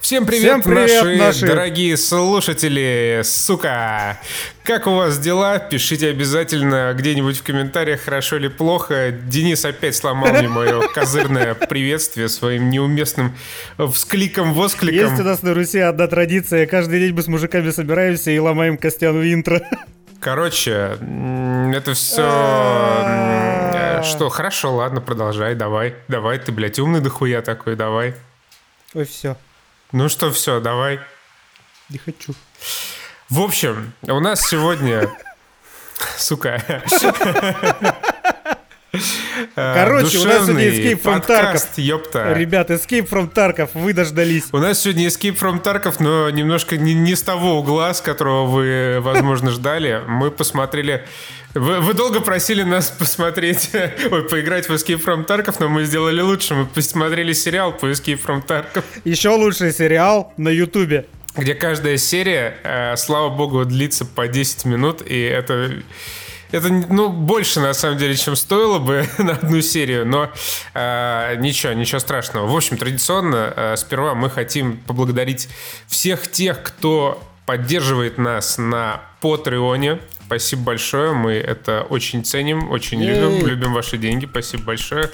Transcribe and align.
Всем 0.00 0.26
привет, 0.26 0.42
Всем 0.42 0.62
привет, 0.62 1.02
наши, 1.02 1.16
наши- 1.16 1.46
дорогие 1.46 1.96
слушатели, 1.96 3.22
сука! 3.24 4.18
Как 4.62 4.86
у 4.86 4.90
вас 4.96 5.18
дела? 5.18 5.58
Пишите 5.58 6.10
обязательно 6.10 6.92
где-нибудь 6.94 7.38
в 7.38 7.42
комментариях, 7.42 8.02
хорошо 8.02 8.36
или 8.36 8.48
плохо. 8.48 9.10
Денис 9.12 9.64
опять 9.64 9.96
сломал 9.96 10.30
мне 10.34 10.48
мое 10.48 10.88
козырное 10.94 11.54
приветствие 11.54 12.28
своим 12.28 12.68
неуместным 12.68 13.34
вскликом-воскликом. 13.78 15.08
Есть 15.08 15.20
у 15.20 15.24
нас 15.24 15.42
на 15.42 15.54
Руси 15.54 15.78
одна 15.78 16.06
традиция. 16.06 16.66
Каждый 16.66 17.00
день 17.00 17.14
мы 17.14 17.22
с 17.22 17.26
мужиками 17.26 17.70
собираемся 17.70 18.30
и 18.30 18.38
ломаем 18.38 18.76
Костяну 18.76 19.22
интро. 19.24 19.62
Короче, 20.20 20.98
это 21.74 21.94
все... 21.94 22.22
А. 22.26 24.02
Что, 24.04 24.28
хорошо, 24.28 24.74
ладно, 24.74 25.00
продолжай, 25.00 25.54
давай. 25.54 25.94
Давай, 26.08 26.38
ты, 26.38 26.52
блядь, 26.52 26.78
умный 26.78 27.00
дохуя 27.00 27.40
такой, 27.40 27.74
давай. 27.74 28.14
Ой, 28.92 29.04
все. 29.06 29.36
Ну 29.96 30.08
что, 30.08 30.32
все, 30.32 30.58
давай. 30.58 30.98
Не 31.88 31.98
хочу. 31.98 32.34
В 33.30 33.40
общем, 33.40 33.92
у 34.02 34.18
нас 34.18 34.44
сегодня... 34.44 35.08
Сука. 36.18 36.82
Короче, 39.54 40.18
у 40.18 40.24
нас 40.24 40.46
сегодня 40.46 40.68
Escape 40.68 41.02
from 41.02 41.20
подкаст, 41.20 41.78
ёпта. 41.78 42.32
Ребят, 42.34 42.70
Escape 42.70 43.08
from 43.08 43.32
Tarkov, 43.32 43.70
вы 43.74 43.92
дождались. 43.92 44.44
У 44.52 44.58
нас 44.58 44.80
сегодня 44.80 45.06
Escape 45.06 45.38
from 45.38 45.62
Tarkov, 45.62 45.96
но 46.00 46.30
немножко 46.30 46.76
не, 46.76 46.94
не 46.94 47.14
с 47.14 47.22
того 47.22 47.58
угла, 47.58 47.92
с 47.92 48.00
которого 48.00 48.46
вы, 48.46 48.98
возможно, 49.00 49.50
ждали. 49.50 50.02
Мы 50.06 50.30
посмотрели... 50.30 51.04
Вы, 51.54 51.80
вы 51.80 51.94
долго 51.94 52.20
просили 52.20 52.64
нас 52.64 52.90
посмотреть, 52.90 53.70
ой, 54.10 54.28
поиграть 54.28 54.68
в 54.68 54.72
Escape 54.72 55.02
from 55.02 55.26
Tarkov, 55.26 55.56
но 55.60 55.68
мы 55.68 55.84
сделали 55.84 56.20
лучше. 56.20 56.54
Мы 56.54 56.66
посмотрели 56.66 57.32
сериал 57.32 57.72
по 57.72 57.86
Escape 57.86 58.20
from 58.24 58.44
Tarkov, 58.44 58.82
Еще 59.04 59.28
лучший 59.30 59.72
сериал 59.72 60.32
на 60.36 60.48
Ютубе. 60.48 61.06
где 61.36 61.54
каждая 61.54 61.96
серия, 61.96 62.56
э, 62.62 62.96
слава 62.96 63.28
богу, 63.28 63.64
длится 63.64 64.04
по 64.04 64.26
10 64.28 64.64
минут, 64.64 65.02
и 65.04 65.20
это... 65.20 65.72
Это, 66.50 66.68
ну, 66.68 67.08
больше, 67.08 67.60
на 67.60 67.74
самом 67.74 67.98
деле, 67.98 68.16
чем 68.16 68.36
стоило 68.36 68.78
бы 68.78 69.08
на 69.18 69.32
одну 69.32 69.60
серию, 69.60 70.06
но 70.06 70.30
э, 70.74 71.36
ничего, 71.38 71.72
ничего 71.72 71.98
страшного. 71.98 72.46
В 72.46 72.56
общем, 72.56 72.76
традиционно, 72.76 73.52
э, 73.56 73.76
сперва 73.76 74.14
мы 74.14 74.30
хотим 74.30 74.78
поблагодарить 74.78 75.48
всех 75.86 76.30
тех, 76.30 76.62
кто 76.62 77.22
поддерживает 77.46 78.18
нас 78.18 78.58
на 78.58 79.02
Патреоне. 79.20 80.00
Спасибо 80.26 80.62
большое, 80.62 81.12
мы 81.12 81.32
это 81.32 81.82
очень 81.82 82.24
ценим, 82.24 82.70
очень 82.70 83.02
любим, 83.02 83.46
любим 83.46 83.74
ваши 83.74 83.98
деньги, 83.98 84.26
спасибо 84.26 84.64
большое. 84.64 85.10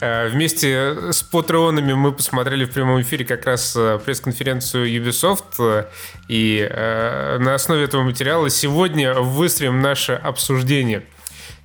Э, 0.00 0.28
Вместе 0.28 1.12
с 1.12 1.22
патреонами 1.22 1.94
мы 1.94 2.12
посмотрели 2.12 2.64
в 2.64 2.70
прямом 2.70 3.00
эфире 3.00 3.24
как 3.24 3.46
раз 3.46 3.74
э, 3.74 3.98
пресс-конференцию 4.04 4.86
Ubisoft, 4.86 5.86
и 6.28 6.68
э, 6.70 7.38
на 7.38 7.54
основе 7.54 7.84
этого 7.84 8.02
материала 8.02 8.50
сегодня 8.50 9.14
выстроим 9.14 9.80
наше 9.80 10.12
обсуждение. 10.12 11.04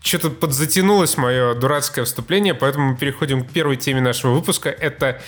Что-то 0.06 0.30
подзатянулось 0.30 1.18
мое 1.18 1.56
дурацкое 1.56 2.06
вступление, 2.06 2.54
поэтому 2.54 2.92
мы 2.92 2.96
переходим 2.96 3.44
к 3.44 3.52
первой 3.52 3.76
теме 3.76 4.02
нашего 4.02 4.34
выпуска. 4.34 4.70
Это 4.70 5.20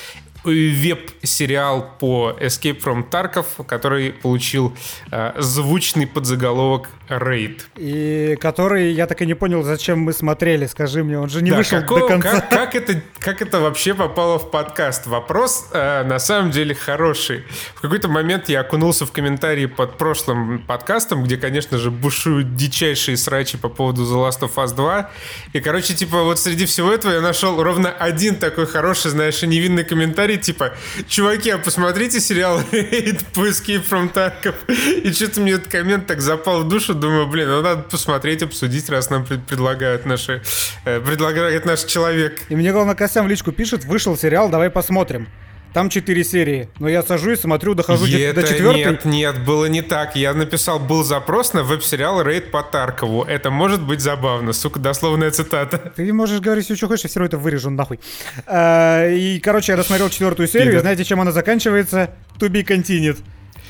веб-сериал 0.54 1.94
по 2.00 2.36
Escape 2.40 2.82
from 2.82 3.10
Tarkov, 3.10 3.66
который 3.66 4.12
получил 4.12 4.74
э, 5.12 5.34
звучный 5.40 6.08
подзаголовок 6.08 6.90
«Рейд». 7.10 7.68
И 7.76 8.38
который, 8.42 8.92
я 8.92 9.08
так 9.08 9.22
и 9.22 9.26
не 9.26 9.34
понял, 9.34 9.64
зачем 9.64 10.00
мы 10.00 10.14
смотрели. 10.14 10.66
Скажи 10.66 11.04
мне, 11.04 11.20
он 11.20 11.30
же 11.30 11.42
не 11.42 11.52
Да, 11.52 11.58
вышел 11.58 11.80
какого- 11.82 12.02
до 12.02 12.08
конца. 12.08 12.42
Как, 12.42 12.50
как 12.50 12.76
это, 12.76 13.02
как 13.20 13.42
это 13.42 13.60
вообще 13.60 13.94
попало 13.94 14.40
в 14.40 14.52
подкаст? 14.52 15.08
Вопрос 15.08 15.70
э, 15.74 16.04
на 16.04 16.20
самом 16.20 16.52
деле 16.52 16.76
хороший. 16.76 17.44
В 17.76 17.82
какой-то 17.82 18.08
момент 18.08 18.50
я 18.50 18.62
окунулся 18.62 19.06
в 19.06 19.12
комментарии 19.12 19.66
под 19.66 19.98
прошлым 19.98 20.60
подкастом, 20.66 21.24
где, 21.24 21.38
конечно 21.38 21.78
же, 21.78 21.92
бушуют 21.92 22.56
дичайшие 22.56 23.18
срачи 23.18 23.58
по 23.58 23.70
поводу 23.70 24.04
The 24.04 24.30
Last 24.30 24.42
of 24.42 24.56
Us 24.56 24.76
2. 24.76 25.10
И, 25.54 25.60
короче, 25.60 25.94
типа, 25.94 26.24
вот 26.24 26.40
среди 26.40 26.66
всего 26.66 26.92
этого 26.92 27.14
я 27.14 27.22
нашел 27.22 27.62
ровно 27.62 27.90
один 27.90 28.36
такой 28.36 28.66
хороший, 28.68 29.12
знаешь, 29.12 29.42
невинный 29.42 29.84
комментарий, 29.84 30.37
типа, 30.42 30.74
чуваки, 31.08 31.50
а 31.50 31.58
посмотрите 31.58 32.20
сериал 32.20 32.62
Raid 32.72 33.24
по 33.34 33.48
from 33.48 34.12
Tarkov. 34.14 34.56
И 35.04 35.12
что-то 35.12 35.42
мне 35.42 35.54
этот 35.54 35.68
коммент 35.68 36.08
так 36.08 36.22
запал 36.22 36.64
в 36.64 36.68
душу, 36.68 36.94
думаю, 36.94 37.28
блин, 37.28 37.50
ну 37.50 37.62
надо 37.62 37.84
посмотреть, 37.84 38.44
обсудить, 38.44 38.90
раз 38.90 39.10
нам 39.10 39.26
пред- 39.26 39.46
предлагают 39.46 40.06
наши, 40.06 40.42
э, 40.86 41.00
предлагает 41.00 41.66
наш 41.66 41.84
человек. 41.84 42.42
И 42.50 42.56
мне, 42.56 42.72
главное, 42.72 42.96
Костян 42.96 43.26
в 43.26 43.30
личку 43.30 43.52
пишет, 43.52 43.86
вышел 43.86 44.18
сериал, 44.18 44.50
давай 44.50 44.70
посмотрим. 44.70 45.28
Там 45.74 45.90
четыре 45.90 46.24
серии. 46.24 46.70
Но 46.80 46.90
я 46.90 47.04
сажусь, 47.04 47.42
смотрю, 47.42 47.76
дохожу 47.76 48.06
где-то 48.06 48.34
до 48.36 48.42
это 48.42 48.50
четвертой. 48.54 48.86
Нет, 48.86 49.06
нет, 49.06 49.46
было 49.46 49.66
не 49.66 49.82
так. 49.82 50.16
Я 50.16 50.34
написал, 50.34 50.80
был 50.80 51.04
запрос 51.04 51.54
на 51.54 51.64
веб-сериал 51.64 52.22
«Рейд 52.24 52.52
по 52.52 52.64
Таркову». 52.64 53.24
Это 53.24 53.52
может 53.52 53.82
быть 53.82 54.00
забавно. 54.00 54.54
Сука, 54.54 54.80
дословная 54.80 55.32
цитата. 55.32 55.78
Ты 55.96 56.12
можешь 56.14 56.40
говорить 56.40 56.66
все, 56.66 56.76
что 56.76 56.88
хочешь, 56.88 57.04
я 57.04 57.10
все 57.10 57.20
равно 57.20 57.28
это 57.28 57.38
вырежу 57.38 57.70
нахуй. 57.70 58.00
А, 58.48 59.08
И, 59.10 59.40
короче, 59.40 59.74
я 59.74 59.78
досмотрел 59.78 60.10
четвертую 60.10 60.48
серию, 60.48 60.78
и 60.78 60.80
знаете, 60.80 61.04
чем 61.04 61.22
она 61.22 61.32
заканчивается? 61.32 62.12
To 62.40 62.50
be 62.50 62.66
continued. 62.66 63.18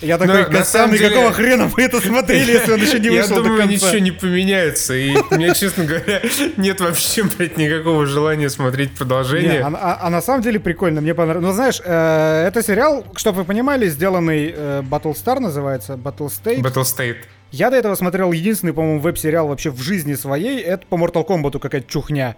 Я 0.01 0.17
Но 0.17 0.25
такой, 0.27 0.53
на 0.53 0.63
самом 0.63 0.91
Костян, 0.91 0.93
и 0.93 0.97
деле- 0.97 1.09
какого 1.09 1.31
хрена 1.33 1.65
вы 1.67 1.81
это 1.81 1.99
смотрели, 1.99 2.51
если 2.51 2.71
он 2.71 2.79
еще 2.81 2.99
не 2.99 3.07
Я 3.15 3.21
вышел 3.23 3.37
до 3.37 3.43
думаю, 3.43 3.67
ничего 3.67 3.97
не 3.97 4.11
поменяется. 4.11 4.93
И 4.93 5.11
мне, 5.31 5.53
честно 5.55 5.85
говоря, 5.85 6.21
нет 6.57 6.79
вообще, 6.81 7.23
блядь, 7.23 7.57
никакого 7.57 8.05
желания 8.05 8.49
смотреть 8.49 8.91
Не, 8.91 8.95
продолжение. 8.97 9.61
а, 9.61 9.67
а- 9.73 9.97
а 10.01 10.09
на 10.09 10.21
самом 10.21 10.41
деле 10.43 10.59
прикольно, 10.59 11.01
мне 11.01 11.15
понравилось. 11.15 11.45
Ну, 11.47 11.53
знаешь, 11.53 11.81
э, 11.83 12.45
это 12.47 12.61
сериал, 12.61 13.05
чтобы 13.15 13.39
вы 13.39 13.45
понимали, 13.45 13.87
сделанный 13.87 14.53
э, 14.55 14.81
Battlestar 14.83 15.39
называется, 15.39 15.93
Battle 15.93 16.27
State. 16.29 16.61
Battle 16.61 16.83
State. 16.83 17.17
Я 17.51 17.69
до 17.71 17.77
этого 17.77 17.95
смотрел 17.95 18.31
единственный, 18.33 18.73
по-моему, 18.73 18.99
веб-сериал 18.99 19.47
вообще 19.47 19.71
в 19.71 19.81
жизни 19.81 20.15
своей, 20.15 20.59
это 20.61 20.85
по 20.85 20.95
Mortal 20.95 21.25
Kombat 21.25 21.59
какая-то 21.59 21.89
чухня. 21.89 22.35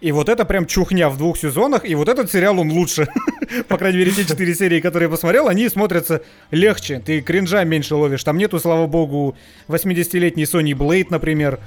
И 0.00 0.12
вот 0.12 0.28
это 0.28 0.44
прям 0.44 0.66
чухня 0.66 1.08
в 1.08 1.18
двух 1.18 1.36
сезонах, 1.36 1.84
и 1.84 1.96
вот 1.96 2.08
этот 2.08 2.30
сериал, 2.30 2.60
он 2.60 2.70
лучше. 2.70 3.08
По 3.68 3.76
крайней 3.76 3.98
мере, 3.98 4.12
те 4.12 4.24
четыре 4.24 4.54
серии, 4.54 4.80
которые 4.80 5.08
я 5.08 5.10
посмотрел, 5.10 5.48
они 5.48 5.68
смотрятся 5.68 6.22
легче. 6.52 7.00
Ты 7.04 7.20
кринжа 7.20 7.64
меньше 7.64 7.96
ловишь. 7.96 8.22
Там 8.22 8.38
нету, 8.38 8.60
слава 8.60 8.86
богу, 8.86 9.36
80-летней 9.66 10.44
Sony 10.44 10.72
Blade, 10.72 11.08
например. 11.10 11.58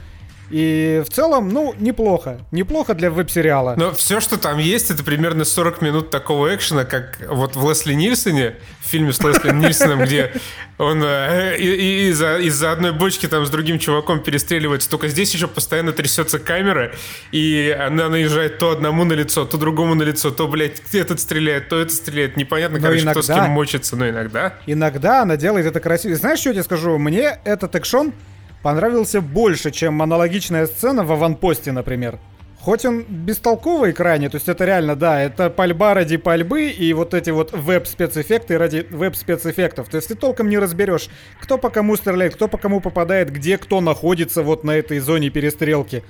И 0.52 1.02
в 1.06 1.10
целом, 1.12 1.50
ну, 1.50 1.74
неплохо. 1.80 2.40
Неплохо 2.52 2.94
для 2.94 3.10
веб-сериала. 3.10 3.76
Но 3.78 3.94
все, 3.94 4.20
что 4.20 4.38
там 4.38 4.58
есть, 4.58 4.92
это 4.92 5.04
примерно 5.04 5.46
40 5.46 5.82
минут 5.82 6.10
такого 6.10 6.54
экшена, 6.54 6.84
как 6.84 7.20
вот 7.30 7.56
в 7.56 7.68
Лесли 7.68 7.94
Нильсоне, 7.94 8.56
в 8.82 8.88
фильме 8.88 9.14
с 9.14 9.20
Лесли 9.22 9.52
Нильсоном, 9.54 10.02
где 10.02 10.34
он 10.78 11.02
э, 11.04 11.58
из-за 11.58 12.72
одной 12.72 12.92
бочки 12.92 13.28
там 13.28 13.46
с 13.46 13.50
другим 13.50 13.80
чуваком 13.80 14.22
перестреливается. 14.22 14.90
Только 14.90 15.08
здесь 15.08 15.34
еще 15.34 15.48
постоянно 15.48 15.94
трясется 15.94 16.38
камера, 16.38 16.92
и 17.32 17.76
она 17.80 18.10
наезжает 18.10 18.58
то 18.58 18.72
одному 18.72 19.06
на 19.06 19.14
лицо, 19.14 19.46
то 19.46 19.58
другому 19.58 19.96
на 19.96 20.04
лицо, 20.04 20.32
то, 20.32 20.48
блядь, 20.48 20.82
этот 20.94 21.20
стреляет, 21.20 21.70
то 21.70 21.80
это 21.80 21.94
стреляет. 21.94 22.36
Непонятно, 22.36 22.78
Но 22.78 22.84
короче, 22.84 23.10
кто 23.10 23.22
с 23.22 23.28
кем 23.28 23.50
мочится, 23.52 23.96
но 23.96 24.10
иногда. 24.10 24.56
Иногда 24.66 25.22
она 25.22 25.38
делает 25.38 25.66
это 25.66 25.80
красиво. 25.80 26.16
Знаешь, 26.16 26.40
что 26.40 26.50
я 26.50 26.56
тебе 26.56 26.64
скажу? 26.64 26.98
Мне 26.98 27.40
этот 27.46 27.76
экшон 27.76 28.14
понравился 28.62 29.22
больше, 29.22 29.72
чем 29.72 30.02
аналогичная 30.02 30.66
сцена 30.68 31.04
в 31.04 31.12
аванпосте, 31.12 31.72
например. 31.72 32.20
Хоть 32.60 32.86
он 32.86 33.04
бестолковый 33.08 33.92
крайне, 33.92 34.30
то 34.30 34.36
есть 34.36 34.48
это 34.48 34.66
реально, 34.66 34.96
да, 34.96 35.20
это 35.20 35.50
пальба 35.50 35.96
ради 35.96 36.18
пальбы 36.18 36.70
и 36.70 36.94
вот 36.94 37.16
эти 37.16 37.32
вот 37.32 37.52
веб-спецэффекты 37.54 38.60
ради 38.60 38.86
веб-спецэффектов. 38.92 39.90
То 39.90 39.98
есть 39.98 40.10
ты 40.10 40.16
толком 40.16 40.48
не 40.48 40.60
разберешь, 40.60 41.08
кто 41.42 41.58
по 41.58 41.72
кому 41.72 41.96
стреляет, 41.96 42.36
кто 42.36 42.48
по 42.48 42.60
кому 42.60 42.80
попадает, 42.80 43.32
где 43.32 43.58
кто 43.58 43.82
находится 43.82 44.44
вот 44.44 44.64
на 44.64 44.72
этой 44.72 45.00
зоне 45.00 45.32
перестрелки. 45.32 46.04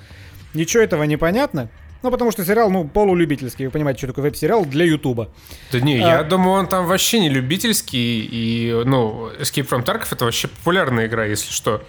Ничего 0.53 0.83
этого 0.83 1.03
не 1.03 1.15
понятно. 1.15 1.69
Ну, 2.03 2.11
потому 2.11 2.31
что 2.31 2.43
сериал, 2.43 2.69
ну, 2.69 2.85
полулюбительский. 2.85 3.65
Вы 3.67 3.71
понимаете, 3.71 3.99
что 3.99 4.07
такое 4.07 4.23
веб-сериал 4.25 4.65
для 4.65 4.85
Ютуба. 4.85 5.29
Да 5.71 5.79
не, 5.79 5.99
А- 5.99 6.17
я 6.17 6.23
думаю, 6.23 6.59
он 6.59 6.67
там 6.67 6.85
вообще 6.87 7.19
не 7.19 7.29
любительский, 7.29 8.27
и, 8.29 8.83
ну, 8.85 9.29
Escape 9.39 9.69
from 9.69 9.85
Tarkov 9.85 10.07
это 10.11 10.25
вообще 10.25 10.47
популярная 10.47 11.05
игра, 11.05 11.25
если 11.25 11.51
что. 11.53 11.83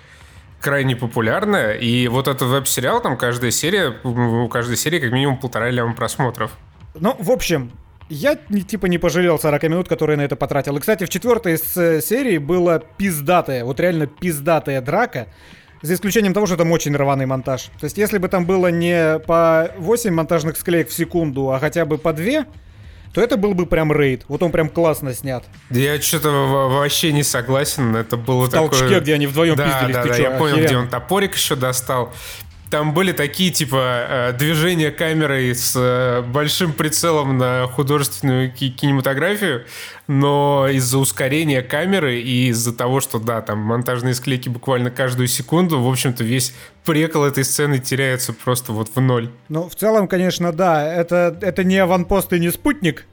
Крайне 0.62 0.94
популярная, 0.94 1.73
и 1.73 2.06
вот 2.06 2.29
этот 2.29 2.43
веб-сериал, 2.49 3.03
там 3.03 3.17
каждая 3.17 3.50
серия, 3.50 3.94
у 4.05 4.49
каждой 4.49 4.76
серии 4.76 5.00
как 5.00 5.11
минимум 5.11 5.37
полтора 5.37 5.70
ляма 5.70 5.93
просмотров. 5.94 6.53
Ну, 6.94 7.17
в 7.19 7.32
общем, 7.32 7.73
я 8.09 8.37
типа 8.37 8.87
не 8.87 8.99
пожалел 8.99 9.41
40 9.41 9.62
минут, 9.64 9.88
которые 9.88 10.17
на 10.17 10.23
это 10.23 10.37
потратил. 10.37 10.76
И, 10.76 10.81
кстати, 10.81 11.03
в 11.05 11.09
четвертой 11.09 11.59
с- 11.59 11.76
э, 11.76 12.00
серии 12.00 12.38
была 12.38 12.79
пиздатая, 12.79 13.64
вот 13.64 13.81
реально 13.81 14.06
пиздатая 14.06 14.81
драка. 14.81 15.26
За 15.82 15.94
исключением 15.94 16.32
того, 16.32 16.47
что 16.47 16.56
там 16.56 16.70
очень 16.70 16.94
рваный 16.94 17.26
монтаж. 17.26 17.62
То 17.81 17.87
есть, 17.87 17.99
если 17.99 18.19
бы 18.19 18.29
там 18.29 18.47
было 18.47 18.69
не 18.69 19.19
по 19.26 19.69
8 19.79 20.15
монтажных 20.15 20.56
склеек 20.56 20.91
в 20.91 20.93
секунду, 20.94 21.50
а 21.50 21.58
хотя 21.58 21.85
бы 21.87 21.99
по 21.99 22.12
2, 22.12 22.47
то 23.12 23.20
это 23.20 23.37
был 23.37 23.55
бы 23.55 23.67
прям 23.67 23.93
рейд. 23.93 24.25
Вот 24.29 24.43
он 24.43 24.53
прям 24.53 24.69
классно 24.69 25.12
снят. 25.12 25.44
Я 25.70 26.00
что-то 26.00 26.31
вообще 26.31 27.12
не 27.12 27.23
согласен, 27.23 27.94
это 27.94 28.17
было 28.17 28.47
В 28.47 28.50
толчке, 28.50 28.85
такое... 28.85 29.00
где 29.00 29.14
они 29.14 29.26
вдвоем 29.26 29.56
да, 29.56 29.67
пиздились. 29.67 29.94
да, 29.94 30.05
да, 30.05 30.17
я 30.17 30.31
понял, 30.32 30.64
где 30.64 30.76
он 30.76 30.88
топорик 30.88 31.35
еще 31.35 31.56
достал. 31.56 32.12
Там 32.72 32.94
были 32.94 33.12
такие, 33.12 33.50
типа, 33.50 34.06
э, 34.08 34.32
движения 34.32 34.90
камерой 34.90 35.54
с 35.54 35.74
э, 35.76 36.22
большим 36.22 36.72
прицелом 36.72 37.36
на 37.36 37.66
художественную 37.66 38.50
кинематографию, 38.50 39.66
но 40.06 40.66
из-за 40.72 40.96
ускорения 40.96 41.60
камеры 41.60 42.19
и 42.20 42.48
из-за 42.48 42.74
того, 42.74 43.02
что, 43.02 43.19
да, 43.19 43.42
там 43.42 43.58
монтажные 43.58 44.14
склейки 44.14 44.48
буквально 44.48 44.90
каждую 44.90 45.28
секунду, 45.28 45.82
в 45.82 45.86
общем-то, 45.86 46.24
весь 46.24 46.54
прикол 46.86 47.24
этой 47.24 47.44
сцены 47.44 47.78
теряется 47.78 48.32
просто 48.32 48.72
вот 48.72 48.88
в 48.94 48.98
ноль. 49.02 49.28
Ну, 49.50 49.69
в 49.69 49.74
целом, 49.74 50.08
конечно, 50.08 50.50
да, 50.50 50.82
это, 50.82 51.36
это 51.42 51.64
не 51.64 51.76
аванпост 51.76 52.32
и 52.32 52.40
не 52.40 52.50
спутник, 52.50 53.04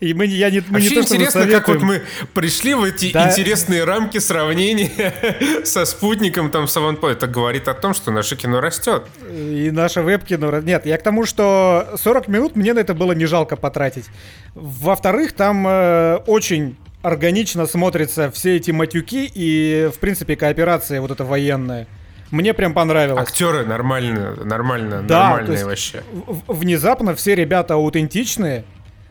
и 0.00 0.14
мы, 0.14 0.26
я 0.26 0.50
не, 0.50 0.60
мы 0.60 0.74
Вообще 0.74 0.88
не 0.88 0.94
то, 0.94 1.00
интересно, 1.02 1.46
как 1.46 1.68
вот 1.68 1.82
мы 1.82 2.02
пришли 2.34 2.74
в 2.74 2.84
эти 2.84 3.12
да. 3.12 3.30
интересные 3.30 3.84
рамки 3.84 4.18
сравнения 4.18 5.14
со 5.64 5.84
спутником, 5.84 6.50
там, 6.50 6.68
с 6.68 6.76
аванпо. 6.76 7.08
Это 7.08 7.26
говорит 7.26 7.68
о 7.68 7.74
том, 7.74 7.94
что 7.94 8.10
наше 8.10 8.36
кино 8.36 8.60
растет. 8.60 9.04
И 9.30 9.70
наше 9.72 10.02
веб-кино... 10.02 10.60
Нет, 10.60 10.86
я 10.86 10.98
к 10.98 11.02
тому, 11.02 11.26
что 11.26 11.94
40 11.96 12.28
минут 12.28 12.56
мне 12.56 12.74
на 12.74 12.80
это 12.80 12.94
было 12.94 13.12
не 13.12 13.26
жалко 13.26 13.56
потратить. 13.56 14.06
Во-вторых, 14.54 15.32
там 15.32 15.66
э, 15.66 16.16
очень 16.26 16.76
органично 17.02 17.66
смотрятся 17.66 18.30
все 18.30 18.56
эти 18.56 18.70
матюки 18.70 19.30
и, 19.32 19.90
в 19.94 19.98
принципе, 19.98 20.36
кооперация 20.36 21.00
вот 21.00 21.10
эта 21.10 21.24
военная. 21.24 21.86
Мне 22.30 22.54
прям 22.54 22.74
понравилось. 22.74 23.22
Актеры 23.22 23.64
нормально, 23.64 24.34
нормально, 24.44 25.02
да, 25.02 25.30
нормальные 25.30 25.66
вообще. 25.66 26.02
Внезапно 26.48 27.14
все 27.14 27.34
ребята 27.34 27.74
аутентичные. 27.74 28.64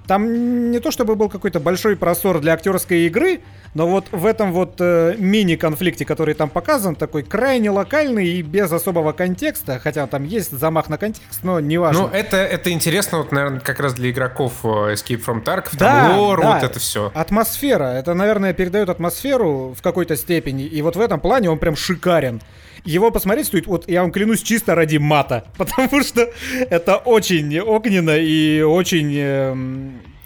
Там 0.08 0.72
не 0.72 0.80
то 0.80 0.92
чтобы 0.92 1.16
был 1.16 1.30
какой-то 1.30 1.60
большой 1.60 1.96
просор 1.96 2.40
для 2.40 2.54
актерской 2.54 3.06
игры, 3.06 3.42
но 3.74 3.88
вот 3.88 4.06
в 4.12 4.26
этом 4.26 4.52
вот 4.52 4.76
э, 4.80 5.16
мини-конфликте, 5.18 6.06
который 6.06 6.36
там 6.36 6.50
показан, 6.50 6.96
такой 6.96 7.24
крайне 7.24 7.72
локальный 7.72 8.28
и 8.28 8.42
без 8.42 8.72
особого 8.72 9.14
контекста, 9.14 9.80
хотя 9.80 10.06
там 10.08 10.26
есть 10.26 10.52
замах 10.52 10.90
на 10.90 10.98
контекст, 10.98 11.40
но 11.44 11.60
не 11.60 11.78
важно. 11.78 12.04
Ну, 12.04 12.10
это, 12.10 12.38
это 12.38 12.72
интересно, 12.72 13.20
вот, 13.20 13.32
наверное, 13.32 13.60
как 13.60 13.80
раз 13.80 13.94
для 13.94 14.12
игроков 14.12 14.54
э, 14.64 14.68
Escape 14.94 15.24
from 15.26 15.44
Tarkov, 15.44 15.72
да, 15.74 16.10
там 16.10 16.20
лор, 16.20 16.42
да. 16.42 16.54
вот 16.54 16.64
это 16.64 16.80
все. 16.80 17.12
Атмосфера, 17.16 17.86
это, 17.86 18.14
наверное, 18.14 18.54
передает 18.54 18.90
атмосферу 18.90 19.74
в 19.78 19.82
какой-то 19.82 20.16
степени, 20.16 20.66
и 20.66 20.82
вот 20.82 20.96
в 20.96 21.02
этом 21.02 21.20
плане 21.20 21.50
он 21.50 21.58
прям 21.58 21.76
шикарен. 21.76 22.42
Его 22.86 23.12
посмотреть 23.12 23.48
стоит, 23.48 23.66
вот 23.68 23.90
я 23.90 24.02
вам 24.02 24.12
клянусь, 24.12 24.42
чисто 24.42 24.76
ради 24.76 24.98
мата. 24.98 25.46
Потому 25.58 26.04
что 26.04 26.30
это 26.70 26.98
очень 26.98 27.60
огненно 27.60 28.18
и 28.18 28.62
очень... 28.62 29.14
Э, 29.16 29.56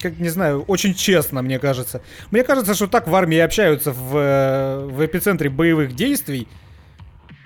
как 0.02 0.20
не 0.20 0.30
знаю, 0.30 0.64
очень 0.68 0.94
честно, 0.94 1.42
мне 1.42 1.60
кажется. 1.60 2.02
Мне 2.30 2.44
кажется, 2.44 2.76
что 2.76 2.88
так 2.88 3.08
в 3.08 3.16
армии 3.16 3.40
общаются 3.40 3.92
в, 3.92 4.16
э, 4.16 4.86
в 4.86 5.06
эпицентре 5.06 5.50
боевых 5.50 5.96
действий. 5.96 6.48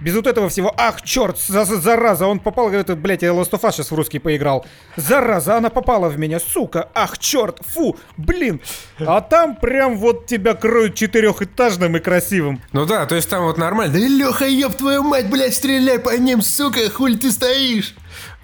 Без 0.01 0.15
вот 0.15 0.25
этого 0.25 0.49
всего, 0.49 0.73
ах, 0.77 1.03
черт, 1.03 1.37
за 1.39 1.63
зараза, 1.63 2.25
он 2.25 2.39
попал, 2.39 2.67
говорит, 2.67 2.97
блядь, 2.97 3.21
я 3.21 3.29
Last 3.29 3.51
of 3.51 3.61
Us 3.61 3.73
сейчас 3.73 3.91
в 3.91 3.95
русский 3.95 4.17
поиграл. 4.17 4.65
Зараза, 4.95 5.57
она 5.57 5.69
попала 5.69 6.09
в 6.09 6.17
меня, 6.17 6.39
сука, 6.39 6.89
ах, 6.95 7.19
черт, 7.19 7.59
фу, 7.65 7.97
блин. 8.17 8.61
А 8.99 9.21
там 9.21 9.55
прям 9.55 9.97
вот 9.97 10.25
тебя 10.25 10.55
кроют 10.55 10.95
четырехэтажным 10.95 11.97
и 11.97 11.99
красивым. 11.99 12.61
Ну 12.73 12.85
да, 12.85 13.05
то 13.05 13.15
есть 13.15 13.29
там 13.29 13.43
вот 13.43 13.57
нормально. 13.57 13.93
Да 13.93 13.99
Леха, 13.99 14.47
ёб 14.47 14.75
твою 14.75 15.03
мать, 15.03 15.29
блядь, 15.29 15.53
стреляй 15.53 15.99
по 15.99 16.17
ним, 16.17 16.41
сука, 16.41 16.89
хули 16.89 17.15
ты 17.15 17.31
стоишь? 17.31 17.93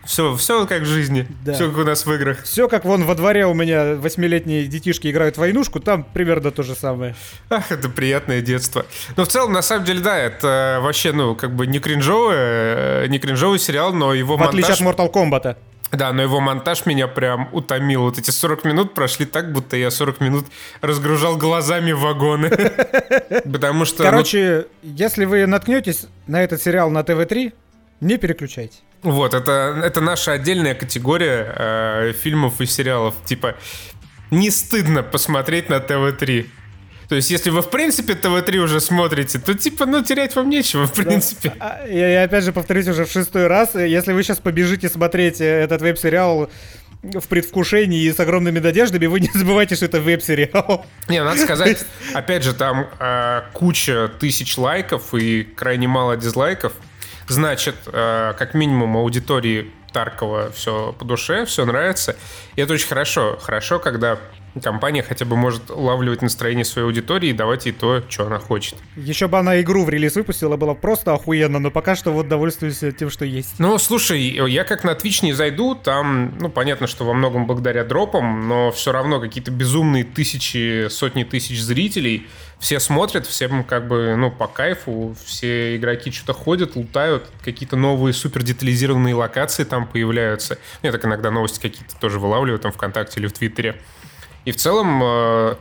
Все, 0.08 0.36
все 0.38 0.66
как 0.66 0.84
в 0.84 0.86
жизни. 0.86 1.28
Да. 1.44 1.54
Все 1.54 1.70
как 1.70 1.78
у 1.78 1.84
нас 1.84 2.06
в 2.06 2.14
играх. 2.14 2.44
Все 2.44 2.70
как 2.70 2.86
вон 2.86 3.04
во 3.04 3.14
дворе 3.14 3.46
у 3.46 3.54
меня 3.54 3.96
восьмилетние 3.96 4.66
детишки 4.66 5.12
играют 5.12 5.36
в 5.36 5.40
войнушку, 5.40 5.82
там 5.82 6.06
примерно 6.06 6.52
то 6.52 6.64
же 6.64 6.76
самое. 6.76 7.14
Ах, 7.50 7.72
это 7.72 7.90
приятное 7.90 8.42
детство. 8.42 8.86
Но 9.18 9.26
в 9.26 9.28
целом, 9.28 9.52
на 9.52 9.62
самом 9.62 9.84
деле, 9.84 10.00
да, 10.00 10.18
это 10.18 10.80
вообще, 10.82 11.12
ну, 11.12 11.36
как 11.36 11.54
бы 11.54 11.68
не 11.68 11.80
кринжовый, 11.80 12.36
э, 12.38 13.06
не 13.10 13.20
кринжовый 13.20 13.60
сериал, 13.60 13.94
но 13.94 14.14
его 14.14 14.38
в 14.38 14.40
монтаж... 14.40 14.64
Отличие 14.64 14.88
от 14.88 14.98
Mortal 14.98 15.12
Kombat. 15.12 15.58
Да, 15.92 16.12
но 16.12 16.22
его 16.22 16.40
монтаж 16.40 16.86
меня 16.86 17.08
прям 17.08 17.50
утомил. 17.52 18.04
Вот 18.04 18.18
эти 18.18 18.32
40 18.32 18.66
минут 18.66 18.94
прошли 18.94 19.26
так, 19.26 19.52
будто 19.52 19.78
я 19.78 19.92
40 19.92 20.20
минут 20.22 20.46
разгружал 20.82 21.38
глазами 21.38 21.92
вагоны. 21.92 22.50
Потому 23.52 23.86
что... 23.86 24.04
Ну, 24.04 24.10
Короче, 24.10 24.68
если 24.84 25.26
вы 25.26 25.46
наткнетесь 25.46 26.08
на 26.28 26.44
этот 26.44 26.62
сериал 26.62 26.90
на 26.90 27.04
ТВ-3, 27.04 27.54
не 28.02 28.18
переключайте. 28.18 28.78
Вот, 29.04 29.34
это, 29.34 29.80
это 29.84 30.02
наша 30.02 30.34
отдельная 30.34 30.76
категория 30.76 31.54
э, 31.56 32.14
фильмов 32.14 32.62
и 32.62 32.66
сериалов. 32.66 33.16
Типа, 33.26 33.56
не 34.32 34.52
стыдно 34.52 35.04
посмотреть 35.04 35.70
на 35.70 35.80
ТВ-3. 35.80 36.48
То 37.08 37.16
есть, 37.16 37.32
если 37.32 37.50
вы, 37.52 37.62
в 37.62 37.70
принципе, 37.70 38.16
ТВ-3 38.16 38.58
уже 38.58 38.82
смотрите, 38.82 39.40
то, 39.40 39.54
типа, 39.54 39.86
ну, 39.86 40.04
терять 40.04 40.36
вам 40.36 40.50
нечего, 40.50 40.88
в 40.88 40.94
принципе. 40.94 41.54
Да. 41.58 41.86
Я, 41.88 42.10
я 42.10 42.24
опять 42.24 42.44
же 42.44 42.52
повторюсь 42.52 42.88
уже 42.88 43.06
в 43.06 43.12
шестой 43.12 43.48
раз. 43.48 43.76
Если 43.76 44.12
вы 44.12 44.24
сейчас 44.24 44.40
побежите 44.40 44.90
смотреть 44.90 45.40
э, 45.40 45.46
этот 45.46 45.82
веб-сериал 45.82 46.50
в 47.04 47.28
предвкушении 47.28 48.04
и 48.04 48.12
с 48.12 48.20
огромными 48.20 48.60
надеждами, 48.60 49.06
вы 49.06 49.22
не 49.22 49.30
забывайте, 49.34 49.76
что 49.76 49.86
это 49.86 50.02
веб-сериал. 50.02 50.86
Не, 51.08 51.24
надо 51.24 51.40
сказать, 51.42 51.86
опять 52.14 52.44
же, 52.44 52.54
там 52.54 52.90
э, 53.00 53.44
куча 53.54 54.12
тысяч 54.20 54.58
лайков 54.58 55.14
и 55.14 55.44
крайне 55.44 55.88
мало 55.88 56.18
дизлайков. 56.18 56.74
Значит, 57.28 57.76
э, 57.88 58.34
как 58.38 58.54
минимум 58.54 58.98
аудитории 58.98 59.72
Таркова 59.92 60.52
все 60.52 60.94
по 60.98 61.06
душе, 61.06 61.46
все 61.46 61.66
нравится. 61.66 62.16
И 62.56 62.62
это 62.62 62.74
очень 62.74 62.88
хорошо. 62.88 63.38
Хорошо, 63.42 63.80
когда 63.80 64.18
компания 64.62 65.04
хотя 65.04 65.26
бы 65.26 65.36
может 65.36 65.70
улавливать 65.70 66.22
настроение 66.22 66.66
своей 66.66 66.88
аудитории 66.88 67.30
и 67.30 67.34
давать 67.34 67.66
ей 67.66 67.72
то, 67.72 68.04
что 68.10 68.26
она 68.26 68.40
хочет. 68.40 68.76
Еще 68.96 69.28
бы 69.28 69.38
она 69.38 69.62
игру 69.62 69.84
в 69.84 69.90
релиз 69.90 70.16
выпустила, 70.16 70.58
было 70.58 70.74
просто 70.74 71.14
охуенно, 71.14 71.60
но 71.60 71.72
пока 71.72 71.96
что 71.96 72.12
вот 72.12 72.28
довольствуюсь 72.28 72.80
тем, 72.98 73.10
что 73.10 73.26
есть. 73.26 73.56
Ну, 73.60 73.78
слушай, 73.78 74.20
я 74.20 74.64
как 74.64 74.84
на 74.84 74.92
Twitch 74.92 75.24
не 75.24 75.34
зайду, 75.34 75.76
там, 75.76 76.38
ну, 76.40 76.50
понятно, 76.50 76.88
что 76.88 77.06
во 77.06 77.14
многом 77.14 77.46
благодаря 77.46 77.84
дропам, 77.84 78.48
но 78.48 78.72
все 78.72 78.92
равно 78.92 79.20
какие-то 79.20 79.52
безумные 79.52 80.04
тысячи, 80.04 80.88
сотни 80.90 81.24
тысяч 81.24 81.62
зрителей— 81.62 82.28
все 82.60 82.80
смотрят, 82.80 83.28
всем 83.28 83.64
как 83.64 83.88
бы, 83.88 84.16
ну, 84.18 84.32
по 84.32 84.48
кайфу, 84.48 85.16
все 85.24 85.76
игроки 85.78 86.12
что-то 86.12 86.34
ходят, 86.34 86.76
лутают, 86.76 87.30
какие-то 87.44 87.76
новые 87.76 88.14
супер 88.14 88.44
детализированные 88.44 89.14
локации 89.14 89.64
там 89.64 89.88
появляются. 89.88 90.58
Я 90.82 90.92
так 90.92 91.06
иногда 91.06 91.30
новости 91.30 91.60
какие-то 91.60 91.96
тоже 92.00 92.20
вылавливаю 92.20 92.60
там 92.60 92.72
ВКонтакте 92.72 93.20
или 93.20 93.28
в 93.28 93.34
Твиттере. 93.34 93.80
И 94.48 94.52
в 94.54 94.56
целом, 94.56 95.02
э, 95.04 95.56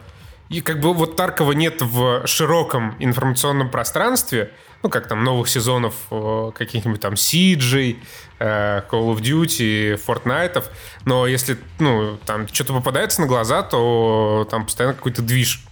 и 0.48 0.60
как 0.60 0.78
бы 0.78 0.94
вот 0.94 1.16
Таркова 1.16 1.50
нет 1.50 1.82
в 1.82 2.24
широком 2.24 2.94
информационном 3.00 3.68
пространстве, 3.68 4.52
ну, 4.84 4.88
как 4.88 5.08
там 5.08 5.24
новых 5.24 5.48
сезонов 5.48 5.94
э, 6.12 6.52
каких-нибудь 6.54 7.00
там 7.00 7.14
CJ, 7.14 7.96
э, 8.38 8.82
Call 8.88 9.12
of 9.12 9.16
Duty, 9.22 10.00
Fortnite, 10.06 10.62
но 11.04 11.26
если, 11.26 11.58
ну, 11.80 12.16
там 12.26 12.46
что-то 12.46 12.74
попадается 12.74 13.22
на 13.22 13.26
глаза, 13.26 13.64
то 13.64 14.46
там 14.48 14.66
постоянно 14.66 14.94
какой-то 14.94 15.20
движ 15.20 15.64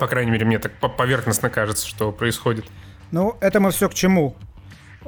по 0.00 0.08
крайней 0.08 0.32
мере, 0.32 0.44
мне 0.44 0.58
так 0.58 0.72
поверхностно 0.96 1.48
кажется, 1.48 1.86
что 1.86 2.10
происходит. 2.10 2.64
Ну, 3.12 3.36
это 3.40 3.60
мы 3.60 3.70
все 3.70 3.88
к 3.88 3.94
чему? 3.94 4.34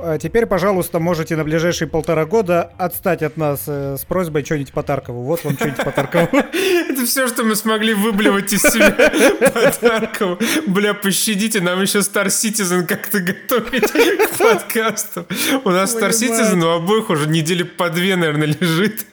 А 0.00 0.16
теперь, 0.16 0.46
пожалуйста, 0.46 1.00
можете 1.00 1.34
на 1.34 1.42
ближайшие 1.42 1.88
полтора 1.88 2.24
года 2.24 2.70
отстать 2.78 3.22
от 3.22 3.36
нас 3.36 3.64
э, 3.66 3.96
с 3.98 4.04
просьбой 4.04 4.44
что-нибудь 4.44 4.72
по 4.72 4.84
Таркову. 4.84 5.24
Вот 5.24 5.42
вам 5.42 5.56
что-нибудь 5.56 5.84
по 5.84 5.90
Таркову. 5.90 6.28
Это 6.88 7.04
все, 7.04 7.26
что 7.26 7.42
мы 7.42 7.56
смогли 7.56 7.94
выблевать 7.94 8.52
из 8.52 8.62
себя 8.62 8.90
по 9.52 9.70
Таркову. 9.72 10.38
Бля, 10.68 10.94
пощадите, 10.94 11.60
нам 11.60 11.82
еще 11.82 11.98
Star 11.98 12.26
Citizen 12.26 12.86
как-то 12.86 13.18
готовить 13.18 13.90
к 13.90 14.38
подкасту. 14.38 15.26
У 15.64 15.70
нас 15.70 15.96
Star 15.96 16.10
Citizen 16.10 16.62
у 16.64 16.68
обоих 16.68 17.10
уже 17.10 17.28
недели 17.28 17.64
по 17.64 17.90
две, 17.90 18.14
наверное, 18.14 18.54
лежит. 18.60 19.04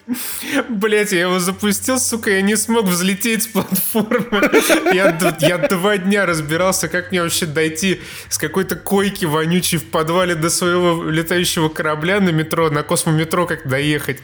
Блять, 0.70 1.12
я 1.12 1.22
его 1.22 1.40
запустил, 1.40 2.00
сука, 2.00 2.30
я 2.30 2.44
не 2.44 2.56
смог 2.56 2.86
взлететь 2.86 3.44
с 3.44 3.48
платформы. 3.48 4.52
Я, 4.94 5.18
я 5.40 5.58
два 5.58 5.98
дня 5.98 6.28
разбирался, 6.28 6.88
как 6.90 7.10
мне 7.10 7.24
вообще 7.24 7.48
дойти 7.48 8.02
с 8.30 8.38
какой-то 8.38 8.76
койки 8.76 9.26
вонючей 9.26 9.80
в 9.80 9.86
подвале 9.86 10.36
до 10.36 10.52
своего 10.52 10.75
своего 10.76 11.10
летающего 11.10 11.70
корабля 11.70 12.20
на 12.20 12.30
метро, 12.30 12.70
на 12.70 12.84
космометро 12.84 13.46
как 13.46 13.68
доехать. 13.68 14.22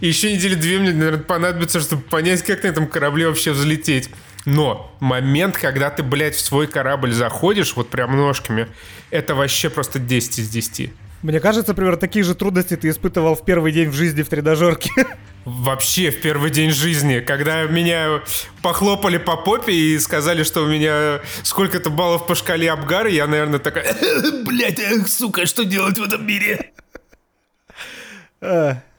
И 0.00 0.06
еще 0.08 0.32
недели 0.34 0.54
две 0.54 0.78
мне, 0.78 0.92
наверное, 0.92 1.22
понадобится, 1.22 1.80
чтобы 1.80 2.02
понять, 2.02 2.42
как 2.42 2.62
на 2.62 2.68
этом 2.68 2.86
корабле 2.86 3.28
вообще 3.28 3.52
взлететь. 3.52 4.10
Но 4.44 4.94
момент, 5.00 5.56
когда 5.56 5.90
ты, 5.90 6.02
блядь, 6.02 6.34
в 6.34 6.40
свой 6.40 6.66
корабль 6.66 7.12
заходишь, 7.12 7.76
вот 7.76 7.90
прям 7.90 8.16
ножками, 8.16 8.66
это 9.10 9.34
вообще 9.34 9.70
просто 9.70 9.98
10 10.00 10.40
из 10.40 10.48
10. 10.48 10.90
Мне 11.22 11.38
кажется, 11.38 11.70
например, 11.70 11.96
такие 11.96 12.24
же 12.24 12.34
трудности 12.34 12.76
ты 12.76 12.88
испытывал 12.88 13.36
в 13.36 13.44
первый 13.44 13.70
день 13.72 13.88
в 13.88 13.94
жизни 13.94 14.22
в 14.22 14.28
тренажерке. 14.28 14.90
Вообще 15.44 16.10
в 16.10 16.20
первый 16.20 16.50
день 16.50 16.70
жизни, 16.70 17.20
когда 17.20 17.64
меня 17.64 18.22
похлопали 18.60 19.18
по 19.18 19.36
попе 19.36 19.72
и 19.72 19.98
сказали, 19.98 20.44
что 20.44 20.62
у 20.62 20.66
меня 20.66 21.20
сколько-то 21.42 21.90
баллов 21.90 22.26
по 22.26 22.34
шкале 22.36 22.70
Абгара, 22.70 23.08
я, 23.08 23.26
наверное, 23.26 23.58
такая, 23.58 23.92
блядь, 24.44 24.80
сука, 25.08 25.46
что 25.46 25.64
делать 25.64 25.98
в 25.98 26.02
этом 26.02 26.24
мире? 26.24 26.72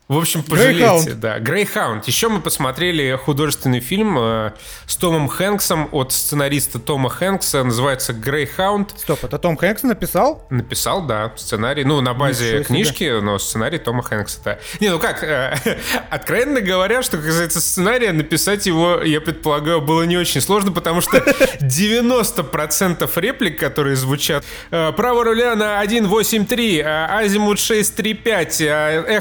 В 0.10 0.18
общем, 0.18 0.44
пожалейте. 0.44 1.14
Да, 1.14 1.40
Грейхаунд. 1.40 2.06
Еще 2.06 2.28
мы 2.28 2.42
посмотрели 2.42 3.16
художественный 3.16 3.80
фильм 3.80 4.18
э, 4.20 4.52
с 4.86 4.98
Томом 4.98 5.30
Хэнксом 5.30 5.88
от 5.94 6.12
сценариста 6.12 6.78
Тома 6.78 7.10
Хэнкса. 7.10 7.64
Называется 7.64 8.12
Грейхаунд. 8.12 8.94
Стоп, 8.98 9.24
это 9.24 9.40
Том 9.40 9.56
Хэнкс 9.56 9.84
написал? 9.84 10.46
Написал, 10.50 11.06
да, 11.06 11.32
сценарий. 11.38 11.86
Ну, 11.86 12.02
на 12.02 12.14
базе 12.14 12.64
книжки, 12.66 13.22
но 13.22 13.40
сценарий 13.40 13.78
Тома 13.78 14.04
Хэнкса, 14.04 14.40
да. 14.44 14.60
Не, 14.82 14.90
ну 14.90 15.00
как, 15.00 15.24
э, 15.24 15.58
откровенно 16.10 16.60
говоря, 16.60 17.02
что 17.02 17.18
касается 17.18 17.62
сценария, 17.62 18.12
написать 18.12 18.66
его, 18.66 19.02
я 19.02 19.22
предполагаю, 19.22 19.80
было 19.80 20.04
не 20.04 20.18
очень 20.18 20.42
сложно, 20.42 20.74
потому 20.74 21.00
что 21.00 21.18
90% 21.62 23.10
реплик, 23.22 23.58
которые 23.58 23.96
звучат 23.96 24.44
э, 24.70 24.92
право 24.92 25.24
руля 25.24 25.56
на 25.56 25.82
1.8.3, 25.82 26.82
э, 26.82 27.06
азимут 27.22 27.58
6.3.5, 27.58 28.66
э, 28.66 29.18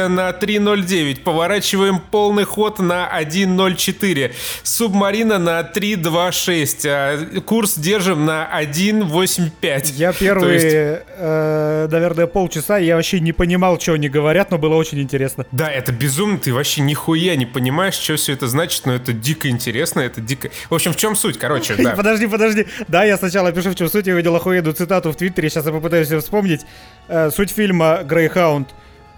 эхолокация 0.00 0.08
на 0.08 0.30
3.09. 0.30 1.22
Поворачиваем 1.22 2.00
полный 2.00 2.44
ход 2.44 2.78
на 2.78 3.08
1.04. 3.20 4.32
Субмарина 4.62 5.38
на 5.38 5.60
3.26. 5.60 6.86
А 6.86 7.40
курс 7.40 7.78
держим 7.78 8.24
на 8.26 8.48
1.85. 8.62 9.92
Я 9.94 10.12
первые, 10.12 10.54
есть... 10.54 11.04
э, 11.16 11.88
наверное, 11.90 12.26
полчаса 12.26 12.78
я 12.78 12.96
вообще 12.96 13.20
не 13.20 13.32
понимал, 13.32 13.80
что 13.80 13.94
они 13.94 14.08
говорят, 14.08 14.50
но 14.50 14.58
было 14.58 14.74
очень 14.74 15.00
интересно. 15.00 15.46
Да, 15.52 15.70
это 15.70 15.92
безумно. 15.92 16.38
Ты 16.38 16.52
вообще 16.52 16.82
нихуя 16.82 17.36
не 17.36 17.46
понимаешь, 17.46 17.94
что 17.94 18.16
все 18.16 18.32
это 18.32 18.46
значит, 18.46 18.86
но 18.86 18.94
это 18.94 19.12
дико 19.12 19.48
интересно, 19.48 20.00
это 20.00 20.20
дико... 20.20 20.50
В 20.68 20.74
общем, 20.74 20.92
в 20.92 20.96
чем 20.96 21.16
суть, 21.16 21.38
короче, 21.38 21.74
да. 21.78 21.92
Подожди, 21.92 22.26
подожди. 22.26 22.66
Да, 22.88 23.04
я 23.04 23.16
сначала 23.16 23.52
пишу, 23.52 23.70
в 23.70 23.74
чем 23.74 23.88
суть. 23.88 24.06
Я 24.06 24.14
увидел 24.14 24.34
охуенную 24.36 24.74
цитату 24.74 25.12
в 25.12 25.16
Твиттере, 25.16 25.50
сейчас 25.50 25.66
я 25.66 25.72
попытаюсь 25.72 26.10
ее 26.10 26.20
вспомнить. 26.20 26.62
Э, 27.08 27.30
суть 27.30 27.50
фильма 27.50 28.00
«Грейхаунд». 28.04 28.68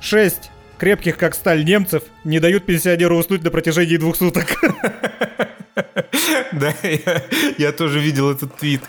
6 0.02 0.50
крепких 0.82 1.16
как 1.16 1.36
сталь 1.36 1.64
немцев 1.64 2.02
не 2.24 2.40
дают 2.40 2.66
пенсионеру 2.66 3.16
уснуть 3.16 3.44
на 3.44 3.52
протяжении 3.52 3.98
двух 3.98 4.16
суток. 4.16 4.46
Да, 6.52 6.74
я, 7.56 7.72
тоже 7.72 7.98
видел 7.98 8.30
этот 8.30 8.56
твит. 8.56 8.82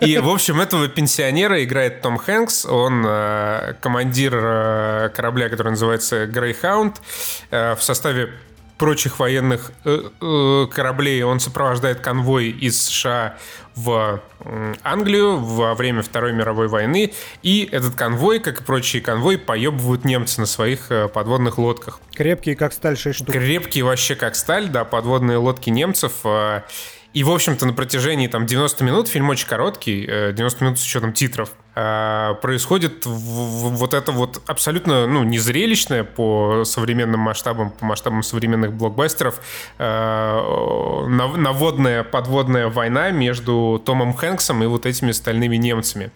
И, 0.00 0.16
в 0.18 0.28
общем, 0.30 0.60
этого 0.60 0.88
пенсионера 0.88 1.62
играет 1.62 2.00
Том 2.00 2.16
Хэнкс. 2.16 2.64
Он 2.66 3.04
э, 3.06 3.74
командир 3.80 4.32
э, 4.34 5.10
корабля, 5.14 5.50
который 5.50 5.70
называется 5.70 6.24
Greyhound. 6.24 6.94
Э, 7.50 7.74
в 7.74 7.82
составе 7.82 8.32
прочих 8.82 9.20
военных 9.20 9.70
э, 9.84 10.08
э, 10.20 10.66
кораблей 10.68 11.22
он 11.22 11.38
сопровождает 11.38 12.00
конвой 12.00 12.48
из 12.50 12.82
США 12.82 13.36
в 13.76 14.20
Англию 14.82 15.38
во 15.38 15.76
время 15.76 16.02
Второй 16.02 16.32
мировой 16.32 16.66
войны. 16.66 17.12
И 17.44 17.68
этот 17.70 17.94
конвой, 17.94 18.40
как 18.40 18.60
и 18.60 18.64
прочие 18.64 19.00
конвои, 19.00 19.36
поебывают 19.36 20.04
немцы 20.04 20.40
на 20.40 20.46
своих 20.46 20.90
э, 20.90 21.06
подводных 21.06 21.58
лодках. 21.58 22.00
Крепкие, 22.12 22.56
как 22.56 22.72
сталь, 22.72 22.98
6 22.98 23.18
штук. 23.18 23.32
Крепкие 23.32 23.84
вообще, 23.84 24.16
как 24.16 24.34
сталь, 24.34 24.68
да, 24.68 24.84
подводные 24.84 25.36
лодки 25.36 25.70
немцев. 25.70 26.14
И, 27.14 27.24
в 27.24 27.30
общем-то, 27.30 27.66
на 27.66 27.74
протяжении 27.74 28.26
там 28.26 28.46
90 28.46 28.84
минут, 28.84 29.08
фильм 29.08 29.28
очень 29.28 29.46
короткий, 29.46 30.06
90 30.06 30.64
минут 30.64 30.78
с 30.78 30.84
учетом 30.84 31.12
титров, 31.12 31.52
а, 31.74 32.34
происходит 32.34 33.04
вот 33.06 33.94
это 33.94 34.12
вот 34.12 34.42
абсолютно 34.46 35.06
ну, 35.06 35.22
незрелищное 35.22 36.04
по 36.04 36.64
современным 36.64 37.20
масштабам, 37.20 37.70
по 37.70 37.84
масштабам 37.86 38.22
современных 38.22 38.74
блокбастеров 38.74 39.40
а, 39.78 41.06
наводная, 41.06 42.02
подводная 42.02 42.68
война 42.68 43.10
между 43.10 43.82
Томом 43.84 44.14
Хэнксом 44.14 44.62
и 44.62 44.66
вот 44.66 44.86
этими 44.86 45.12
стальными 45.12 45.56
немцами. 45.56 46.10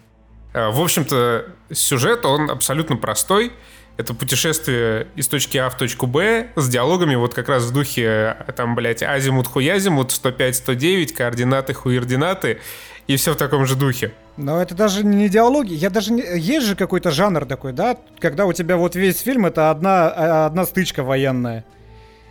В 0.53 0.81
общем-то, 0.81 1.45
сюжет, 1.71 2.25
он 2.25 2.49
абсолютно 2.49 2.95
простой. 2.95 3.51
Это 3.97 4.13
путешествие 4.13 5.07
из 5.15 5.27
точки 5.27 5.57
А 5.57 5.69
в 5.69 5.77
точку 5.77 6.05
Б 6.05 6.49
с 6.55 6.69
диалогами 6.69 7.15
вот 7.15 7.33
как 7.33 7.49
раз 7.49 7.63
в 7.63 7.73
духе, 7.73 8.37
там, 8.55 8.75
блядь, 8.75 9.01
азимут 9.01 9.47
хуязимут, 9.47 10.11
105-109, 10.11 11.13
координаты 11.13 11.73
хуердинаты 11.73 12.59
и 13.07 13.15
все 13.15 13.33
в 13.33 13.37
таком 13.37 13.65
же 13.65 13.75
духе. 13.75 14.11
Но 14.35 14.61
это 14.61 14.75
даже 14.75 15.03
не 15.03 15.29
диалоги, 15.29 15.73
я 15.73 15.89
даже 15.89 16.13
не... 16.13 16.21
Есть 16.37 16.67
же 16.67 16.75
какой-то 16.75 17.09
жанр 17.09 17.45
такой, 17.45 17.73
да? 17.73 17.97
Когда 18.19 18.45
у 18.45 18.53
тебя 18.53 18.77
вот 18.77 18.95
весь 18.95 19.19
фильм 19.19 19.47
это 19.47 19.71
одна, 19.71 20.09
а, 20.09 20.45
одна 20.45 20.65
стычка 20.65 21.03
военная. 21.03 21.65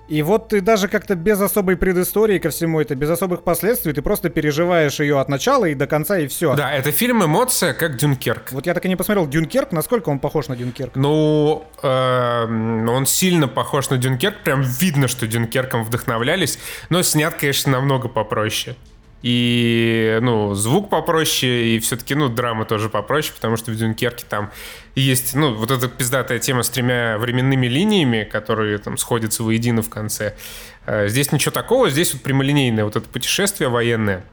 И 0.08 0.22
вот 0.22 0.48
ты 0.48 0.60
даже 0.60 0.88
как-то 0.88 1.14
без 1.16 1.40
особой 1.40 1.76
предыстории 1.76 2.38
ко 2.38 2.50
всему 2.50 2.80
это, 2.80 2.94
без 2.94 3.10
особых 3.10 3.42
последствий, 3.42 3.92
ты 3.92 4.02
просто 4.02 4.30
переживаешь 4.30 5.00
ее 5.00 5.18
от 5.18 5.28
начала 5.28 5.64
и 5.64 5.75
до 5.75 5.86
конца, 5.86 6.18
и 6.18 6.28
все. 6.28 6.54
Да, 6.54 6.72
это 6.72 6.92
фильм 6.92 7.25
эмоция, 7.25 7.75
как 7.75 7.96
Дюнкерк. 7.96 8.52
Вот 8.52 8.66
я 8.66 8.75
так 8.75 8.84
и 8.84 8.88
не 8.88 8.96
посмотрел 8.96 9.26
Дюнкерк, 9.26 9.72
насколько 9.72 10.10
он 10.10 10.20
похож 10.20 10.48
на 10.48 10.56
Дюнкерк? 10.56 10.94
Ну, 10.94 11.64
э, 11.82 12.88
он 12.88 13.06
сильно 13.06 13.48
похож 13.48 13.90
на 13.90 13.98
Дюнкерк, 13.98 14.42
прям 14.44 14.62
видно, 14.62 15.08
что 15.08 15.26
Дюнкерком 15.26 15.82
вдохновлялись, 15.82 16.58
но 16.88 17.02
снят, 17.02 17.34
конечно, 17.34 17.72
намного 17.72 18.08
попроще 18.08 18.76
и, 19.23 20.18
ну, 20.23 20.54
звук 20.54 20.90
попроще, 20.90 21.76
и 21.76 21.80
все-таки, 21.80 22.14
ну, 22.14 22.28
драма 22.28 22.64
тоже 22.64 22.88
попроще, 22.88 23.35
потому 23.35 23.56
что 23.56 23.70
в 23.70 23.76
Дюнкерке 23.76 24.25
там 24.28 24.50
есть, 24.94 25.35
ну, 25.35 25.54
вот 25.54 25.70
эта 25.70 25.88
пиздатая 25.88 26.38
тема 26.38 26.62
с 26.62 26.68
тремя 26.70 27.18
временными 27.18 27.66
линиями, 27.66 28.25
которые 28.25 28.78
там 28.78 28.99
сходятся 28.99 29.42
воедино 29.42 29.82
в 29.82 29.90
конце. 29.90 30.37
А 30.85 31.08
здесь 31.08 31.32
ничего 31.32 31.52
такого, 31.52 31.90
здесь 31.90 32.12
вот 32.12 32.23
прямолинейное 32.23 32.85
вот 32.85 32.96
это 32.96 33.08
путешествие 33.08 33.68
военное. 33.68 34.25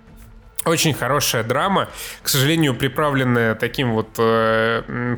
Очень 0.65 0.93
хорошая 0.93 1.43
драма, 1.43 1.89
к 2.21 2.29
сожалению, 2.29 2.75
приправленная 2.75 3.55
таким 3.55 3.93
вот 3.93 4.09
э, 4.17 5.17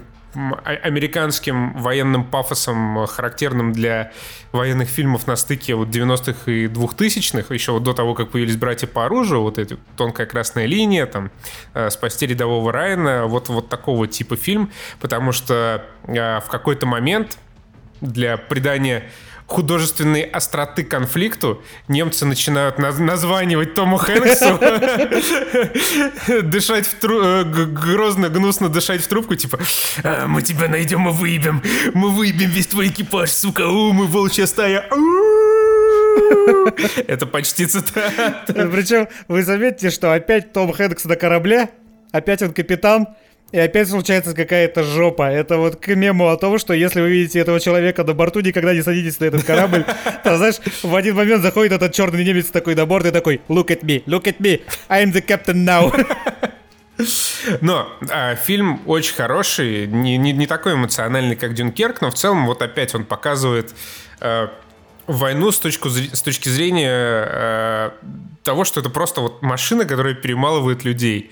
американским 0.63 1.74
военным 1.74 2.24
пафосом, 2.25 3.06
характерным 3.08 3.74
для 3.74 4.12
военных 4.51 4.89
фильмов 4.89 5.27
на 5.27 5.36
стыке 5.36 5.75
вот 5.75 5.89
90-х 5.89 6.51
и 6.51 6.68
2000-х, 6.68 7.54
еще 7.54 7.72
вот 7.72 7.84
до 7.84 7.94
того, 7.94 8.13
как 8.13 8.32
появились 8.32 8.58
«Братья 8.58 8.88
по 8.88 9.06
оружию», 9.06 9.42
вот 9.42 9.58
эта 9.58 9.77
тонкая 9.98 10.27
красная 10.27 10.65
линия, 10.65 11.06
там, 11.06 11.32
э, 11.74 11.89
«Спасти 11.89 12.25
рядового 12.25 12.72
Райана», 12.72 13.25
вот, 13.27 13.50
вот 13.50 13.70
такого 13.70 14.08
типа 14.08 14.36
фильм, 14.36 14.72
потому 15.00 15.32
что 15.32 15.86
э, 16.04 16.39
в 16.39 16.48
какой-то 16.50 16.86
момент 16.86 17.38
для 18.01 18.38
придания 18.38 19.10
художественной 19.47 20.21
остроты 20.21 20.83
конфликту 20.83 21.61
немцы 21.87 22.25
начинают 22.25 22.77
наз- 22.77 22.99
названивать 22.99 23.73
Тому 23.73 23.97
Хэнксу, 23.97 24.59
дышать 26.43 26.87
в 26.87 26.93
тру... 26.95 27.21
Э, 27.21 27.43
грозно, 27.43 28.29
гнусно 28.29 28.69
дышать 28.69 29.01
в 29.01 29.07
трубку, 29.07 29.35
типа 29.35 29.59
«А, 30.03 30.27
«Мы 30.27 30.41
тебя 30.41 30.67
найдем 30.67 31.07
и 31.07 31.11
выебем, 31.11 31.61
мы 31.93 32.09
выебем 32.09 32.49
весь 32.49 32.67
твой 32.67 32.87
экипаж, 32.87 33.29
сука, 33.29 33.67
у, 33.67 33.93
мы 33.93 34.07
волчья 34.07 34.47
стая». 34.47 34.89
Это 37.07 37.25
почти 37.25 37.65
цитата. 37.65 38.43
Причем 38.47 39.07
вы 39.27 39.43
заметите, 39.43 39.89
что 39.89 40.13
опять 40.13 40.53
Том 40.53 40.71
Хэнкс 40.71 41.05
на 41.05 41.15
корабле, 41.15 41.69
опять 42.11 42.41
он 42.41 42.53
капитан, 42.53 43.07
и 43.55 43.57
опять 43.57 43.88
случается 43.88 44.35
какая-то 44.35 44.83
жопа. 44.83 45.31
Это 45.31 45.57
вот 45.57 45.77
к 45.77 45.88
мему 45.95 46.27
о 46.27 46.35
том, 46.35 46.59
что 46.59 46.74
если 46.74 47.00
вы 47.00 47.09
видите 47.09 47.39
этого 47.39 47.62
человека 47.62 48.03
на 48.03 48.13
борту, 48.13 48.41
никогда 48.41 48.74
не 48.74 48.81
садитесь 48.81 49.17
на 49.21 49.25
этот 49.25 49.45
корабль. 49.45 49.85
То, 50.25 50.35
знаешь, 50.35 50.55
в 50.83 50.93
один 50.93 51.15
момент 51.15 51.41
заходит 51.41 51.71
этот 51.71 51.93
черный 51.93 52.25
немец 52.25 52.47
такой 52.47 52.75
на 52.75 52.85
борт 52.85 53.05
и 53.05 53.12
такой 53.12 53.39
«Look 53.47 53.67
at 53.67 53.83
me, 53.83 54.03
look 54.07 54.24
at 54.24 54.39
me, 54.39 54.62
I'm 54.89 55.13
the 55.13 55.25
captain 55.25 55.63
now». 55.63 55.89
Но 57.62 57.88
а, 58.09 58.35
фильм 58.35 58.81
очень 58.85 59.15
хороший, 59.15 59.88
не, 59.88 60.17
не, 60.17 60.33
не 60.33 60.47
такой 60.47 60.74
эмоциональный, 60.74 61.38
как 61.38 61.53
Дюнкерк, 61.53 62.01
но 62.01 62.12
в 62.12 62.15
целом 62.15 62.45
вот 62.45 62.62
опять 62.62 62.93
он 62.93 63.05
показывает 63.05 63.74
а, 64.19 64.51
войну 65.07 65.51
с, 65.51 65.59
точку, 65.59 65.89
с 65.89 66.21
точки 66.21 66.50
зрения 66.50 66.91
а, 66.91 67.93
того, 68.43 68.65
что 68.65 68.81
это 68.81 68.89
просто 68.89 69.21
вот 69.21 69.41
машина, 69.41 69.85
которая 69.85 70.13
перемалывает 70.13 70.83
людей. 70.83 71.31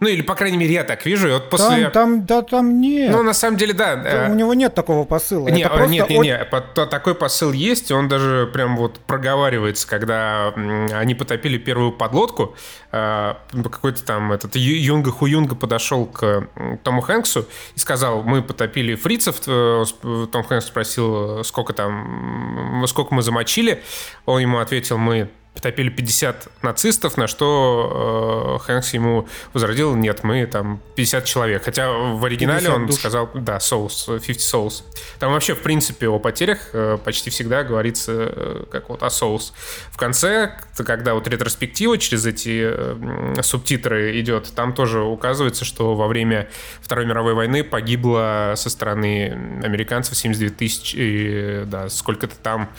Ну, 0.00 0.08
или, 0.08 0.22
по 0.22 0.34
крайней 0.34 0.56
мере, 0.56 0.72
я 0.72 0.84
так 0.84 1.04
вижу. 1.04 1.28
И 1.28 1.32
вот 1.32 1.50
после... 1.50 1.90
Там, 1.90 1.92
там, 1.92 2.26
да, 2.26 2.42
там 2.42 2.80
нет. 2.80 3.10
Ну, 3.10 3.22
на 3.22 3.34
самом 3.34 3.58
деле, 3.58 3.74
да. 3.74 3.96
Там, 3.96 4.32
у 4.32 4.34
него 4.34 4.54
нет 4.54 4.74
такого 4.74 5.04
посыла. 5.04 5.48
Не, 5.48 5.62
Это 5.62 5.86
нет, 5.86 6.08
нет, 6.08 6.22
нет, 6.22 6.54
от... 6.54 6.90
такой 6.90 7.14
посыл 7.14 7.52
есть, 7.52 7.90
и 7.90 7.94
он 7.94 8.08
даже 8.08 8.48
прям 8.50 8.78
вот 8.78 8.98
проговаривается, 9.00 9.86
когда 9.86 10.54
они 10.92 11.14
потопили 11.14 11.58
первую 11.58 11.92
подлодку, 11.92 12.54
а, 12.92 13.38
какой-то 13.52 14.02
там 14.02 14.32
этот 14.32 14.56
Юнга 14.56 15.10
Хуюнга 15.10 15.54
подошел 15.54 16.06
к 16.06 16.48
Тому 16.82 17.02
Хэнксу 17.02 17.46
и 17.76 17.78
сказал, 17.78 18.22
мы 18.22 18.42
потопили 18.42 18.94
фрицев, 18.94 19.42
э, 19.46 19.84
Том 20.32 20.44
Хэнкс 20.44 20.66
спросил, 20.66 21.44
сколько 21.44 21.72
там, 21.74 22.84
сколько 22.86 23.14
мы 23.14 23.22
замочили, 23.22 23.82
он 24.24 24.40
ему 24.40 24.58
ответил, 24.58 24.96
мы 24.96 25.28
потопили 25.54 25.90
50 25.90 26.48
нацистов, 26.62 27.16
на 27.16 27.26
что 27.26 28.58
э, 28.60 28.64
Хэнкс 28.64 28.94
ему 28.94 29.28
возродил, 29.52 29.96
нет, 29.96 30.22
мы 30.22 30.46
там 30.46 30.80
50 30.94 31.24
человек. 31.24 31.64
Хотя 31.64 31.90
в 31.90 32.24
оригинале 32.24 32.70
он 32.70 32.86
душ. 32.86 32.96
сказал, 32.96 33.30
да, 33.34 33.58
souls, 33.58 34.20
50 34.20 34.36
souls. 34.36 34.82
Там 35.18 35.32
вообще, 35.32 35.54
в 35.54 35.60
принципе, 35.60 36.08
о 36.08 36.18
потерях 36.18 36.70
э, 36.72 36.98
почти 37.04 37.30
всегда 37.30 37.64
говорится 37.64 38.12
э, 38.12 38.64
как 38.70 38.88
вот 38.90 39.02
о 39.02 39.06
souls. 39.06 39.52
В 39.90 39.96
конце, 39.96 40.56
когда 40.76 41.14
вот 41.14 41.26
ретроспектива 41.26 41.98
через 41.98 42.26
эти 42.26 42.62
э, 42.62 43.42
субтитры 43.42 44.20
идет, 44.20 44.52
там 44.54 44.72
тоже 44.72 45.02
указывается, 45.02 45.64
что 45.64 45.94
во 45.94 46.06
время 46.06 46.48
Второй 46.80 47.06
мировой 47.06 47.34
войны 47.34 47.64
погибло 47.64 48.54
со 48.56 48.70
стороны 48.70 49.60
американцев 49.64 50.16
79 50.16 50.56
тысяч, 50.56 50.94
и, 50.96 51.64
да, 51.66 51.88
сколько-то 51.88 52.36
там 52.36 52.70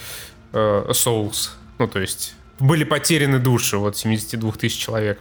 э, 0.53 0.85
souls. 0.91 1.49
Ну, 1.77 1.87
то 1.87 1.99
есть 1.99 2.35
были 2.61 2.83
потеряны 2.83 3.39
души 3.39 3.77
вот 3.77 3.97
72 3.97 4.51
тысяч 4.53 4.77
человек. 4.77 5.19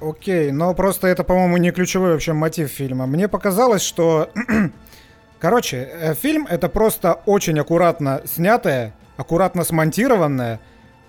Окей, 0.00 0.50
но 0.50 0.74
просто 0.74 1.08
это, 1.08 1.24
по-моему, 1.24 1.58
не 1.58 1.72
ключевой 1.72 2.12
вообще 2.12 2.32
мотив 2.32 2.70
фильма. 2.70 3.06
Мне 3.06 3.28
показалось, 3.28 3.82
что... 3.82 4.30
Короче, 5.38 5.88
э, 5.92 6.14
фильм 6.14 6.46
это 6.46 6.68
просто 6.68 7.14
очень 7.26 7.58
аккуратно 7.58 8.22
снятое, 8.24 8.94
аккуратно 9.16 9.64
смонтированное 9.64 10.60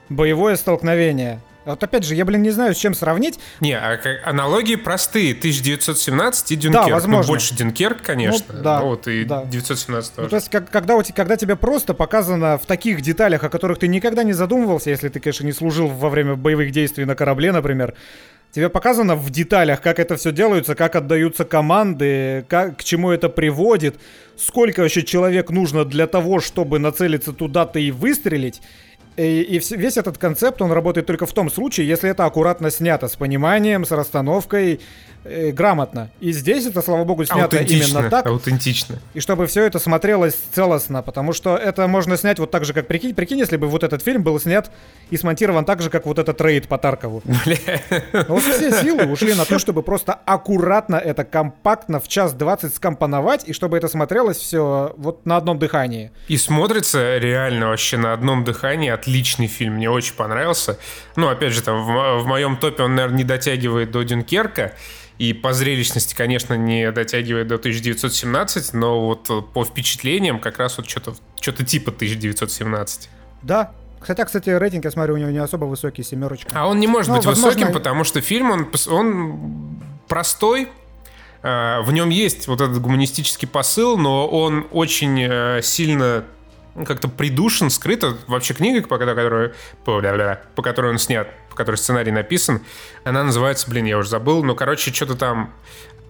боевое 0.10 0.56
столкновение. 0.56 1.40
Вот 1.66 1.84
опять 1.84 2.04
же, 2.04 2.16
я, 2.16 2.26
блин, 2.26 2.42
не 2.42 2.50
знаю, 2.50 2.74
с 2.74 2.78
чем 2.78 2.94
сравнить. 2.94 3.40
Не, 3.60 3.74
а 3.74 4.00
аналогии 4.26 4.76
простые. 4.76 5.34
1917 5.34 6.52
и 6.52 6.56
Дюнкерк. 6.56 6.86
Да, 6.88 6.94
возможно. 6.94 7.22
Ну, 7.22 7.28
больше 7.28 7.56
Дюнкерк, 7.56 8.02
конечно. 8.02 8.54
Ну, 8.54 8.64
да, 8.64 8.80
ну, 8.80 8.88
вот 8.88 9.08
и 9.08 9.24
да. 9.24 9.46
917 9.46 10.16
тоже. 10.16 10.26
Ну, 10.26 10.30
то 10.30 10.36
есть, 10.38 10.50
как, 10.50 10.70
когда, 10.70 10.96
у 10.96 11.04
тебя, 11.04 11.16
когда 11.16 11.38
тебе 11.38 11.56
просто 11.56 11.94
показано 11.94 12.58
в 12.58 12.66
таких 12.66 13.02
деталях, 13.02 13.44
о 13.44 13.50
которых 13.50 13.78
ты 13.78 13.88
никогда 13.88 14.24
не 14.24 14.34
задумывался, 14.34 14.90
если 14.90 15.10
ты, 15.10 15.20
конечно, 15.20 15.46
не 15.46 15.54
служил 15.54 15.88
во 15.88 16.10
время 16.10 16.36
боевых 16.36 16.72
действий 16.72 17.06
на 17.06 17.16
корабле, 17.16 17.52
например, 17.52 17.96
Тебе 18.52 18.68
показано 18.68 19.16
в 19.16 19.30
деталях, 19.30 19.82
как 19.82 19.98
это 19.98 20.18
все 20.18 20.34
делается, 20.34 20.76
как 20.76 20.98
отдаются 20.98 21.46
команды, 21.46 22.46
как, 22.50 22.80
к 22.80 22.84
чему 22.84 23.12
это 23.12 23.30
приводит, 23.30 23.96
сколько 24.36 24.82
вообще 24.82 25.04
человек 25.04 25.52
нужно 25.52 25.86
для 25.86 26.06
того, 26.06 26.42
чтобы 26.42 26.78
нацелиться 26.78 27.32
туда-то 27.32 27.80
и 27.80 27.92
выстрелить. 27.92 28.62
И, 29.18 29.42
и 29.42 29.76
весь 29.76 29.98
этот 29.98 30.18
концепт, 30.18 30.62
он 30.62 30.72
работает 30.72 31.06
только 31.06 31.26
в 31.26 31.34
том 31.34 31.50
случае, 31.52 31.88
если 31.88 32.10
это 32.10 32.26
аккуратно 32.26 32.72
снято, 32.72 33.08
с 33.08 33.16
пониманием, 33.16 33.86
с 33.86 33.92
расстановкой, 33.92 34.80
э, 35.24 35.52
грамотно. 35.52 36.10
И 36.20 36.32
здесь 36.32 36.66
это, 36.66 36.82
слава 36.82 37.04
богу, 37.04 37.26
снято 37.26 37.58
именно 37.58 38.10
так. 38.10 38.26
Аутентично. 38.26 39.00
И 39.14 39.20
чтобы 39.20 39.48
все 39.48 39.64
это 39.64 39.80
смотрелось 39.80 40.38
целостно, 40.54 41.02
потому 41.02 41.34
что 41.34 41.56
это 41.56 41.88
можно 41.88 42.18
снять 42.18 42.40
вот 42.40 42.52
так 42.52 42.66
же, 42.66 42.74
как 42.74 42.88
прикинь, 42.88 43.14
прикинь, 43.14 43.40
если 43.40 43.58
бы 43.58 43.68
вот 43.68 43.84
этот 43.84 44.04
фильм 44.04 44.24
был 44.24 44.40
снят 44.40 44.72
и 45.10 45.18
смонтирован 45.18 45.66
так 45.66 45.82
же, 45.82 45.90
как 45.90 46.06
вот 46.06 46.20
этот 46.20 46.40
рейд 46.42 46.68
по 46.68 46.78
Таркову. 46.78 47.22
Вот 48.28 48.44
все 48.44 48.72
силы 48.72 49.06
ушли 49.06 49.34
на 49.34 49.46
то, 49.46 49.60
чтобы 49.60 49.84
просто 49.84 50.14
аккуратно 50.14 50.96
это 50.96 51.24
компактно 51.24 52.00
в 52.00 52.08
час 52.08 52.34
двадцать 52.34 52.76
скомпоновать, 52.76 53.48
и 53.48 53.54
чтобы 53.54 53.78
это 53.78 53.88
смотрелось 53.88 54.38
все 54.38 54.94
вот 54.98 55.26
на 55.26 55.38
одном 55.38 55.60
дыхании. 55.60 56.12
И 56.28 56.38
смотрится 56.38 57.18
реально 57.18 57.70
вообще 57.70 57.98
на 57.98 58.14
одном 58.14 58.44
дыхании 58.44 58.90
отличный 58.90 59.48
фильм, 59.48 59.76
мне 59.76 59.90
очень 59.90 60.16
понравился. 60.16 60.78
Ну, 61.16 61.28
опять 61.28 61.54
же, 61.54 61.62
там 61.62 61.84
в, 61.84 62.24
в 62.24 62.28
моем 62.28 62.58
топе 62.58 62.84
он, 62.84 62.96
наверное, 62.96 63.18
не 63.18 63.24
дотягивает 63.24 63.92
до 63.92 64.04
Дюнкерка, 64.04 64.74
и 65.22 65.34
по 65.34 65.54
зрелищности, 65.54 66.16
конечно, 66.16 66.56
не 66.56 66.92
дотягивает 66.92 67.48
до 67.48 67.56
1917, 67.56 68.74
но 68.74 69.06
вот 69.06 69.54
по 69.54 69.64
впечатлениям 69.64 70.40
как 70.40 70.58
раз 70.58 70.78
вот 70.78 70.90
что-то 70.90 71.14
что 71.40 71.64
типа 71.64 71.92
1917. 71.92 73.10
Да, 73.44 73.72
Хотя, 74.00 74.26
кстати, 74.26 74.50
рейтинг, 74.50 74.86
я 74.86 74.90
смотрю, 74.90 75.14
у 75.14 75.18
него 75.18 75.30
не 75.30 75.38
особо 75.38 75.66
высокий, 75.66 76.02
семерочка. 76.02 76.50
А 76.56 76.68
он 76.68 76.80
не 76.80 76.88
может 76.88 77.10
ну, 77.10 77.18
быть 77.18 77.26
возможно... 77.28 77.60
высоким, 77.60 77.72
потому 77.72 78.04
что 78.04 78.20
фильм, 78.20 78.50
он, 78.50 78.68
он 78.90 79.80
простой, 80.08 80.70
э, 81.44 81.82
в 81.82 81.92
нем 81.92 82.10
есть 82.10 82.48
вот 82.48 82.60
этот 82.60 82.82
гуманистический 82.82 83.48
посыл, 83.48 84.00
но 84.00 84.28
он 84.28 84.66
очень 84.72 85.22
э, 85.22 85.62
сильно 85.62 86.26
как-то 86.76 87.08
придушен, 87.08 87.70
скрыт. 87.70 88.04
Вообще 88.28 88.54
книга, 88.54 88.88
по 88.88 88.98
которой, 88.98 89.54
по, 89.84 90.02
по 90.56 90.62
которой 90.62 90.92
он 90.92 91.00
снят, 91.00 91.28
по 91.50 91.56
которой 91.56 91.76
сценарий 91.76 92.12
написан, 92.12 92.62
она 93.04 93.24
называется, 93.24 93.70
блин, 93.70 93.86
я 93.86 93.98
уже 93.98 94.10
забыл, 94.10 94.44
но, 94.44 94.56
короче, 94.56 94.94
что-то 94.94 95.16
там... 95.16 95.54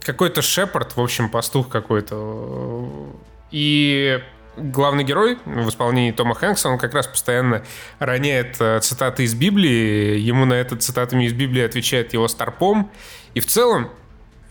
Какой-то 0.03 0.41
Шепард, 0.41 0.95
в 0.95 1.01
общем, 1.01 1.29
пастух 1.29 1.69
какой-то. 1.69 3.13
И 3.51 4.19
главный 4.57 5.03
герой 5.03 5.37
в 5.45 5.69
исполнении 5.69 6.11
Тома 6.11 6.35
Хэнкса, 6.35 6.69
он 6.69 6.77
как 6.77 6.93
раз 6.93 7.07
постоянно 7.07 7.63
роняет 7.99 8.57
э, 8.59 8.79
цитаты 8.81 9.23
из 9.23 9.35
Библии. 9.35 10.17
Ему 10.17 10.45
на 10.45 10.55
это 10.55 10.75
цитатами 10.75 11.25
из 11.25 11.33
Библии 11.33 11.61
отвечает 11.61 12.13
его 12.13 12.27
старпом. 12.27 12.91
И 13.35 13.39
в 13.39 13.45
целом 13.45 13.91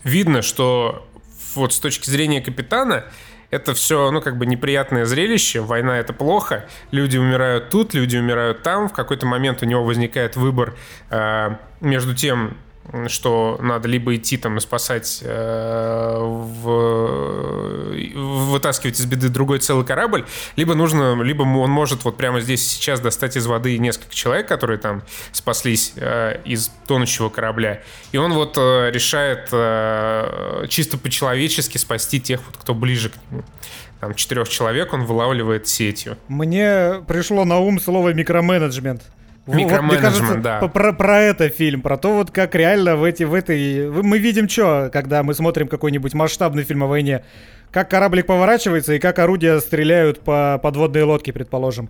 видно, 0.03 0.41
что 0.41 1.07
вот 1.55 1.73
с 1.73 1.79
точки 1.79 2.09
зрения 2.09 2.41
капитана 2.41 3.05
это 3.51 3.73
все, 3.73 4.09
ну, 4.11 4.21
как 4.21 4.37
бы 4.37 4.45
неприятное 4.45 5.05
зрелище. 5.05 5.59
Война— 5.59 5.97
это 5.99 6.13
плохо. 6.13 6.65
Люди 6.91 7.17
умирают 7.17 7.69
тут, 7.69 7.93
люди 7.93 8.17
умирают 8.17 8.63
там. 8.63 8.89
В 8.89 8.93
какой-то 8.93 9.25
момент 9.25 9.61
у 9.61 9.65
него 9.65 9.83
возникает 9.83 10.35
выбор 10.37 10.73
э, 11.09 11.55
между 11.81 12.15
тем, 12.15 12.57
что 13.07 13.57
надо 13.61 13.87
либо 13.87 14.15
идти 14.15 14.37
там 14.37 14.57
и 14.57 14.59
спасать, 14.59 15.19
э, 15.23 16.17
в, 16.19 17.93
вытаскивать 18.51 18.99
из 18.99 19.05
беды 19.05 19.29
другой 19.29 19.59
целый 19.59 19.85
корабль, 19.85 20.25
либо 20.55 20.73
нужно, 20.75 21.21
либо 21.21 21.43
он 21.43 21.71
может 21.71 22.03
вот 22.03 22.17
прямо 22.17 22.41
здесь 22.41 22.67
сейчас 22.67 22.99
достать 22.99 23.37
из 23.37 23.45
воды 23.47 23.77
несколько 23.77 24.13
человек, 24.13 24.47
которые 24.47 24.77
там 24.77 25.03
спаслись 25.31 25.93
э, 25.95 26.41
из 26.43 26.71
тонущего 26.87 27.29
корабля, 27.29 27.81
и 28.11 28.17
он 28.17 28.33
вот 28.33 28.57
э, 28.57 28.91
решает 28.91 29.49
чисто 30.69 30.97
по-человечески 30.97 31.77
спасти 31.77 32.19
тех, 32.19 32.41
вот, 32.45 32.57
кто 32.57 32.73
ближе 32.73 33.09
к 33.09 33.13
нему 33.29 33.43
там 34.01 34.15
четырех 34.15 34.49
человек 34.49 34.93
он 34.93 35.05
вылавливает 35.05 35.67
сетью. 35.67 36.17
Мне 36.27 37.03
пришло 37.07 37.45
на 37.45 37.59
ум 37.59 37.79
слово 37.79 38.13
микроменеджмент. 38.13 39.03
Микроменеджмент, 39.47 40.41
да. 40.41 40.59
Про, 40.67 40.93
про 40.93 41.19
это 41.19 41.49
фильм, 41.49 41.81
про 41.81 41.97
то, 41.97 42.13
вот 42.13 42.31
как 42.31 42.53
реально 42.55 42.95
в, 42.95 43.03
эти, 43.03 43.23
в 43.23 43.33
этой... 43.33 43.89
Мы 43.89 44.19
видим 44.19 44.47
что, 44.47 44.89
когда 44.93 45.23
мы 45.23 45.33
смотрим 45.33 45.67
какой-нибудь 45.67 46.13
масштабный 46.13 46.63
фильм 46.63 46.83
о 46.83 46.87
войне? 46.87 47.23
Как 47.71 47.89
кораблик 47.89 48.27
поворачивается 48.27 48.93
и 48.93 48.99
как 48.99 49.17
орудия 49.19 49.59
стреляют 49.59 50.19
по 50.19 50.59
подводной 50.61 51.03
лодке, 51.03 51.33
предположим. 51.33 51.89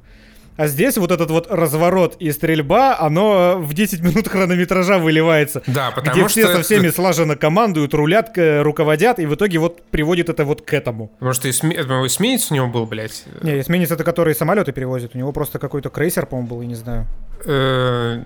А 0.58 0.68
здесь 0.68 0.98
вот 0.98 1.12
этот 1.12 1.32
вот 1.32 1.48
разворот 1.50 2.18
и 2.20 2.32
стрельба, 2.32 2.98
оно 3.00 3.58
в 3.58 3.74
10 3.74 4.02
минут 4.02 4.28
хронометража 4.28 5.00
выливается. 5.00 5.64
Да, 5.66 5.92
потому 5.92 6.14
где 6.14 6.22
что... 6.28 6.30
все 6.30 6.48
со 6.56 6.62
всеми 6.62 6.90
слаженно 6.90 7.36
командуют, 7.36 7.94
рулят, 7.94 8.32
руководят, 8.36 9.20
и 9.20 9.26
в 9.26 9.36
итоге 9.36 9.60
вот 9.60 9.82
приводит 9.90 10.30
это 10.30 10.46
вот 10.46 10.62
к 10.62 10.74
этому. 10.74 11.12
Может, 11.20 11.46
эсме... 11.46 11.76
эсминец 11.76 12.52
у 12.52 12.56
него 12.56 12.68
был, 12.68 12.86
блядь? 12.86 13.24
Не, 13.42 13.62
эсминец 13.62 13.92
это 13.92 14.04
который 14.04 14.36
самолеты 14.36 14.72
перевозит. 14.72 15.16
У 15.16 15.18
него 15.18 15.32
просто 15.32 15.58
какой-то 15.58 15.90
крейсер, 15.90 16.26
по-моему, 16.26 16.50
был, 16.50 16.62
я 16.62 16.68
не 16.68 16.76
знаю. 16.76 17.08
Э, 17.46 18.22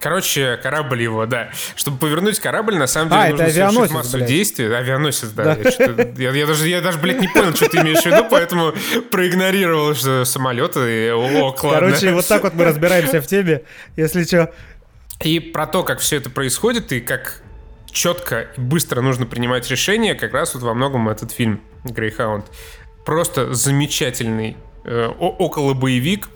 короче, 0.00 0.58
корабль 0.62 1.02
его, 1.02 1.26
да. 1.26 1.50
Чтобы 1.76 1.98
повернуть 1.98 2.40
корабль, 2.40 2.76
на 2.76 2.86
самом 2.86 3.10
деле 3.10 3.22
а, 3.22 3.30
нужно 3.30 3.44
авианосец, 3.46 3.90
массу 3.90 4.16
блядь. 4.16 4.28
действий. 4.28 4.66
Авианосец, 4.66 5.28
да. 5.30 5.56
да. 5.56 6.04
Я, 6.16 6.30
я, 6.30 6.46
даже, 6.46 6.68
я 6.68 6.80
даже, 6.80 6.98
блядь, 6.98 7.20
не 7.20 7.28
понял, 7.28 7.54
что 7.54 7.68
ты 7.68 7.78
имеешь 7.78 8.02
в 8.02 8.06
виду, 8.06 8.26
поэтому 8.30 8.72
проигнорировал 9.10 9.94
что 9.94 10.24
самолеты. 10.24 11.14
Ок, 11.14 11.64
ладно. 11.64 11.88
Короче, 11.88 12.12
вот 12.12 12.26
так 12.26 12.42
вот 12.42 12.54
мы 12.54 12.64
разбираемся 12.64 13.20
в 13.20 13.26
теме, 13.26 13.62
если 13.96 14.24
что. 14.24 14.52
И 15.22 15.40
про 15.40 15.66
то, 15.66 15.82
как 15.82 15.98
все 15.98 16.16
это 16.16 16.30
происходит, 16.30 16.92
и 16.92 17.00
как 17.00 17.42
четко 17.90 18.48
и 18.56 18.60
быстро 18.60 19.00
нужно 19.00 19.26
принимать 19.26 19.68
решения, 19.70 20.14
как 20.14 20.32
раз 20.32 20.54
вот 20.54 20.62
во 20.62 20.74
многом 20.74 21.08
этот 21.08 21.32
фильм 21.32 21.60
«Грейхаунд». 21.84 22.46
Просто 23.04 23.54
замечательный 23.54 24.56
э, 24.84 25.06
около 25.06 25.74
боевик, 25.74 26.28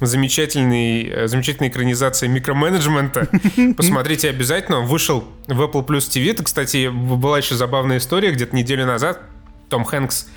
замечательный, 0.00 1.08
э, 1.08 1.28
замечательная 1.28 1.68
экранизация 1.68 2.28
микроменеджмента. 2.28 3.28
Посмотрите 3.76 4.30
обязательно. 4.30 4.78
Он 4.80 4.86
вышел 4.86 5.24
в 5.46 5.60
Apple 5.60 5.86
Plus 5.86 6.08
TV. 6.08 6.30
Это, 6.30 6.42
кстати, 6.44 6.88
была 6.88 7.38
еще 7.38 7.54
забавная 7.54 7.98
история. 7.98 8.30
Где-то 8.30 8.56
неделю 8.56 8.86
назад 8.86 9.20
Том 9.68 9.84
Хэнкс 9.84 10.28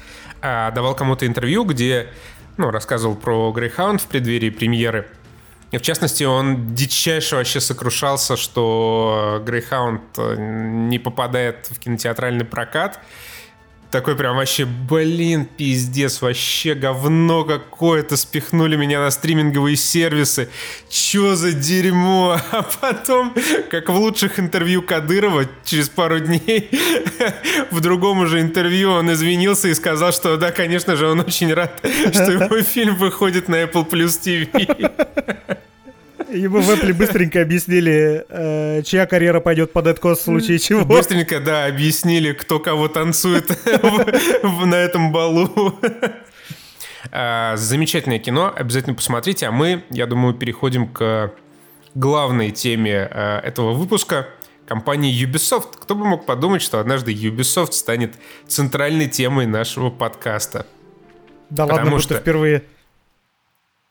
а, 0.42 0.72
давал 0.72 0.96
кому-то 0.96 1.26
интервью, 1.26 1.64
где 1.64 2.10
ну, 2.58 2.70
рассказывал 2.70 3.16
про 3.16 3.54
Greyhound 3.56 4.00
в 4.00 4.06
преддверии 4.08 4.50
премьеры. 4.50 5.08
И 5.72 5.78
в 5.78 5.82
частности, 5.82 6.24
он 6.24 6.76
дичайше 6.76 7.36
вообще 7.36 7.60
сокрушался, 7.60 8.38
что 8.38 9.44
Greyhound 9.44 10.02
э, 10.18 10.36
не 10.38 11.00
попадает 11.00 11.68
в 11.72 11.80
кинотеатральный 11.80 12.46
прокат 12.46 13.00
такой 13.94 14.16
прям 14.16 14.38
вообще, 14.38 14.66
блин, 14.66 15.46
пиздец, 15.46 16.24
вообще 16.24 16.74
говно 16.74 17.44
какое-то, 17.44 18.18
спихнули 18.18 18.76
меня 18.76 19.00
на 19.00 19.12
стриминговые 19.12 19.76
сервисы, 19.76 20.50
чё 20.90 21.36
за 21.36 21.54
дерьмо, 21.54 22.40
а 22.52 22.64
потом, 22.64 23.36
как 23.70 23.90
в 23.90 23.96
лучших 23.96 24.40
интервью 24.40 24.82
Кадырова, 24.82 25.46
через 25.64 25.90
пару 25.90 26.20
дней, 26.20 26.72
в 27.72 27.82
другом 27.82 28.22
уже 28.22 28.42
интервью 28.42 28.94
он 28.94 29.14
извинился 29.14 29.68
и 29.68 29.76
сказал, 29.76 30.12
что 30.12 30.38
да, 30.38 30.52
конечно 30.52 30.96
же, 30.96 31.06
он 31.06 31.20
очень 31.20 31.54
рад, 31.54 31.80
что 32.12 32.32
его 32.32 32.64
фильм 32.64 32.96
выходит 32.96 33.48
на 33.48 33.62
Apple 33.62 33.88
Plus 33.88 34.20
TV. 34.20 35.63
Ему 36.34 36.62
в 36.62 36.70
Apple 36.70 36.94
быстренько 36.94 37.42
объяснили, 37.42 38.26
э, 38.28 38.82
чья 38.84 39.06
карьера 39.06 39.40
пойдет 39.40 39.72
под 39.72 39.88
откос 39.88 40.20
в 40.20 40.24
случае 40.24 40.60
чего. 40.60 40.84
Быстренько, 40.84 41.40
да, 41.40 41.66
объяснили, 41.66 42.34
кто 42.34 42.60
кого 42.60 42.88
танцует 42.88 43.50
на 44.66 44.76
этом 44.76 45.12
балу. 45.12 45.80
А, 47.12 47.56
замечательное 47.58 48.20
кино, 48.20 48.52
обязательно 48.56 48.96
посмотрите. 48.96 49.48
А 49.48 49.52
мы, 49.52 49.84
я 49.92 50.08
думаю, 50.08 50.34
переходим 50.34 50.88
к 50.88 51.32
главной 51.94 52.52
теме 52.52 53.08
э, 53.12 53.40
этого 53.40 53.74
выпуска 53.74 54.28
компании 54.66 55.14
Ubisoft. 55.14 55.78
Кто 55.80 55.96
бы 55.96 56.06
мог 56.06 56.26
подумать, 56.26 56.62
что 56.62 56.80
однажды 56.80 57.14
Ubisoft 57.14 57.74
станет 57.74 58.16
центральной 58.48 59.08
темой 59.08 59.46
нашего 59.46 59.90
подкаста. 59.90 60.66
Да 61.50 61.68
Потому 61.68 61.92
ладно, 61.92 62.00
что 62.00 62.16
впервые. 62.16 62.64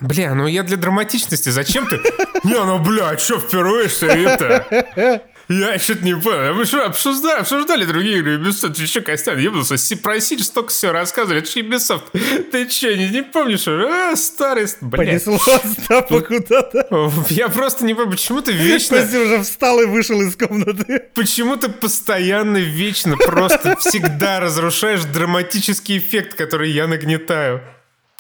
Бля, 0.03 0.35
ну 0.35 0.49
я 0.49 0.65
для 0.65 0.77
драматичности. 0.77 1.51
Зачем 1.51 1.87
ты? 1.87 1.97
Не, 2.45 2.65
ну 2.65 2.79
бля, 2.81 3.17
что 3.17 3.39
впервые, 3.39 3.89
что 3.89 4.07
это? 4.07 5.23
Я 5.49 5.79
что-то 5.79 6.05
не 6.05 6.15
понял. 6.15 6.55
Мы 6.55 6.65
что, 6.65 6.85
обсуждали, 6.85 7.41
обсуждали 7.41 7.85
другие 7.85 8.19
игры 8.19 8.39
Ubisoft? 8.39 8.75
Ты 8.75 8.87
что, 8.87 9.01
Костян, 9.01 9.39
ебнулся? 9.39 9.77
Про 9.97 10.21
Сидж 10.21 10.43
столько 10.43 10.71
все 10.71 10.93
рассказывали. 10.93 11.41
Это 11.41 11.51
же 11.51 11.61
Ubisoft. 11.61 12.03
Ты 12.51 12.69
что, 12.71 12.97
не, 12.97 13.09
не 13.09 13.23
помнишь? 13.23 13.67
А, 13.69 14.15
старый... 14.17 14.67
Блядь. 14.81 15.25
Понесло 15.25 15.55
Остапа 15.55 16.21
куда-то. 16.21 17.13
Я 17.29 17.49
просто 17.49 17.85
не 17.85 17.95
понимаю, 17.95 18.17
почему 18.17 18.41
ты 18.41 18.53
вечно... 18.53 18.99
Костя 18.99 19.21
уже 19.21 19.43
встал 19.43 19.81
и 19.81 19.87
вышел 19.87 20.21
из 20.23 20.37
комнаты. 20.37 21.03
Почему 21.15 21.57
ты 21.57 21.69
постоянно, 21.69 22.59
вечно, 22.59 23.17
просто 23.17 23.77
всегда 23.81 24.41
разрушаешь 24.41 25.05
драматический 25.05 25.99
эффект, 25.99 26.35
который 26.35 26.71
я 26.71 26.87
нагнетаю? 26.87 27.63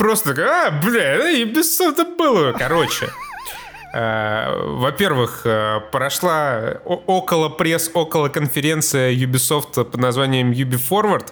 Просто, 0.02 0.32
а, 0.32 0.72
бля, 0.82 1.44
Ubisoft 1.44 2.16
было. 2.16 2.52
Короче, 2.58 3.08
Э, 3.92 4.46
во-первых, 4.64 5.42
э, 5.44 5.80
прошла 5.92 6.80
около 6.84 7.50
пресс, 7.50 7.90
около 7.92 8.28
конференция 8.28 9.12
Ubisoft 9.12 9.84
под 9.84 9.96
названием 9.96 10.50
Ubi 10.50 10.80
Forward, 10.90 11.26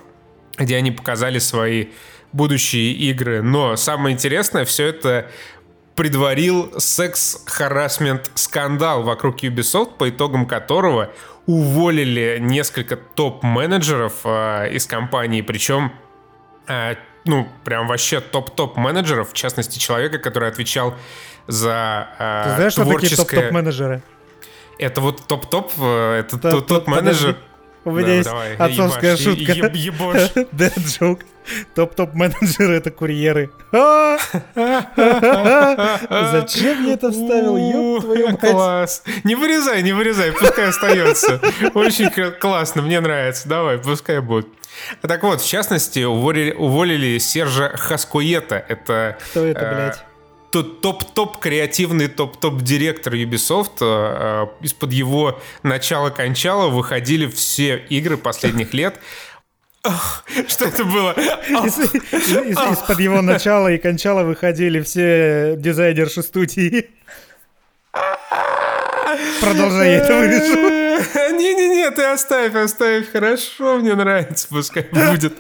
где 0.59 0.77
они 0.77 0.93
показали 0.93 1.39
свои 1.39 1.87
будущие 2.33 2.93
игры. 2.93 3.43
Но 3.43 3.77
самое 3.77 4.15
интересное, 4.15 4.65
все 4.65 4.87
это 4.87 5.31
предварил 5.97 6.73
секс-харасмент 6.79 8.31
скандал 8.35 9.03
вокруг 9.03 9.43
Ubisoft, 9.43 9.97
по 9.97 10.11
итогам 10.11 10.47
которого 10.47 11.11
уволили 11.47 12.37
несколько 12.41 12.97
топ-менеджеров 12.97 14.21
э, 14.25 14.75
из 14.75 14.87
компании, 14.87 15.41
причем 15.41 15.93
э, 16.69 16.95
ну, 17.25 17.49
прям 17.65 17.87
вообще 17.87 18.21
топ-топ 18.21 18.77
менеджеров, 18.77 19.31
в 19.31 19.35
частности, 19.35 19.79
человека, 19.79 20.19
который 20.19 20.49
отвечал 20.49 20.95
за 21.47 22.09
э, 22.19 22.45
Ты 22.49 22.55
знаешь, 22.57 22.75
творческое... 22.75 23.15
что 23.15 23.25
такие 23.25 23.41
топ-топ-менеджеры? 23.41 24.03
Это 24.79 25.01
вот 25.01 25.27
топ-топ, 25.27 25.73
э, 25.79 26.21
это 26.21 26.39
тот, 26.39 26.67
тот 26.67 26.87
менеджер... 26.87 27.37
У 27.83 27.93
меня 27.93 28.07
да, 28.07 28.13
есть 28.13 28.29
давай, 28.29 28.57
отцовская 28.57 29.17
ебашь, 29.17 29.25
шутка. 29.25 29.53
Еб, 29.53 29.75
ебошь. 29.75 30.31
Dead 30.53 30.77
joke. 30.77 31.23
Топ-топ 31.75 32.13
менеджеры 32.13 32.75
это 32.75 32.91
курьеры. 32.91 33.51
А! 33.73 34.19
Зачем 36.33 36.87
я 36.87 36.93
это 36.93 37.11
вставил? 37.11 37.57
Ёб 37.57 38.03
твою 38.03 38.29
мать. 38.29 38.41
Класс. 38.41 39.03
Не 39.25 39.35
вырезай, 39.35 39.83
не 39.83 39.95
вырезай, 39.95 40.31
пускай 40.33 40.69
остается. 40.69 41.41
Очень 41.73 42.11
классно, 42.39 42.83
мне 42.83 43.01
нравится. 43.01 43.49
Давай, 43.49 43.79
пускай 43.79 44.21
будет. 44.21 44.49
Так 45.03 45.23
вот, 45.23 45.41
в 45.41 45.49
частности, 45.49 46.01
уволили, 46.01 46.53
уволили 46.53 47.19
Сержа 47.19 47.77
Хаскуета. 47.77 48.65
Это... 48.69 49.19
Кто 49.31 49.45
это, 49.45 49.61
э, 49.61 49.75
блядь? 49.75 50.05
топ-топ 50.51 51.39
креативный 51.39 52.09
топ-топ 52.09 52.61
директор 52.63 53.15
Ubisoft. 53.15 53.79
Э, 53.81 54.47
э, 54.61 54.65
из-под 54.65 54.93
его 54.93 55.39
начала-кончала 55.63 56.69
выходили 56.69 57.27
все 57.29 57.77
игры 57.89 58.17
последних 58.17 58.75
лет. 58.75 58.99
Что 60.49 60.67
это 60.67 60.85
было? 60.85 61.13
Из-под 61.13 63.01
его 63.01 63.23
начала 63.23 63.69
и 63.69 63.79
кончала 63.79 64.25
выходили 64.25 64.83
все 64.83 65.55
дизайнерши 65.57 66.23
студии. 66.23 66.91
Продолжай, 69.41 69.93
я 69.93 69.97
это 69.97 70.15
вырежу. 70.19 70.71
Не-не-не, 71.91 71.97
ты 71.97 72.03
оставь, 72.05 72.55
оставь. 72.55 73.11
Хорошо, 73.11 73.79
мне 73.79 73.95
нравится, 73.95 74.47
пускай 74.49 74.83
будет. 74.93 75.35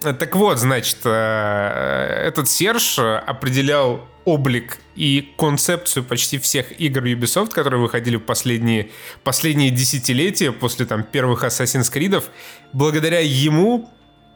Так 0.00 0.34
вот, 0.34 0.58
значит, 0.58 0.98
э, 1.04 2.22
этот 2.26 2.48
Серж 2.48 2.98
определял 2.98 4.08
облик 4.24 4.78
и 4.96 5.34
концепцию 5.36 6.04
почти 6.04 6.38
всех 6.38 6.80
игр 6.80 7.04
Ubisoft, 7.04 7.50
которые 7.50 7.80
выходили 7.80 8.16
в 8.16 8.20
последние, 8.20 8.90
последние 9.24 9.70
десятилетия 9.70 10.52
после 10.52 10.86
там 10.86 11.02
первых 11.02 11.44
Assassin's 11.44 11.92
Creed. 11.92 12.22
Благодаря 12.72 13.20
ему 13.20 13.90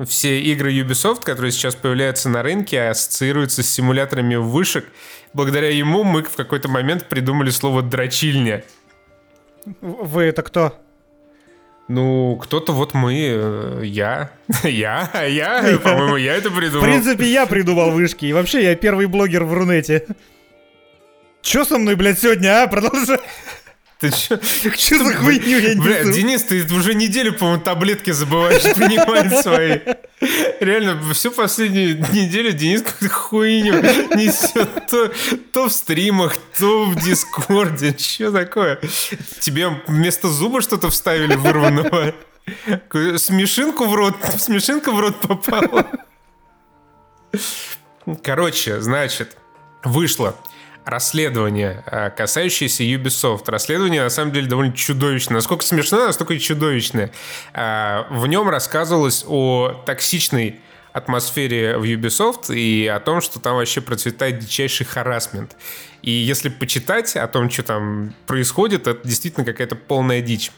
все 0.06 0.40
игры 0.40 0.72
Ubisoft, 0.74 1.22
которые 1.22 1.52
сейчас 1.52 1.76
появляются 1.76 2.28
на 2.28 2.42
рынке, 2.42 2.82
ассоциируются 2.82 3.62
с 3.62 3.70
симуляторами 3.70 4.34
вышек. 4.34 4.84
Благодаря 5.32 5.70
ему 5.70 6.04
мы 6.04 6.22
в 6.24 6.36
какой-то 6.36 6.68
момент 6.68 7.08
придумали 7.08 7.50
слово 7.50 7.82
«дрочильня». 7.82 8.64
Вы 9.80 10.24
это 10.24 10.42
кто? 10.42 10.78
Ну, 11.86 12.36
кто-то 12.36 12.72
вот 12.72 12.94
мы, 12.94 13.14
э, 13.14 13.80
я, 13.84 14.30
я, 14.62 15.10
я, 15.26 15.78
по-моему, 15.82 16.16
я 16.16 16.34
это 16.34 16.50
придумал. 16.50 16.80
В 16.80 16.88
принципе, 16.88 17.26
я 17.26 17.46
придумал 17.46 17.90
вышки, 17.90 18.24
и 18.26 18.32
вообще 18.32 18.62
я 18.62 18.74
первый 18.74 19.06
блогер 19.06 19.44
в 19.44 19.52
Рунете. 19.52 20.06
Чё 21.42 21.64
со 21.64 21.76
мной, 21.76 21.94
блядь, 21.94 22.18
сегодня, 22.18 22.62
а? 22.62 22.66
Продолжай. 22.68 23.18
Ты 24.00 24.10
чё? 24.10 24.38
Что 24.76 25.04
за 25.04 25.14
хуйню 25.14 25.58
я 25.58 25.76
Бля, 25.80 26.04
Денис, 26.04 26.42
ты 26.42 26.64
уже 26.74 26.94
неделю, 26.94 27.32
по-моему, 27.32 27.62
таблетки 27.62 28.10
забываешь 28.10 28.62
принимать 28.74 29.42
свои. 29.42 29.80
Реально, 30.60 31.00
всю 31.12 31.30
последнюю 31.30 31.98
неделю 32.12 32.52
Денис 32.52 32.82
какую-то 32.82 33.14
хуйню 33.14 33.74
несет. 34.16 34.86
То, 34.90 35.12
то 35.52 35.68
в 35.68 35.72
стримах, 35.72 36.36
то 36.58 36.84
в 36.84 36.96
Дискорде. 37.02 37.96
Что 37.96 38.32
такое? 38.32 38.80
Тебе 39.40 39.68
вместо 39.86 40.28
зуба 40.28 40.60
что-то 40.60 40.90
вставили 40.90 41.34
вырванного? 41.34 42.14
Смешинку 43.16 43.86
в 43.86 43.94
рот, 43.94 44.16
смешинка 44.38 44.90
в 44.92 45.00
рот 45.00 45.20
попала. 45.20 45.86
Короче, 48.22 48.80
значит, 48.80 49.36
вышло 49.82 50.36
расследование, 50.84 51.82
э, 51.86 52.10
касающееся 52.10 52.82
Ubisoft. 52.84 53.44
Расследование, 53.46 54.02
на 54.02 54.10
самом 54.10 54.32
деле, 54.32 54.46
довольно 54.46 54.72
чудовищное. 54.72 55.36
Насколько 55.36 55.64
смешное, 55.64 56.06
настолько 56.06 56.34
и 56.34 56.38
чудовищное. 56.38 57.10
Э, 57.52 58.04
в 58.10 58.26
нем 58.26 58.48
рассказывалось 58.48 59.24
о 59.26 59.82
токсичной 59.86 60.60
атмосфере 60.92 61.76
в 61.76 61.82
Ubisoft 61.82 62.54
и 62.54 62.86
о 62.86 63.00
том, 63.00 63.20
что 63.20 63.40
там 63.40 63.56
вообще 63.56 63.80
процветает 63.80 64.38
дичайший 64.38 64.86
харасмент. 64.86 65.56
И 66.02 66.10
если 66.10 66.50
почитать 66.50 67.16
о 67.16 67.26
том, 67.26 67.50
что 67.50 67.62
там 67.64 68.14
происходит, 68.26 68.86
это 68.86 69.06
действительно 69.06 69.44
какая-то 69.44 69.74
полная 69.74 70.20
дичь. 70.20 70.52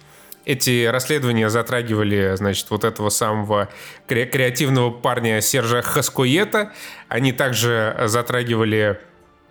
Эти 0.45 0.87
расследования 0.87 1.49
затрагивали, 1.49 2.37
значит, 2.37 2.71
вот 2.71 2.85
этого 2.85 3.09
самого 3.09 3.69
кре- 4.07 4.27
креативного 4.27 4.91
парня 4.91 5.41
Сержа 5.41 5.83
Хаскуета. 5.83 6.73
Они 7.09 7.33
также 7.33 7.97
затрагивали 8.05 9.01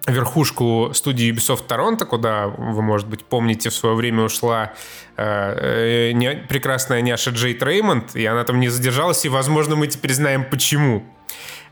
верхушку 0.08 0.92
студии 0.94 1.32
Ubisoft 1.32 1.66
Торонто, 1.68 2.06
куда, 2.06 2.48
вы, 2.48 2.82
может 2.82 3.08
быть, 3.08 3.24
помните, 3.26 3.70
в 3.70 3.74
свое 3.74 3.96
время 3.96 4.24
ушла 4.24 4.74
э, 5.18 6.10
э, 6.10 6.12
не, 6.12 6.36
прекрасная 6.36 7.02
няша 7.02 7.32
Джейд 7.32 7.62
Реймонд, 7.64 8.16
и 8.16 8.26
она 8.26 8.44
там 8.44 8.60
не 8.60 8.70
задержалась, 8.70 9.26
и, 9.26 9.30
возможно, 9.30 9.76
мы 9.76 9.88
теперь 9.88 10.14
знаем, 10.14 10.46
почему. 10.50 11.04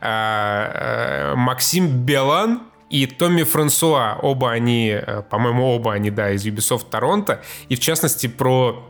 Э, 0.01 1.31
э, 1.31 1.35
Максим 1.35 2.05
Белан 2.05 2.63
и 2.89 3.05
Томми 3.05 3.43
Франсуа, 3.43 4.17
оба 4.21 4.51
они, 4.51 4.89
э, 4.89 5.21
по-моему, 5.29 5.67
оба 5.67 5.93
они, 5.93 6.09
да, 6.09 6.31
из 6.31 6.45
Ubisoft 6.45 6.89
Торонто, 6.89 7.41
и, 7.69 7.75
в 7.75 7.79
частности, 7.79 8.27
про 8.27 8.89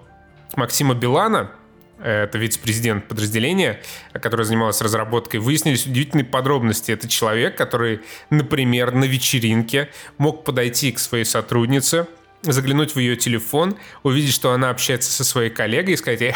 Максима 0.56 0.94
Белана— 0.94 1.52
это 2.04 2.38
вице-президент 2.38 3.08
подразделения, 3.08 3.82
которое 4.14 4.44
занималось 4.44 4.82
разработкой, 4.82 5.40
выяснились 5.40 5.86
удивительные 5.86 6.26
подробности. 6.26 6.92
Это 6.92 7.08
человек, 7.08 7.58
который, 7.58 8.02
например, 8.30 8.94
на 8.94 9.06
вечеринке 9.06 9.90
мог 10.18 10.44
подойти 10.44 10.92
к 10.92 11.00
своей 11.00 11.26
сотруднице, 11.26 12.08
заглянуть 12.44 12.96
в 12.96 13.00
ее 13.00 13.16
телефон, 13.16 13.78
увидеть, 14.04 14.34
что 14.34 14.52
она 14.52 14.70
общается 14.70 15.12
со 15.12 15.24
своей 15.24 15.50
коллегой 15.50 15.94
и 15.94 15.98
сказать 15.98 16.34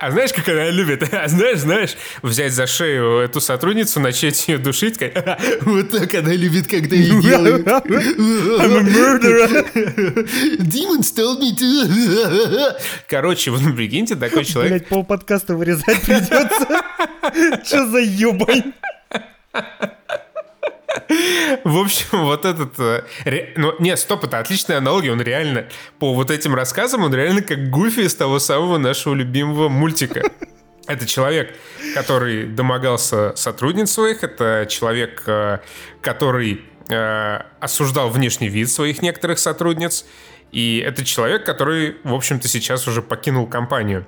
а 0.00 0.10
знаешь, 0.10 0.32
как 0.32 0.48
она 0.48 0.70
любит? 0.70 1.02
А 1.12 1.28
знаешь, 1.28 1.58
знаешь, 1.58 1.96
взять 2.22 2.52
за 2.52 2.66
шею 2.66 3.18
эту 3.18 3.40
сотрудницу, 3.40 4.00
начать 4.00 4.48
ее 4.48 4.58
душить, 4.58 4.96
сказать, 4.96 5.16
вот 5.62 5.90
так 5.90 6.14
она 6.14 6.32
любит, 6.32 6.68
когда 6.68 6.96
ей 6.96 7.20
делают. 7.20 7.66
I'm 8.58 8.76
a 8.76 8.82
murderer. 8.82 9.64
Demons 10.58 11.12
told 11.12 11.40
me 11.40 11.54
to. 11.56 12.76
Короче, 13.08 13.50
вот 13.50 13.60
прикиньте, 13.74 14.16
такой 14.16 14.44
человек... 14.44 14.72
Блять, 14.72 14.88
пол 14.88 15.04
подкаста 15.04 15.56
вырезать 15.56 16.02
придется. 16.02 17.64
Что 17.64 17.86
за 17.88 17.98
ебань? 17.98 18.72
В 21.64 21.78
общем, 21.78 22.24
вот 22.24 22.44
этот... 22.44 22.78
э, 22.78 23.52
Ну, 23.56 23.74
не, 23.78 23.96
стоп, 23.96 24.24
это 24.24 24.38
отличная 24.38 24.78
аналогия. 24.78 25.12
Он 25.12 25.20
реально, 25.20 25.68
по 25.98 26.14
вот 26.14 26.30
этим 26.30 26.54
рассказам, 26.54 27.02
он 27.04 27.14
реально 27.14 27.42
как 27.42 27.70
Гуфи 27.70 28.00
из 28.00 28.14
того 28.14 28.38
самого 28.38 28.78
нашего 28.78 29.14
любимого 29.14 29.68
мультика. 29.68 30.22
Это 30.86 31.06
человек, 31.06 31.54
который 31.94 32.46
домогался 32.46 33.34
сотрудниц 33.36 33.90
своих, 33.90 34.24
это 34.24 34.66
человек, 34.68 35.22
э, 35.26 35.58
который 36.00 36.62
э, 36.88 37.40
осуждал 37.60 38.08
внешний 38.08 38.48
вид 38.48 38.70
своих 38.70 39.02
некоторых 39.02 39.38
сотрудниц, 39.38 40.06
и 40.52 40.78
это 40.78 41.04
человек, 41.04 41.44
который, 41.44 41.96
в 42.04 42.14
общем-то, 42.14 42.48
сейчас 42.48 42.88
уже 42.88 43.02
покинул 43.02 43.46
компанию. 43.46 44.06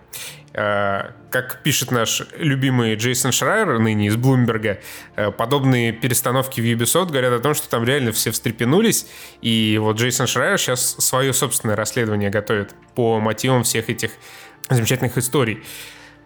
Э, 0.53 1.12
Как 1.31 1.62
пишет 1.62 1.90
наш 1.90 2.22
любимый 2.37 2.96
Джейсон 2.96 3.31
Шрайер, 3.31 3.79
ныне 3.79 4.07
из 4.07 4.16
Блумберга, 4.16 4.81
э, 5.16 5.31
подобные 5.31 5.92
перестановки 5.92 6.61
в 6.61 6.64
Ubisoft 6.64 7.11
говорят 7.11 7.33
о 7.33 7.38
том, 7.40 7.55
что 7.55 7.68
там 7.68 7.85
реально 7.85 8.12
все 8.12 8.31
встрепенулись, 8.31 9.07
и 9.42 9.79
вот 9.81 9.98
Джейсон 9.98 10.26
Шрайер 10.26 10.59
сейчас 10.59 10.96
свое 10.98 11.33
собственное 11.33 11.76
расследование 11.76 12.31
готовит 12.31 12.74
по 12.94 13.20
мотивам 13.20 13.62
всех 13.62 13.88
этих 13.90 14.11
замечательных 14.68 15.16
историй. 15.18 15.62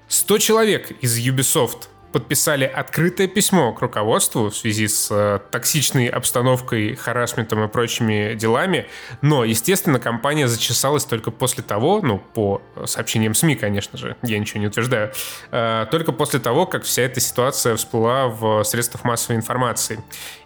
100 0.09 0.39
человек 0.39 0.91
из 1.01 1.19
Ubisoft 1.19 1.89
подписали 2.15 2.65
открытое 2.65 3.27
письмо 3.27 3.73
к 3.73 3.83
руководству 3.83 4.49
в 4.49 4.57
связи 4.57 4.87
с 4.87 5.09
э, 5.11 5.41
токсичной 5.51 6.07
обстановкой, 6.07 6.95
харасментом 6.95 7.65
и 7.65 7.67
прочими 7.67 8.35
делами, 8.35 8.87
но, 9.21 9.43
естественно, 9.43 9.99
компания 9.99 10.47
зачесалась 10.47 11.05
только 11.05 11.33
после 11.33 11.65
того, 11.65 12.01
ну, 12.03 12.19
по 12.19 12.63
сообщениям 12.85 13.35
СМИ, 13.35 13.57
конечно 13.57 13.99
же, 13.99 14.17
я 14.23 14.39
ничего 14.39 14.61
не 14.61 14.69
утверждаю, 14.69 15.11
э, 15.51 15.87
только 15.91 16.13
после 16.13 16.39
того, 16.39 16.67
как 16.67 16.85
вся 16.85 17.03
эта 17.03 17.19
ситуация 17.19 17.75
всплыла 17.75 18.29
в 18.29 18.63
средствах 18.63 19.03
массовой 19.03 19.35
информации. 19.35 19.99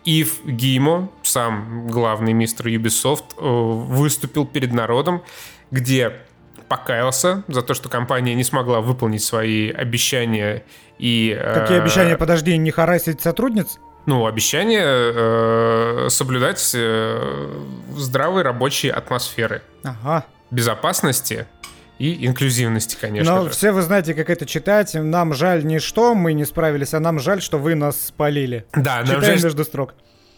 Ив 0.07 0.43
Гимо, 0.47 1.11
сам 1.23 1.87
главный 1.89 2.33
мистер 2.33 2.69
Ubisoft, 2.69 3.25
э, 3.37 3.43
выступил 3.43 4.47
перед 4.47 4.73
народом, 4.73 5.23
где 5.71 6.23
покаялся 6.69 7.43
за 7.49 7.63
то, 7.63 7.75
что 7.75 7.89
компания 7.89 8.35
не 8.35 8.45
смогла 8.45 8.81
выполнить 8.81 9.23
свои 9.23 9.71
обещания 9.71 10.65
и... 10.99 11.37
э, 11.39 11.55
Какие 11.55 11.79
обещания, 11.81 12.17
подожди, 12.17 12.57
не 12.57 12.71
харасить 12.71 13.21
сотрудниц? 13.21 13.79
Ну, 14.07 14.27
обещание 14.27 14.85
э, 14.85 16.07
соблюдать 16.11 16.71
э, 16.75 17.63
здравой 17.97 18.43
рабочей 18.43 18.89
атмосферы, 18.89 19.63
Ага. 19.85 20.25
безопасности 20.51 21.47
и 21.99 22.27
инклюзивности, 22.27 22.97
конечно 23.01 23.35
Но 23.35 23.45
же. 23.45 23.51
все 23.51 23.73
вы 23.73 23.83
знаете, 23.83 24.15
как 24.15 24.31
это 24.31 24.47
читать. 24.47 24.95
Нам 24.95 25.35
жаль 25.35 25.65
не 25.67 25.79
что 25.79 26.15
мы 26.15 26.33
не 26.33 26.45
справились, 26.45 26.95
а 26.95 27.01
нам 27.01 27.19
жаль, 27.19 27.43
что 27.43 27.59
вы 27.59 27.75
нас 27.75 28.01
спалили. 28.07 28.65
Да, 28.73 28.99
нам 28.99 29.07
Читаем 29.07 29.23
жаль, 29.25 29.43
между 29.43 29.65
строк. 29.65 29.95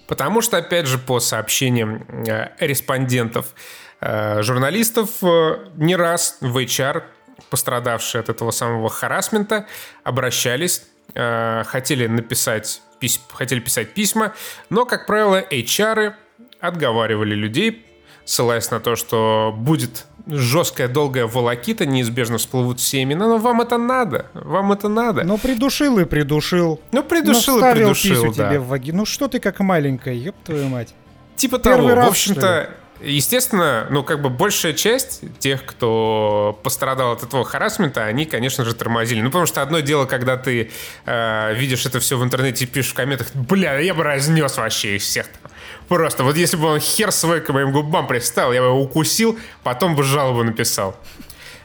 Потому 0.08 0.40
что, 0.40 0.56
опять 0.56 0.86
же, 0.86 0.98
по 0.98 1.20
сообщениям 1.20 2.04
э, 2.26 2.48
респондентов, 2.58 3.46
э, 3.54 3.56
журналистов, 4.00 5.10
э, 5.22 5.68
не 5.76 5.96
раз 5.96 6.38
в 6.40 6.56
HR, 6.56 7.02
пострадавшие 7.50 8.20
от 8.20 8.28
этого 8.28 8.50
самого 8.50 8.88
харасмента, 8.88 9.66
обращались, 10.04 10.84
э, 11.14 11.64
хотели 11.66 12.06
написать, 12.06 12.82
пись- 13.00 13.20
хотели 13.32 13.60
писать 13.60 13.92
письма, 13.92 14.32
но, 14.70 14.84
как 14.84 15.06
правило, 15.06 15.42
HR 15.50 16.14
отговаривали 16.60 17.34
людей, 17.34 17.86
ссылаясь 18.24 18.70
на 18.70 18.80
то, 18.80 18.96
что 18.96 19.54
будет 19.56 20.06
жесткая, 20.26 20.88
долгая 20.88 21.26
волокита, 21.26 21.86
неизбежно 21.86 22.38
всплывут 22.38 22.78
все 22.78 23.02
имена, 23.02 23.26
но 23.26 23.38
вам 23.38 23.60
это 23.62 23.78
надо, 23.78 24.26
вам 24.34 24.72
это 24.72 24.88
надо. 24.88 25.24
Ну, 25.24 25.38
придушил 25.38 25.98
и 25.98 26.04
придушил. 26.04 26.80
Ну, 26.92 27.02
придушил 27.02 27.58
ну, 27.58 27.68
и 27.68 27.72
придушил, 27.72 28.24
писю 28.24 28.34
да. 28.36 28.48
тебе 28.48 28.60
в 28.60 28.68
ваги. 28.68 28.92
Ну, 28.92 29.04
что 29.04 29.28
ты 29.28 29.40
как 29.40 29.60
маленькая, 29.60 30.14
ёб 30.14 30.36
твою 30.44 30.68
мать. 30.68 30.94
Типа 31.36 31.58
Первый 31.58 31.88
того. 31.88 31.94
раз, 31.94 32.06
в 32.06 32.10
общем-то, 32.10 32.70
естественно, 33.02 33.86
ну, 33.90 34.02
как 34.02 34.20
бы 34.22 34.30
большая 34.30 34.72
часть 34.72 35.22
тех, 35.38 35.64
кто 35.64 36.58
пострадал 36.62 37.12
от 37.12 37.22
этого 37.22 37.44
харасмента, 37.44 38.04
они, 38.04 38.26
конечно 38.26 38.64
же, 38.64 38.74
тормозили. 38.74 39.20
Ну, 39.20 39.28
потому 39.28 39.46
что 39.46 39.62
одно 39.62 39.80
дело, 39.80 40.06
когда 40.06 40.36
ты 40.36 40.70
э, 41.06 41.54
видишь 41.54 41.86
это 41.86 42.00
все 42.00 42.16
в 42.18 42.24
интернете 42.24 42.64
и 42.64 42.68
пишешь 42.68 42.92
в 42.92 42.94
комментах, 42.94 43.34
бля, 43.34 43.78
я 43.78 43.94
бы 43.94 44.02
разнес 44.02 44.56
вообще 44.56 44.96
их 44.96 45.02
всех 45.02 45.26
там. 45.26 45.50
Просто 45.88 46.22
вот 46.22 46.36
если 46.36 46.56
бы 46.56 46.66
он 46.66 46.80
хер 46.80 47.10
свой 47.10 47.40
к 47.40 47.48
моим 47.52 47.72
губам 47.72 48.06
приставил, 48.06 48.52
я 48.52 48.60
бы 48.60 48.68
его 48.68 48.80
укусил, 48.80 49.38
потом 49.64 49.96
бы 49.96 50.04
жалобу 50.04 50.44
написал. 50.44 50.96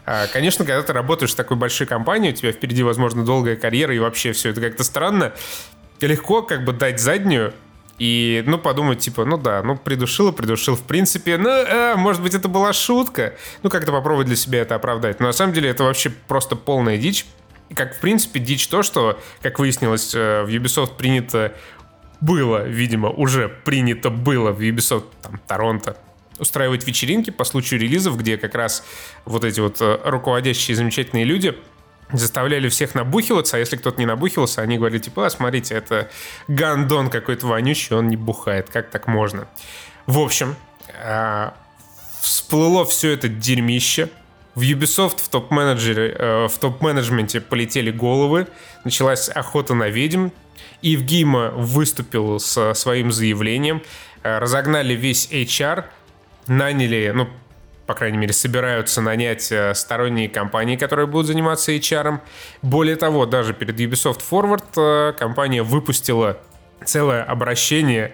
А, 0.06 0.28
Конечно, 0.28 0.66
когда 0.66 0.82
ты 0.82 0.94
работаешь 0.94 1.32
в 1.32 1.36
такой 1.36 1.58
большой 1.58 1.88
компании, 1.88 2.32
у 2.32 2.34
тебя 2.34 2.52
впереди, 2.52 2.84
возможно, 2.84 3.24
долгая 3.24 3.56
карьера, 3.56 3.94
и 3.94 4.00
вообще 4.00 4.32
все 4.32 4.50
это 4.50 4.62
как-то 4.62 4.84
странно. 4.84 5.34
Легко 6.02 6.42
как 6.42 6.66
бы 6.66 6.74
дать 6.74 7.00
заднюю 7.00 7.54
и, 7.98 8.44
ну, 8.46 8.58
подумать, 8.58 9.00
типа, 9.00 9.24
ну 9.24 9.38
да, 9.38 9.64
ну, 9.64 9.78
придушил 9.78 10.30
и 10.30 10.32
придушил, 10.34 10.76
в 10.76 10.84
принципе, 10.84 11.38
ну, 11.38 11.50
а, 11.50 11.96
может 11.96 12.22
быть, 12.22 12.34
это 12.34 12.50
была 12.50 12.74
шутка. 12.74 13.36
Ну, 13.64 13.70
как-то 13.70 13.92
попробовать 13.92 14.28
для 14.28 14.36
себя 14.36 14.60
это 14.60 14.76
оправдать. 14.76 15.20
Но 15.20 15.28
на 15.28 15.34
самом 15.34 15.54
деле 15.54 15.70
это 15.70 15.84
вообще 15.84 16.10
просто 16.10 16.56
полная 16.56 16.98
дичь. 16.98 17.26
И 17.70 17.74
как, 17.74 17.96
в 17.96 18.00
принципе, 18.00 18.40
дичь 18.40 18.68
то, 18.68 18.84
что, 18.84 19.20
как 19.42 19.60
выяснилось, 19.60 20.14
э, 20.14 20.44
в 20.44 20.50
Ubisoft 20.50 20.98
принято 20.98 21.54
было, 22.20 22.64
видимо, 22.68 23.10
уже 23.10 23.48
принято 23.48 24.10
было 24.10 24.52
в 24.52 24.60
Ubisoft, 24.60 25.06
там, 25.22 25.40
Торонто, 25.48 25.98
устраивать 26.38 26.86
вечеринки 26.86 27.30
по 27.30 27.46
случаю 27.46 27.80
релизов, 27.80 28.18
где 28.18 28.38
как 28.38 28.56
раз 28.56 28.84
вот 29.24 29.46
эти 29.46 29.62
вот 29.62 29.82
э, 29.82 30.00
руководящие 30.04 30.76
замечательные 30.76 31.24
люди 31.24 31.56
заставляли 32.12 32.70
всех 32.70 32.96
набухиваться, 32.96 33.58
а 33.58 33.60
если 33.60 33.78
кто-то 33.78 34.00
не 34.00 34.06
набухивался, 34.06 34.62
они 34.62 34.78
говорили, 34.78 35.00
типа, 35.00 35.26
а, 35.26 35.30
смотрите, 35.30 35.76
это 35.76 36.10
гандон 36.48 37.10
какой-то 37.10 37.48
вонючий, 37.48 37.96
он 37.96 38.08
не 38.08 38.18
бухает, 38.18 38.70
как 38.70 38.90
так 38.90 39.08
можно? 39.08 39.48
В 40.06 40.20
общем, 40.20 40.56
а, 41.04 41.56
всплыло 42.22 42.86
все 42.86 43.12
это 43.12 43.28
дерьмище, 43.28 44.10
в 44.56 44.62
Ubisoft 44.62 45.22
в 45.22 45.28
топ-менеджере, 45.28 46.16
э, 46.18 46.48
в 46.48 46.58
топ-менеджменте 46.58 47.42
полетели 47.42 47.92
головы, 47.92 48.48
началась 48.86 49.28
охота 49.28 49.74
на 49.74 49.90
ведьм, 49.90 50.30
Ив 50.82 51.02
Гима 51.02 51.50
выступил 51.50 52.40
со 52.40 52.74
своим 52.74 53.12
заявлением, 53.12 53.84
э, 54.24 54.40
разогнали 54.40 54.94
весь 54.94 55.30
HR, 55.30 55.86
наняли, 56.48 57.12
ну, 57.14 57.28
по 57.86 57.94
крайней 57.94 58.18
мере, 58.18 58.34
собираются 58.34 59.02
нанять 59.02 59.52
э, 59.52 59.74
сторонние 59.76 60.30
компании, 60.30 60.76
которые 60.76 61.08
будут 61.08 61.28
заниматься 61.28 61.72
HR. 61.72 62.20
Более 62.62 62.96
того, 62.96 63.26
даже 63.26 63.54
перед 63.54 63.80
Ubisoft 63.80 64.22
Forward 64.30 64.64
э, 64.78 65.14
компания 65.14 65.62
выпустила 65.62 66.40
целое 66.84 67.24
обращение, 67.24 68.14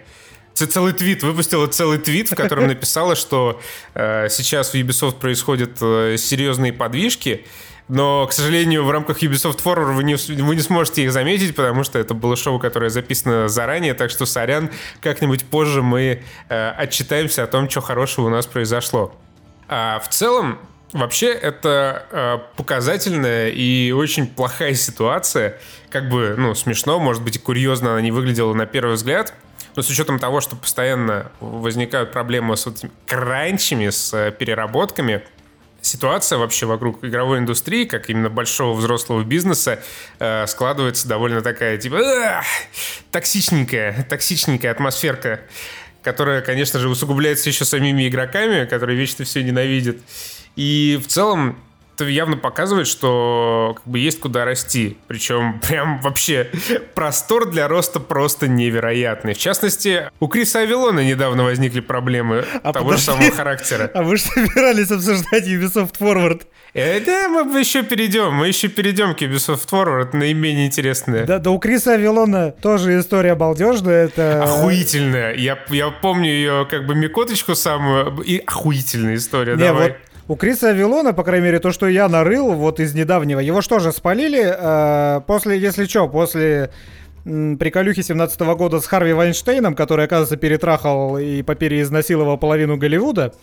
целый 0.53 0.93
твит, 0.93 1.23
выпустила 1.23 1.67
целый 1.67 1.97
твит, 1.97 2.29
в 2.31 2.36
котором 2.36 2.67
написала, 2.67 3.15
что 3.15 3.62
э, 3.93 4.27
сейчас 4.29 4.71
в 4.71 4.75
Ubisoft 4.75 5.19
происходят 5.19 5.77
э, 5.81 6.15
серьезные 6.17 6.73
подвижки, 6.73 7.45
но, 7.88 8.25
к 8.25 8.31
сожалению, 8.31 8.86
в 8.86 8.91
рамках 8.91 9.21
Ubisoft 9.21 9.62
Forward 9.63 9.93
вы 9.93 10.03
не, 10.03 10.15
вы 10.15 10.55
не 10.55 10.62
сможете 10.62 11.03
их 11.03 11.12
заметить, 11.12 11.55
потому 11.55 11.84
что 11.84 11.99
это 11.99 12.13
было 12.13 12.36
шоу, 12.36 12.60
которое 12.60 12.89
записано 12.89 13.49
заранее, 13.49 13.93
так 13.93 14.12
что, 14.12 14.25
сорян, 14.25 14.69
как-нибудь 15.01 15.45
позже 15.45 15.81
мы 15.81 16.23
э, 16.49 16.69
отчитаемся 16.71 17.43
о 17.43 17.47
том, 17.47 17.69
что 17.69 17.81
хорошего 17.81 18.27
у 18.27 18.29
нас 18.29 18.45
произошло. 18.45 19.13
А 19.73 19.99
в 19.99 20.10
целом, 20.10 20.60
вообще, 20.91 21.31
это 21.31 22.05
э, 22.12 22.39
показательная 22.57 23.47
и 23.47 23.93
очень 23.93 24.27
плохая 24.27 24.73
ситуация. 24.73 25.57
Как 25.89 26.10
бы, 26.10 26.36
ну, 26.38 26.53
смешно, 26.55 26.99
может 26.99 27.23
быть, 27.23 27.41
курьезно 27.41 27.93
она 27.93 28.01
не 28.01 28.12
выглядела 28.12 28.53
на 28.53 28.65
первый 28.65 28.95
взгляд. 28.95 29.34
Но 29.77 29.81
с 29.81 29.89
учетом 29.89 30.19
того, 30.19 30.41
что 30.41 30.57
постоянно 30.57 31.31
возникают 31.39 32.12
проблемы 32.12 32.57
с 32.57 32.65
вот 32.65 32.79
этими 32.79 32.91
кранчами, 33.07 33.89
с 33.89 34.13
э, 34.13 34.34
переработками, 34.38 35.23
ситуация 35.81 36.38
вообще 36.38 36.65
вокруг 36.65 37.03
игровой 37.05 37.39
индустрии, 37.39 37.86
как 37.86 38.10
именно 38.10 38.29
большого 38.29 38.77
взрослого 38.77 39.23
бизнеса, 39.23 39.81
э, 40.19 40.45
складывается 40.47 41.07
довольно 41.07 41.41
такая, 41.41 41.77
типа, 41.77 41.97
«Ах, 42.01 42.45
токсичненькая, 43.12 44.05
токсичненькая 44.10 44.71
атмосферка, 44.71 45.39
которая, 46.03 46.41
конечно 46.41 46.79
же, 46.79 46.89
усугубляется 46.89 47.49
еще 47.49 47.65
самими 47.65 48.07
игроками, 48.07 48.65
которые 48.65 48.97
вечно 48.97 49.25
все 49.25 49.43
ненавидят. 49.43 49.97
И 50.55 50.99
в 51.01 51.07
целом 51.07 51.57
это 52.01 52.09
явно 52.09 52.37
показывает, 52.37 52.87
что 52.87 53.73
как 53.77 53.87
бы 53.87 53.99
есть 53.99 54.19
куда 54.19 54.45
расти. 54.45 54.97
Причем 55.07 55.59
прям 55.67 55.99
вообще 56.01 56.49
простор 56.95 57.49
для 57.49 57.67
роста 57.67 57.99
просто 57.99 58.47
невероятный. 58.47 59.33
В 59.33 59.37
частности, 59.37 60.09
у 60.19 60.27
Криса 60.27 60.59
Авилона 60.59 61.01
недавно 61.01 61.43
возникли 61.43 61.79
проблемы 61.79 62.45
А 62.63 62.73
того 62.73 62.91
же 62.91 62.97
подожди. 62.97 63.05
самого 63.05 63.31
характера. 63.31 63.91
А 64.01 64.03
вы 64.03 64.17
же 64.17 64.23
собирались 64.23 64.89
обсуждать 64.91 65.47
Ubisoft 65.47 65.95
Forward. 65.99 66.43
Э, 66.73 66.99
Да, 67.01 67.27
мы 67.27 67.59
еще 67.59 67.83
перейдем, 67.83 68.33
мы 68.33 68.47
еще 68.47 68.67
перейдем 68.67 69.13
к 69.13 69.21
Ubisoft 69.21 69.69
Forward, 69.69 70.07
это 70.07 70.17
наименее 70.17 70.65
интересное. 70.67 71.25
Да, 71.25 71.37
да 71.39 71.51
у 71.51 71.59
Криса 71.59 71.93
Авилона 71.93 72.51
тоже 72.51 72.99
история 72.99 73.35
балдежная. 73.35 74.05
Это... 74.05 74.43
Охуительная. 74.43 75.35
Я, 75.35 75.59
я 75.69 75.89
помню 75.89 76.29
ее 76.29 76.67
как 76.69 76.85
бы 76.87 76.95
микоточку 76.95 77.55
самую. 77.55 78.21
И 78.21 78.39
охуительная 78.39 79.15
история. 79.15 79.53
Не, 79.55 79.65
Давай. 79.65 79.89
вот 79.89 79.97
у 80.27 80.36
Криса 80.36 80.69
Авилона, 80.69 81.13
по 81.13 81.23
крайней 81.23 81.45
мере, 81.45 81.60
то, 81.60 81.71
что 81.71 81.88
я 81.88 82.07
нарыл 82.07 82.53
вот 82.53 82.79
из 82.79 82.93
недавнего, 82.93 83.39
его 83.39 83.62
что 83.62 83.79
же, 83.79 83.91
спалили 83.91 84.43
э, 84.43 85.21
после, 85.27 85.60
если 85.60 85.86
что, 85.86 86.07
после 86.07 86.71
приколюхи 87.23 88.01
17 88.01 88.39
года 88.41 88.79
с 88.79 88.88
Харви 88.88 89.13
Вайнштейном, 89.13 89.75
который, 89.75 90.05
оказывается, 90.05 90.38
перетрахал 90.38 91.17
и 91.17 91.43
по 91.43 91.55
переизнасиловал 91.55 92.38
половину 92.38 92.77
Голливуда. 92.77 93.34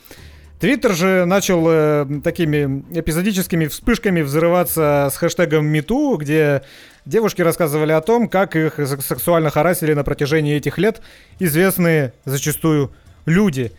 Твиттер 0.58 0.94
же 0.94 1.24
начал 1.24 1.64
э, 1.68 2.06
такими 2.24 2.84
эпизодическими 2.90 3.66
вспышками 3.66 4.22
взрываться 4.22 5.08
с 5.12 5.16
хэштегом 5.16 5.72
#MeToo, 5.72 6.16
где 6.16 6.62
девушки 7.06 7.42
рассказывали 7.42 7.92
о 7.92 8.00
том, 8.00 8.28
как 8.28 8.56
их 8.56 8.74
сексуально 8.74 9.50
харасили 9.50 9.92
на 9.92 10.02
протяжении 10.02 10.56
этих 10.56 10.78
лет 10.78 11.00
известные 11.38 12.12
зачастую 12.24 12.92
люди. 13.24 13.72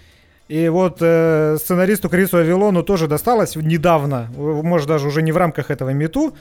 И 0.50 0.68
вот 0.68 0.98
э, 1.00 1.58
сценаристу 1.60 2.10
Крису 2.10 2.38
Авилону 2.38 2.84
тоже 2.84 3.08
досталось 3.08 3.56
недавно, 3.56 4.30
может 4.36 4.88
даже 4.88 5.08
уже 5.08 5.22
не 5.22 5.32
в 5.32 5.38
рамках 5.38 5.70
этого 5.70 5.94
#MeToo, 5.94 6.34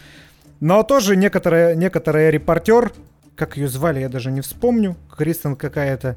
но 0.61 0.83
тоже 0.83 1.15
некоторая, 1.15 1.75
некоторая 1.75 2.31
репортер, 2.31 2.91
как 3.37 3.59
ее 3.59 3.69
звали, 3.69 4.01
я 4.01 4.09
даже 4.09 4.31
не 4.31 4.41
вспомню, 4.41 4.97
Кристен 5.15 5.57
какая-то, 5.57 6.17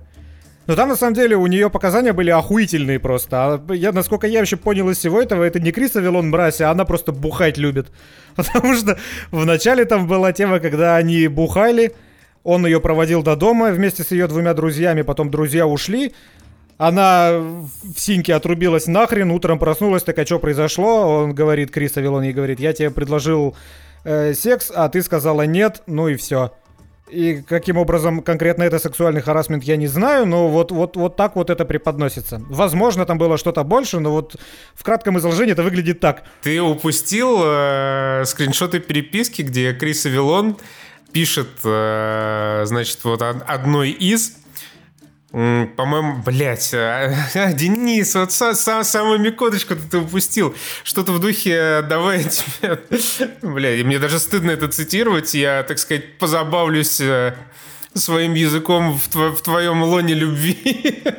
но 0.67 0.75
там, 0.75 0.87
на 0.89 0.95
самом 0.95 1.15
деле, 1.15 1.35
у 1.35 1.47
нее 1.47 1.69
показания 1.69 2.13
были 2.13 2.29
охуительные 2.29 2.99
просто. 2.99 3.61
А 3.67 3.73
я, 3.73 3.91
насколько 3.91 4.27
я 4.27 4.39
вообще 4.39 4.57
понял 4.57 4.89
из 4.89 4.99
всего 4.99 5.21
этого, 5.21 5.43
это 5.43 5.59
не 5.59 5.71
Криса 5.71 5.99
Вилон 5.99 6.29
Мраси, 6.29 6.63
а 6.63 6.71
она 6.71 6.85
просто 6.85 7.11
бухать 7.11 7.57
любит. 7.57 7.87
Потому 8.35 8.75
что 8.75 8.97
вначале 9.31 9.85
там 9.85 10.07
была 10.07 10.31
тема, 10.31 10.59
когда 10.59 10.95
они 10.95 11.27
бухали, 11.27 11.93
он 12.43 12.65
ее 12.65 12.79
проводил 12.79 13.23
до 13.23 13.35
дома 13.35 13.71
вместе 13.71 14.03
с 14.03 14.11
ее 14.11 14.27
двумя 14.27 14.53
друзьями, 14.53 15.01
потом 15.01 15.29
друзья 15.29 15.65
ушли, 15.67 16.13
она 16.81 17.33
в 17.33 17.69
синьке 17.95 18.33
отрубилась 18.33 18.87
нахрен, 18.87 19.29
утром 19.29 19.59
проснулась, 19.59 20.01
так 20.01 20.17
а 20.17 20.25
что 20.25 20.39
произошло? 20.39 21.21
Он 21.21 21.35
говорит, 21.35 21.69
Крис 21.69 21.95
Авилон 21.95 22.23
ей 22.23 22.33
говорит, 22.33 22.59
я 22.59 22.73
тебе 22.73 22.89
предложил 22.89 23.55
э, 24.03 24.33
секс, 24.33 24.71
а 24.73 24.89
ты 24.89 25.03
сказала 25.03 25.43
нет, 25.43 25.83
ну 25.85 26.07
и 26.07 26.15
все. 26.15 26.53
И 27.07 27.43
каким 27.47 27.77
образом 27.77 28.23
конкретно 28.23 28.63
это 28.63 28.79
сексуальный 28.79 29.21
харасмент, 29.21 29.63
я 29.63 29.75
не 29.75 29.85
знаю, 29.85 30.25
но 30.25 30.47
вот, 30.47 30.71
вот, 30.71 30.95
вот 30.95 31.15
так 31.15 31.35
вот 31.35 31.51
это 31.51 31.65
преподносится. 31.65 32.41
Возможно, 32.49 33.05
там 33.05 33.19
было 33.19 33.37
что-то 33.37 33.63
больше, 33.63 33.99
но 33.99 34.11
вот 34.11 34.37
в 34.73 34.83
кратком 34.83 35.19
изложении 35.19 35.51
это 35.51 35.61
выглядит 35.61 35.99
так. 35.99 36.23
Ты 36.41 36.59
упустил 36.63 37.41
э, 37.43 38.23
скриншоты 38.25 38.79
переписки, 38.79 39.43
где 39.43 39.73
Крис 39.73 40.07
Авилон 40.07 40.57
пишет, 41.11 41.49
э, 41.63 42.63
значит, 42.65 43.03
вот 43.03 43.21
одной 43.21 43.91
из 43.91 44.40
по-моему, 45.31 46.21
блядь, 46.25 46.73
а, 46.73 47.15
а, 47.35 47.53
Денис, 47.53 48.15
вот 48.15 48.33
сам, 48.33 48.53
сам, 48.53 48.83
самую 48.83 49.19
микоточку 49.19 49.75
ты 49.75 49.99
упустил. 49.99 50.53
Что-то 50.83 51.13
в 51.13 51.19
духе 51.19 51.81
«давай 51.87 52.25
тебе...» 52.25 52.79
Блядь, 53.41 53.85
мне 53.85 53.97
даже 53.97 54.19
стыдно 54.19 54.51
это 54.51 54.67
цитировать. 54.67 55.33
Я, 55.33 55.63
так 55.63 55.79
сказать, 55.79 56.17
позабавлюсь 56.17 56.99
э, 56.99 57.33
своим 57.93 58.33
языком 58.33 58.97
в, 58.97 59.07
тво 59.09 59.31
в 59.31 59.41
твоем 59.41 59.83
лоне 59.83 60.13
любви. 60.13 61.03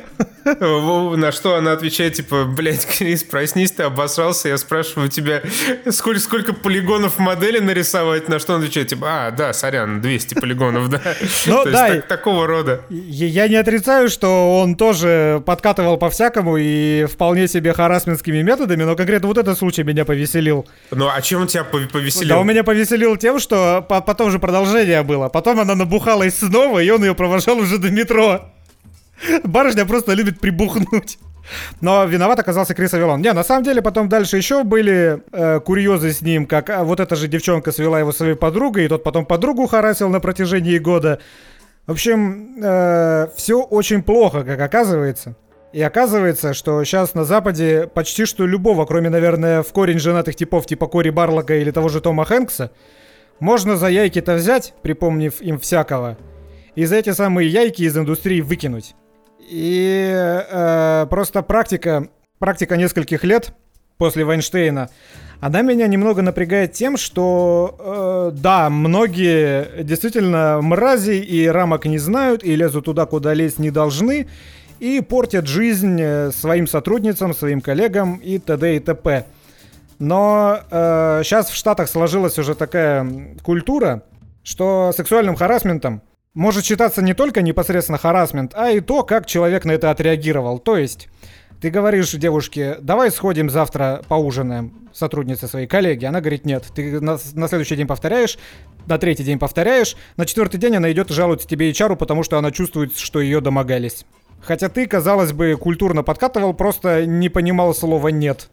На 0.45 1.31
что 1.31 1.55
она 1.55 1.71
отвечает, 1.71 2.15
типа, 2.15 2.45
блядь, 2.45 2.85
Крис, 2.85 3.23
проснись, 3.23 3.71
ты 3.71 3.83
обосрался. 3.83 4.49
Я 4.49 4.57
спрашиваю 4.57 5.09
тебя, 5.09 5.41
сколько, 5.89 6.19
сколько 6.19 6.53
полигонов 6.53 7.17
модели 7.17 7.59
нарисовать? 7.59 8.27
На 8.27 8.39
что 8.39 8.55
он 8.55 8.61
отвечает, 8.61 8.89
типа, 8.89 9.27
а, 9.27 9.31
да, 9.31 9.53
сорян, 9.53 10.01
200 10.01 10.35
полигонов, 10.35 10.89
да. 10.89 11.01
Ну, 11.45 11.63
да. 11.65 11.89
Так, 11.89 12.07
такого 12.07 12.47
рода. 12.47 12.81
Я 12.89 13.47
не 13.47 13.55
отрицаю, 13.55 14.09
что 14.09 14.59
он 14.59 14.75
тоже 14.75 15.41
подкатывал 15.45 15.97
по-всякому 15.97 16.57
и 16.57 17.05
вполне 17.05 17.47
себе 17.47 17.73
харасминскими 17.73 18.41
методами, 18.41 18.83
но 18.83 18.95
конкретно 18.95 19.27
вот 19.27 19.37
этот 19.37 19.57
случай 19.57 19.83
меня 19.83 20.05
повеселил. 20.05 20.67
Ну, 20.91 21.09
а 21.13 21.21
чем 21.21 21.41
он 21.41 21.47
тебя 21.47 21.63
повеселил? 21.63 22.29
Да, 22.29 22.39
он 22.39 22.47
меня 22.47 22.63
повеселил 22.63 23.15
тем, 23.17 23.39
что 23.39 23.85
потом 23.87 24.31
же 24.31 24.39
продолжение 24.39 25.03
было. 25.03 25.29
Потом 25.29 25.59
она 25.59 25.75
набухалась 25.75 26.37
снова, 26.39 26.62
и 26.79 26.89
он 26.89 27.03
ее 27.03 27.15
провожал 27.15 27.57
уже 27.57 27.77
до 27.77 27.89
метро. 27.91 28.49
Барышня 29.43 29.85
просто 29.85 30.13
любит 30.13 30.39
прибухнуть. 30.39 31.17
Но 31.81 32.05
виноват 32.05 32.39
оказался 32.39 32.73
Крис 32.73 32.93
Авилон. 32.93 33.21
Не, 33.21 33.33
на 33.33 33.43
самом 33.43 33.63
деле 33.63 33.81
потом 33.81 34.09
дальше 34.09 34.37
еще 34.37 34.63
были 34.63 35.21
э, 35.31 35.59
курьезы 35.59 36.11
с 36.11 36.21
ним, 36.21 36.45
как 36.45 36.69
а, 36.69 36.83
вот 36.83 36.99
эта 36.99 37.15
же 37.15 37.27
девчонка 37.27 37.71
свела 37.71 37.99
его 37.99 38.11
своей 38.11 38.35
подругой, 38.35 38.85
и 38.85 38.87
тот 38.87 39.03
потом 39.03 39.25
подругу 39.25 39.67
харасил 39.67 40.09
на 40.09 40.19
протяжении 40.19 40.77
года. 40.77 41.19
В 41.85 41.91
общем, 41.91 42.55
э, 42.63 43.27
все 43.35 43.61
очень 43.61 44.03
плохо, 44.03 44.43
как 44.43 44.59
оказывается. 44.61 45.35
И 45.73 45.81
оказывается, 45.81 46.53
что 46.53 46.83
сейчас 46.83 47.15
на 47.15 47.25
Западе 47.25 47.89
почти 47.93 48.25
что 48.25 48.45
любого, 48.45 48.85
кроме, 48.85 49.09
наверное, 49.09 49.63
в 49.63 49.73
корень 49.73 49.99
женатых 49.99 50.35
типов 50.35 50.65
типа 50.65 50.87
Кори 50.87 51.09
Барлока 51.09 51.55
или 51.55 51.71
того 51.71 51.89
же 51.89 51.99
Тома 51.99 52.25
Хэнкса, 52.25 52.71
можно 53.39 53.75
за 53.75 53.87
яйки-то 53.87 54.35
взять, 54.35 54.73
припомнив 54.83 55.41
им 55.41 55.59
всякого, 55.59 56.17
и 56.75 56.85
за 56.85 56.97
эти 56.97 57.11
самые 57.11 57.49
яйки 57.49 57.83
из 57.83 57.97
индустрии 57.97 58.41
выкинуть. 58.41 58.95
И 59.39 60.09
э, 60.13 61.07
просто 61.09 61.41
практика, 61.41 62.07
практика 62.39 62.77
нескольких 62.77 63.23
лет 63.23 63.53
после 63.97 64.23
Вайнштейна, 64.25 64.89
она 65.41 65.61
меня 65.61 65.87
немного 65.87 66.21
напрягает 66.21 66.71
тем, 66.71 66.95
что 66.95 68.31
э, 68.33 68.37
да, 68.37 68.69
многие 68.69 69.83
действительно 69.83 70.59
мрази 70.61 71.17
и 71.19 71.45
рамок 71.47 71.85
не 71.85 71.97
знают 71.97 72.43
и 72.43 72.55
лезут 72.55 72.85
туда, 72.85 73.05
куда 73.05 73.33
лезть 73.33 73.59
не 73.59 73.69
должны, 73.69 74.29
и 74.79 75.01
портят 75.01 75.47
жизнь 75.47 75.99
э, 75.99 76.31
своим 76.31 76.67
сотрудницам, 76.67 77.33
своим 77.33 77.59
коллегам 77.59 78.15
и 78.17 78.39
т.д. 78.39 78.77
и 78.77 78.79
т.п. 78.79 79.25
Но 79.99 80.59
э, 80.71 81.21
сейчас 81.23 81.49
в 81.49 81.55
Штатах 81.55 81.89
сложилась 81.89 82.39
уже 82.39 82.55
такая 82.55 83.35
культура, 83.43 84.03
что 84.43 84.91
сексуальным 84.95 85.35
харасментом 85.35 86.01
может 86.33 86.65
считаться 86.65 87.01
не 87.01 87.13
только 87.13 87.41
непосредственно 87.41 87.97
харасмент, 87.97 88.53
а 88.55 88.71
и 88.71 88.79
то, 88.79 89.03
как 89.03 89.25
человек 89.25 89.65
на 89.65 89.71
это 89.71 89.91
отреагировал. 89.91 90.59
То 90.59 90.77
есть, 90.77 91.09
ты 91.61 91.69
говоришь 91.69 92.11
девушке, 92.11 92.77
давай 92.81 93.11
сходим 93.11 93.49
завтра 93.49 94.01
поужинаем, 94.07 94.89
сотруднице 94.93 95.47
своей 95.47 95.67
коллеги. 95.67 96.05
Она 96.05 96.19
говорит, 96.19 96.45
нет. 96.45 96.65
Ты 96.75 96.99
на, 96.99 97.17
на 97.33 97.47
следующий 97.47 97.75
день 97.75 97.87
повторяешь, 97.87 98.37
на 98.87 98.97
третий 98.97 99.23
день 99.23 99.39
повторяешь, 99.39 99.95
на 100.17 100.25
четвертый 100.25 100.57
день 100.57 100.75
она 100.75 100.91
идет 100.91 101.11
и 101.11 101.13
жалуется 101.13 101.47
тебе 101.47 101.71
HR, 101.71 101.95
потому 101.95 102.23
что 102.23 102.37
она 102.37 102.51
чувствует, 102.51 102.97
что 102.97 103.21
ее 103.21 103.39
домогались. 103.39 104.05
Хотя 104.41 104.67
ты, 104.67 104.87
казалось 104.87 105.31
бы, 105.31 105.55
культурно 105.55 106.03
подкатывал, 106.03 106.53
просто 106.53 107.05
не 107.05 107.29
понимал 107.29 107.73
слова 107.73 108.09
«нет». 108.09 108.49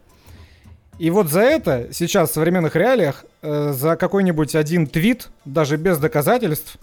И 0.99 1.09
вот 1.09 1.29
за 1.29 1.41
это 1.41 1.89
сейчас 1.91 2.29
в 2.29 2.33
современных 2.33 2.75
реалиях, 2.75 3.25
э, 3.41 3.73
за 3.73 3.95
какой-нибудь 3.95 4.55
один 4.55 4.85
твит, 4.85 5.29
даже 5.45 5.77
без 5.77 5.97
доказательств, 5.97 6.77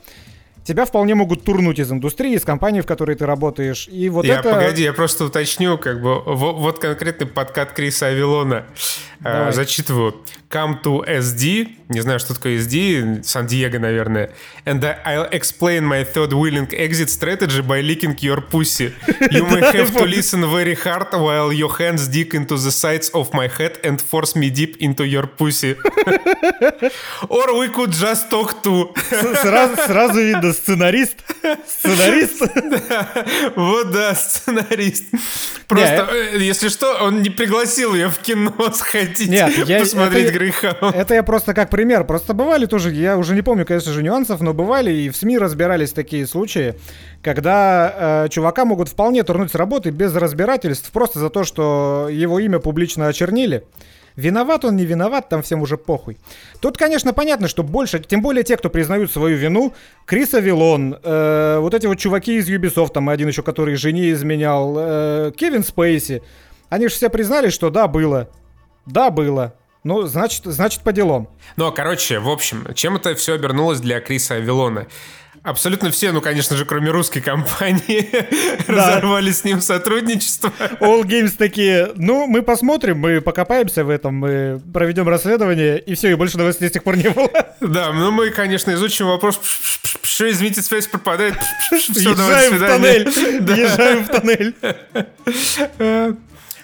тебя 0.64 0.84
вполне 0.84 1.14
могут 1.14 1.44
турнуть 1.44 1.78
из 1.78 1.90
индустрии, 1.90 2.34
из 2.34 2.44
компании, 2.44 2.80
в 2.80 2.86
которой 2.86 3.16
ты 3.16 3.26
работаешь. 3.26 3.88
И 3.88 4.08
вот 4.08 4.24
я, 4.24 4.40
это... 4.40 4.54
Погоди, 4.54 4.82
я 4.82 4.92
просто 4.92 5.24
уточню, 5.24 5.78
как 5.78 6.02
бы, 6.02 6.20
вот, 6.20 6.56
вот 6.56 6.78
конкретный 6.78 7.26
подкат 7.26 7.72
Криса 7.72 8.06
Авилона. 8.06 8.64
Э, 9.24 9.52
зачитываю. 9.52 10.14
Come 10.50 10.80
to 10.82 11.04
SD, 11.06 11.76
не 11.90 12.00
знаю, 12.00 12.18
что 12.18 12.34
такое 12.34 12.56
SD, 12.58 13.22
Сан-Диего, 13.22 13.78
наверное. 13.78 14.30
And 14.64 14.82
I'll 15.04 15.28
explain 15.30 15.84
my 15.84 16.04
third 16.04 16.32
willing 16.32 16.68
exit 16.72 17.10
strategy 17.10 17.60
by 17.60 17.82
licking 17.82 18.16
your 18.20 18.40
pussy. 18.40 18.94
You 19.30 19.44
may 19.44 19.60
have 19.60 19.92
to 19.92 20.04
listen 20.04 20.40
very 20.50 20.74
hard 20.74 21.12
while 21.12 21.52
your 21.52 21.70
hands 21.78 22.08
dig 22.08 22.34
into 22.34 22.56
the 22.56 22.70
sides 22.70 23.10
of 23.10 23.34
my 23.34 23.46
head 23.46 23.78
and 23.84 24.00
force 24.00 24.34
me 24.34 24.48
deep 24.48 24.78
into 24.80 25.06
your 25.06 25.26
pussy. 25.26 25.76
Or 27.28 27.58
we 27.58 27.68
could 27.68 27.92
just 27.92 28.30
talk 28.30 28.62
to... 28.62 28.94
Сразу, 29.42 29.76
сразу 29.86 30.20
видно, 30.20 30.52
сценарист. 30.54 31.18
Сценарист. 31.66 32.42
Вот 33.56 33.90
да, 33.90 34.14
сценарист. 34.14 35.04
Просто, 35.66 36.08
э, 36.12 36.38
если 36.38 36.68
что, 36.68 37.04
он 37.04 37.22
не 37.22 37.28
пригласил 37.30 37.94
ее 37.94 38.08
в 38.08 38.18
кино 38.18 38.72
сходить, 38.72 39.30
посмотреть 39.78 40.32
Грейхаун. 40.38 40.94
Это 40.94 41.14
я 41.14 41.22
просто 41.22 41.54
как 41.54 41.70
пример. 41.70 42.04
Просто 42.04 42.34
бывали 42.34 42.66
тоже, 42.66 42.92
я 42.92 43.16
уже 43.18 43.34
не 43.34 43.42
помню, 43.42 43.66
конечно 43.66 43.92
же, 43.92 44.02
нюансов, 44.02 44.40
но 44.40 44.54
бывали 44.54 44.92
и 44.92 45.10
в 45.10 45.16
СМИ 45.16 45.38
разбирались 45.38 45.92
такие 45.92 46.26
случаи, 46.26 46.74
когда 47.22 48.24
э, 48.24 48.28
чувака 48.30 48.64
могут 48.64 48.88
вполне 48.88 49.22
турнуть 49.22 49.50
с 49.50 49.54
работы 49.54 49.90
без 49.90 50.14
разбирательств, 50.14 50.90
просто 50.92 51.18
за 51.18 51.30
то, 51.30 51.44
что 51.44 52.08
его 52.10 52.38
имя 52.38 52.58
публично 52.60 53.08
очернили. 53.08 53.64
Виноват 54.16 54.64
он, 54.64 54.74
не 54.74 54.84
виноват, 54.84 55.28
там 55.28 55.42
всем 55.42 55.62
уже 55.62 55.76
похуй. 55.76 56.18
Тут, 56.60 56.76
конечно, 56.76 57.12
понятно, 57.12 57.46
что 57.46 57.62
больше, 57.62 58.00
тем 58.00 58.20
более 58.20 58.42
те, 58.42 58.56
кто 58.56 58.68
признают 58.68 59.12
свою 59.12 59.36
вину, 59.36 59.74
Крис 60.06 60.34
Авилон, 60.34 60.98
э, 61.00 61.58
вот 61.60 61.72
эти 61.72 61.86
вот 61.86 61.98
чуваки 61.98 62.36
из 62.36 62.48
Ubisoft, 62.48 62.92
там 62.92 63.08
один 63.08 63.28
еще, 63.28 63.42
который 63.42 63.76
жене 63.76 64.10
изменял, 64.10 64.74
э, 64.76 65.32
Кевин 65.36 65.62
Спейси, 65.62 66.22
они 66.68 66.88
же 66.88 66.94
все 66.94 67.10
признали, 67.10 67.48
что 67.50 67.70
да, 67.70 67.86
было. 67.86 68.28
Да, 68.86 69.10
было. 69.10 69.54
Ну, 69.88 70.06
значит, 70.06 70.42
значит 70.44 70.82
по 70.82 70.92
делам. 70.92 71.30
Ну, 71.56 71.72
короче, 71.72 72.18
в 72.18 72.28
общем, 72.28 72.66
чем 72.74 72.96
это 72.96 73.14
все 73.14 73.32
обернулось 73.32 73.80
для 73.80 74.00
Криса 74.00 74.34
Авилона? 74.34 74.86
Абсолютно 75.42 75.90
все, 75.90 76.12
ну, 76.12 76.20
конечно 76.20 76.58
же, 76.58 76.66
кроме 76.66 76.90
русской 76.90 77.22
компании, 77.22 78.06
разорвали 78.70 79.30
с 79.30 79.44
ним 79.44 79.62
сотрудничество. 79.62 80.52
All 80.80 81.04
Games 81.04 81.32
такие, 81.38 81.92
ну, 81.96 82.26
мы 82.26 82.42
посмотрим, 82.42 82.98
мы 82.98 83.22
покопаемся 83.22 83.82
в 83.82 83.88
этом, 83.88 84.14
мы 84.14 84.60
проведем 84.74 85.08
расследование, 85.08 85.78
и 85.78 85.94
все, 85.94 86.10
и 86.10 86.14
больше 86.16 86.36
новостей 86.36 86.68
с 86.68 86.72
тех 86.72 86.84
пор 86.84 86.98
не 86.98 87.08
было. 87.08 87.30
Да, 87.62 87.90
ну 87.90 88.10
мы, 88.10 88.28
конечно, 88.28 88.70
изучим 88.72 89.06
вопрос, 89.06 89.40
что, 90.02 90.28
извините, 90.28 90.60
связь 90.60 90.86
пропадает. 90.86 91.34
Все, 91.72 91.92
Езжаем 92.10 92.58
в 92.58 92.60
тоннель, 92.60 93.08
езжаем 93.58 94.04
в 94.04 94.08
тоннель. 94.08 94.54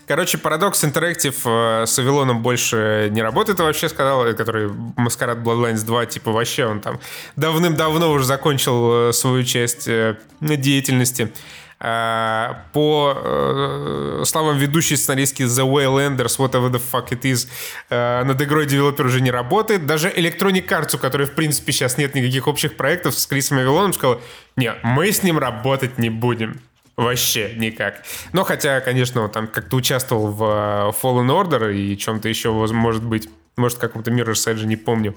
Короче, 0.07 0.37
парадокс 0.37 0.85
Interactive 0.85 1.83
э, 1.83 1.87
с 1.87 1.99
Авилоном 1.99 2.43
больше 2.43 3.09
не 3.11 3.23
работает, 3.23 3.59
вообще 3.59 3.89
сказал, 3.89 4.27
э, 4.27 4.35
который 4.35 4.71
Маскарад 4.97 5.39
Bloodlines 5.39 5.85
2, 5.85 6.07
типа 6.07 6.31
вообще 6.31 6.67
он 6.67 6.81
там 6.81 7.01
давным-давно 7.37 8.11
уже 8.11 8.25
закончил 8.27 9.09
э, 9.09 9.13
свою 9.13 9.45
часть 9.45 9.89
деятельности. 10.41 11.33
По 12.73 13.13
словам 14.25 14.57
ведущей 14.57 14.97
сценаристки 14.97 15.43
The 15.43 15.69
Waylanders, 15.69 16.39
whatever 16.39 16.71
the 16.71 16.81
fuck 16.81 17.11
it 17.11 17.23
is, 17.23 17.49
над 18.25 18.41
игрой 18.41 18.65
девелопер 18.67 19.05
уже 19.07 19.21
не 19.21 19.31
работает. 19.31 19.85
Даже 19.85 20.09
Electronic 20.09 20.67
Arts, 20.69 20.97
у 20.97 20.99
которой, 20.99 21.27
в 21.27 21.35
принципе, 21.35 21.73
сейчас 21.73 21.99
нет 21.99 22.15
никаких 22.15 22.47
общих 22.47 22.77
проектов 22.77 23.19
с 23.19 23.27
Крисом 23.27 23.59
Авилоном, 23.59 23.93
сказал, 23.93 24.21
не, 24.57 24.73
мы 24.83 25.13
с 25.13 25.23
ним 25.23 25.39
работать 25.39 25.99
не 25.99 26.09
будем. 26.09 26.61
Вообще 26.97 27.55
никак. 27.57 28.05
Но 28.33 28.45
хотя, 28.45 28.81
конечно, 28.81 29.23
он 29.23 29.31
там 29.31 29.49
как-то 29.49 29.77
участвовал 29.77 30.29
в 30.29 30.45
э, 30.45 30.93
Fallen 31.03 31.29
Order 31.29 31.75
и 31.75 31.97
чем-то 31.97 32.29
еще, 32.29 32.53
может 32.53 33.05
быть, 33.05 33.29
может, 33.57 33.79
каком-то 33.79 34.11
Mirror's 34.13 34.47
Edge, 34.47 34.65
не 34.65 34.77
помню. 34.77 35.15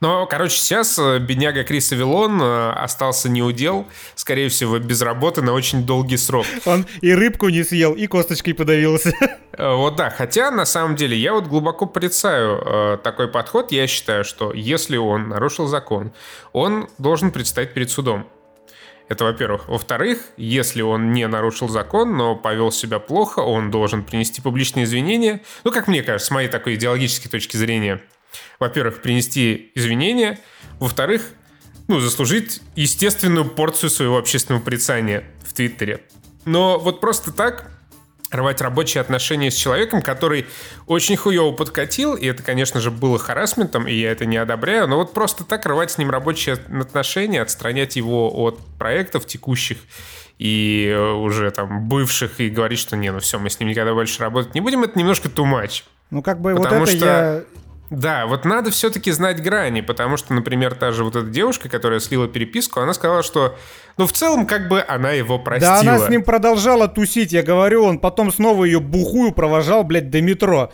Но, 0.00 0.26
короче, 0.26 0.56
сейчас 0.56 0.96
э, 0.96 1.18
бедняга 1.18 1.64
Крис 1.64 1.90
Авилон 1.90 2.40
э, 2.40 2.70
остался 2.70 3.28
неудел, 3.28 3.86
скорее 4.14 4.48
всего, 4.48 4.78
без 4.78 5.02
работы 5.02 5.42
на 5.42 5.52
очень 5.52 5.84
долгий 5.84 6.16
срок. 6.16 6.46
Он 6.64 6.86
и 7.00 7.12
рыбку 7.12 7.48
не 7.48 7.64
съел, 7.64 7.94
и 7.94 8.06
косточкой 8.06 8.54
подавился. 8.54 9.12
Вот 9.58 9.96
да, 9.96 10.10
хотя 10.10 10.52
на 10.52 10.64
самом 10.64 10.94
деле 10.94 11.16
я 11.16 11.32
вот 11.32 11.46
глубоко 11.46 11.86
порицаю 11.86 12.96
такой 12.98 13.26
подход. 13.26 13.72
Я 13.72 13.88
считаю, 13.88 14.22
что 14.22 14.52
если 14.52 14.96
он 14.96 15.30
нарушил 15.30 15.66
закон, 15.66 16.12
он 16.52 16.88
должен 16.98 17.32
предстать 17.32 17.74
перед 17.74 17.90
судом. 17.90 18.28
Это 19.08 19.24
во-первых. 19.24 19.68
Во-вторых, 19.68 20.18
если 20.36 20.82
он 20.82 21.12
не 21.12 21.26
нарушил 21.26 21.68
закон, 21.68 22.16
но 22.16 22.36
повел 22.36 22.70
себя 22.70 22.98
плохо, 22.98 23.40
он 23.40 23.70
должен 23.70 24.04
принести 24.04 24.42
публичные 24.42 24.84
извинения. 24.84 25.42
Ну, 25.64 25.72
как 25.72 25.88
мне 25.88 26.02
кажется, 26.02 26.28
с 26.28 26.30
моей 26.30 26.48
такой 26.48 26.74
идеологической 26.74 27.30
точки 27.30 27.56
зрения. 27.56 28.02
Во-первых, 28.60 29.00
принести 29.00 29.72
извинения. 29.74 30.38
Во-вторых, 30.78 31.22
ну, 31.88 32.00
заслужить 32.00 32.60
естественную 32.76 33.46
порцию 33.46 33.88
своего 33.88 34.18
общественного 34.18 34.62
порицания 34.62 35.24
в 35.42 35.54
Твиттере. 35.54 36.02
Но 36.44 36.78
вот 36.78 37.00
просто 37.00 37.32
так 37.32 37.70
рвать 38.30 38.60
рабочие 38.60 39.00
отношения 39.00 39.50
с 39.50 39.54
человеком, 39.54 40.02
который 40.02 40.46
очень 40.86 41.16
хуево 41.16 41.52
подкатил, 41.52 42.14
и 42.14 42.26
это, 42.26 42.42
конечно 42.42 42.80
же, 42.80 42.90
было 42.90 43.18
харасментом, 43.18 43.86
и 43.86 43.94
я 43.94 44.12
это 44.12 44.26
не 44.26 44.36
одобряю, 44.36 44.86
но 44.88 44.96
вот 44.96 45.12
просто 45.12 45.44
так 45.44 45.64
рвать 45.66 45.90
с 45.90 45.98
ним 45.98 46.10
рабочие 46.10 46.56
отношения, 46.56 47.42
отстранять 47.42 47.96
его 47.96 48.30
от 48.32 48.58
проектов 48.78 49.26
текущих 49.26 49.78
и 50.38 50.88
э, 50.88 51.12
уже 51.12 51.50
там 51.50 51.88
бывших, 51.88 52.40
и 52.40 52.48
говорить, 52.48 52.78
что 52.78 52.96
не, 52.96 53.10
ну 53.10 53.18
все, 53.18 53.38
мы 53.38 53.50
с 53.50 53.58
ним 53.58 53.68
никогда 53.68 53.92
больше 53.92 54.20
работать 54.22 54.54
не 54.54 54.60
будем, 54.60 54.84
это 54.84 54.98
немножко 54.98 55.28
too 55.28 55.44
much. 55.44 55.82
Ну, 56.10 56.22
как 56.22 56.40
бы 56.40 56.54
Потому 56.54 56.80
вот 56.80 56.88
это 56.88 56.96
что... 56.96 57.06
я 57.06 57.44
да, 57.90 58.26
вот 58.26 58.44
надо 58.44 58.70
все-таки 58.70 59.10
знать 59.12 59.42
грани, 59.42 59.80
потому 59.80 60.18
что, 60.18 60.34
например, 60.34 60.74
та 60.74 60.92
же 60.92 61.04
вот 61.04 61.16
эта 61.16 61.28
девушка, 61.28 61.70
которая 61.70 62.00
слила 62.00 62.28
переписку, 62.28 62.80
она 62.80 62.92
сказала, 62.92 63.22
что, 63.22 63.56
ну, 63.96 64.06
в 64.06 64.12
целом, 64.12 64.46
как 64.46 64.68
бы 64.68 64.84
она 64.86 65.12
его 65.12 65.38
простила. 65.38 65.82
Да, 65.82 65.94
она 65.94 65.98
с 65.98 66.10
ним 66.10 66.22
продолжала 66.22 66.86
тусить, 66.88 67.32
я 67.32 67.42
говорю, 67.42 67.84
он 67.84 67.98
потом 67.98 68.30
снова 68.30 68.64
ее 68.64 68.80
бухую 68.80 69.32
провожал, 69.32 69.84
блядь, 69.84 70.10
до 70.10 70.20
метро. 70.20 70.70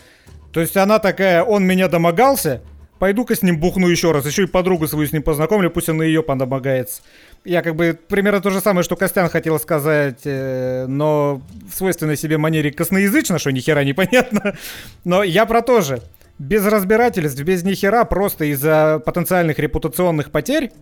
То 0.52 0.60
есть 0.60 0.76
она 0.76 0.98
такая, 0.98 1.44
он 1.44 1.64
меня 1.64 1.86
домогался, 1.86 2.62
пойду-ка 2.98 3.36
с 3.36 3.42
ним 3.42 3.60
бухну 3.60 3.86
еще 3.86 4.10
раз, 4.10 4.26
еще 4.26 4.44
и 4.44 4.46
подругу 4.46 4.88
свою 4.88 5.06
с 5.06 5.12
ним 5.12 5.22
познакомлю, 5.22 5.70
пусть 5.70 5.88
он 5.88 6.02
и 6.02 6.06
ее 6.06 6.24
подомогается. 6.24 7.02
Я 7.44 7.62
как 7.62 7.76
бы 7.76 7.96
примерно 8.08 8.40
то 8.40 8.50
же 8.50 8.60
самое, 8.60 8.82
что 8.82 8.96
Костян 8.96 9.28
хотел 9.28 9.60
сказать, 9.60 10.22
э, 10.24 10.86
но 10.88 11.42
в 11.70 11.76
свойственной 11.76 12.16
себе 12.16 12.38
манере 12.38 12.72
косноязычно, 12.72 13.38
что 13.38 13.52
ни 13.52 13.60
хера 13.60 13.84
непонятно. 13.84 14.56
Но 15.04 15.22
я 15.22 15.44
про 15.46 15.60
то 15.60 15.80
же 15.80 16.02
без 16.38 16.66
разбирательств, 16.66 17.40
без 17.42 17.62
нихера, 17.62 18.04
просто 18.04 18.44
из-за 18.46 19.00
потенциальных 19.04 19.58
репутационных 19.58 20.30
потерь, 20.30 20.72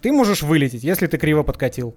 ты 0.00 0.12
можешь 0.12 0.42
вылететь, 0.42 0.84
если 0.84 1.06
ты 1.06 1.18
криво 1.18 1.42
подкатил. 1.42 1.96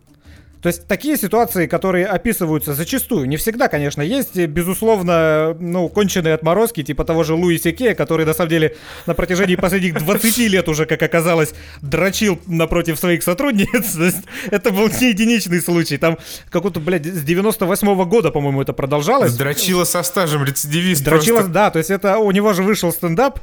То 0.62 0.68
есть 0.68 0.88
такие 0.88 1.18
ситуации, 1.18 1.68
которые 1.68 2.06
описываются 2.06 2.74
зачастую, 2.74 3.28
не 3.28 3.38
всегда, 3.38 3.70
конечно, 3.70 4.02
есть, 4.02 4.36
безусловно, 4.36 5.56
ну, 5.60 5.88
конченые 5.88 6.34
отморозки, 6.34 6.84
типа 6.84 7.06
того 7.06 7.24
же 7.24 7.34
Луиси 7.34 7.72
Кея, 7.72 7.96
который, 7.96 8.26
на 8.26 8.34
самом 8.34 8.50
деле, 8.50 8.76
на 9.06 9.14
протяжении 9.14 9.56
последних 9.56 9.94
20 9.94 10.38
лет 10.50 10.68
уже, 10.68 10.86
как 10.86 11.02
оказалось, 11.02 11.54
дрочил 11.82 12.40
напротив 12.46 13.00
своих 13.00 13.24
сотрудниц. 13.24 13.96
Это 14.52 14.72
был 14.72 14.90
не 15.00 15.10
единичный 15.10 15.62
случай. 15.62 15.98
Там 15.98 16.18
какой-то, 16.50 16.82
блядь, 16.82 17.06
с 17.06 17.24
98 17.24 17.88
-го 17.88 18.06
года, 18.06 18.32
по-моему, 18.32 18.62
это 18.62 18.74
продолжалось. 18.74 19.36
Дрочила 19.36 19.86
со 19.86 20.04
стажем, 20.04 20.44
рецидивист 20.44 21.04
Дрочила, 21.04 21.38
просто. 21.38 21.54
да, 21.54 21.72
то 21.72 21.80
есть 21.80 21.90
это 21.90 22.18
у 22.18 22.32
него 22.32 22.54
же 22.54 22.64
вышел 22.64 22.92
стендап, 22.92 23.40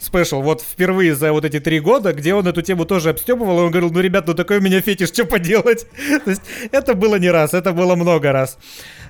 спешл, 0.00 0.40
вот 0.40 0.62
впервые 0.62 1.14
за 1.14 1.32
вот 1.32 1.44
эти 1.44 1.60
три 1.60 1.78
года, 1.78 2.12
где 2.12 2.34
он 2.34 2.48
эту 2.48 2.62
тему 2.62 2.84
тоже 2.86 3.10
обстебывал, 3.10 3.60
и 3.60 3.62
он 3.62 3.70
говорил, 3.70 3.90
ну, 3.90 4.00
ребят, 4.00 4.26
ну 4.26 4.34
такой 4.34 4.58
у 4.58 4.60
меня 4.60 4.80
фетиш, 4.80 5.08
что 5.08 5.26
поделать? 5.26 5.86
То 6.24 6.30
есть 6.30 6.42
это 6.72 6.94
было 6.94 7.16
не 7.16 7.30
раз, 7.30 7.54
это 7.54 7.72
было 7.72 7.94
много 7.94 8.32
раз. 8.32 8.58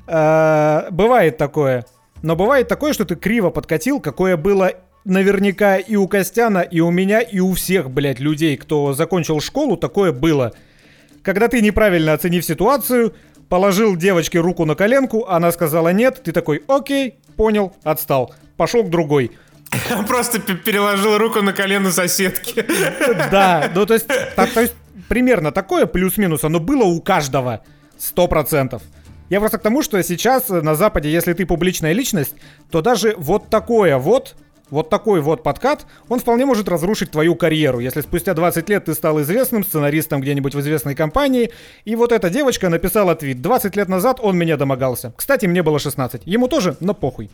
А, 0.06 0.88
бывает 0.90 1.38
такое. 1.38 1.86
Но 2.22 2.36
бывает 2.36 2.68
такое, 2.68 2.92
что 2.92 3.04
ты 3.04 3.14
криво 3.14 3.50
подкатил, 3.50 4.00
какое 4.00 4.36
было 4.36 4.72
наверняка 5.04 5.76
и 5.76 5.96
у 5.96 6.06
Костяна, 6.08 6.58
и 6.58 6.80
у 6.80 6.90
меня, 6.90 7.20
и 7.20 7.38
у 7.38 7.54
всех, 7.54 7.90
блядь, 7.90 8.20
людей, 8.20 8.56
кто 8.56 8.92
закончил 8.92 9.40
школу, 9.40 9.76
такое 9.76 10.12
было. 10.12 10.52
Когда 11.22 11.48
ты 11.48 11.62
неправильно 11.62 12.12
оценив 12.12 12.44
ситуацию, 12.44 13.14
положил 13.48 13.96
девочке 13.96 14.40
руку 14.40 14.64
на 14.64 14.74
коленку, 14.74 15.26
она 15.26 15.52
сказала 15.52 15.92
нет, 15.92 16.20
ты 16.22 16.32
такой, 16.32 16.62
окей, 16.66 17.14
понял, 17.36 17.74
отстал, 17.82 18.34
пошел 18.56 18.84
к 18.84 18.90
другой. 18.90 19.32
Просто 20.08 20.40
переложил 20.40 21.18
руку 21.18 21.42
на 21.42 21.52
колено 21.52 21.90
соседки. 21.90 22.64
Да, 23.30 23.70
ну 23.74 23.86
то 23.86 23.94
есть, 23.94 24.06
так, 24.06 24.50
то 24.50 24.60
есть 24.60 24.74
примерно 25.08 25.52
такое 25.52 25.86
плюс-минус, 25.86 26.44
оно 26.44 26.60
было 26.60 26.84
у 26.84 27.00
каждого. 27.00 27.62
Сто 27.98 28.28
процентов. 28.28 28.82
Я 29.28 29.38
просто 29.40 29.58
к 29.58 29.62
тому, 29.62 29.82
что 29.82 30.02
сейчас 30.02 30.48
на 30.48 30.74
Западе, 30.74 31.10
если 31.12 31.34
ты 31.34 31.46
публичная 31.46 31.92
личность, 31.92 32.34
то 32.70 32.80
даже 32.80 33.14
вот 33.16 33.48
такое 33.48 33.96
вот, 33.98 34.34
вот 34.70 34.88
такой 34.88 35.20
вот 35.20 35.42
подкат, 35.42 35.86
он 36.08 36.18
вполне 36.18 36.46
может 36.46 36.68
разрушить 36.68 37.10
твою 37.10 37.36
карьеру. 37.36 37.78
Если 37.78 38.00
спустя 38.00 38.34
20 38.34 38.68
лет 38.68 38.86
ты 38.86 38.94
стал 38.94 39.20
известным 39.20 39.64
сценаристом 39.64 40.20
где-нибудь 40.20 40.54
в 40.54 40.60
известной 40.60 40.94
компании, 40.94 41.50
и 41.84 41.94
вот 41.94 42.10
эта 42.10 42.30
девочка 42.30 42.68
написала 42.68 43.14
твит. 43.14 43.42
20 43.42 43.76
лет 43.76 43.88
назад 43.88 44.18
он 44.20 44.36
меня 44.36 44.56
домогался. 44.56 45.12
Кстати, 45.16 45.46
мне 45.46 45.62
было 45.62 45.78
16. 45.78 46.22
Ему 46.24 46.48
тоже, 46.48 46.76
но 46.80 46.94
похуй. 46.94 47.30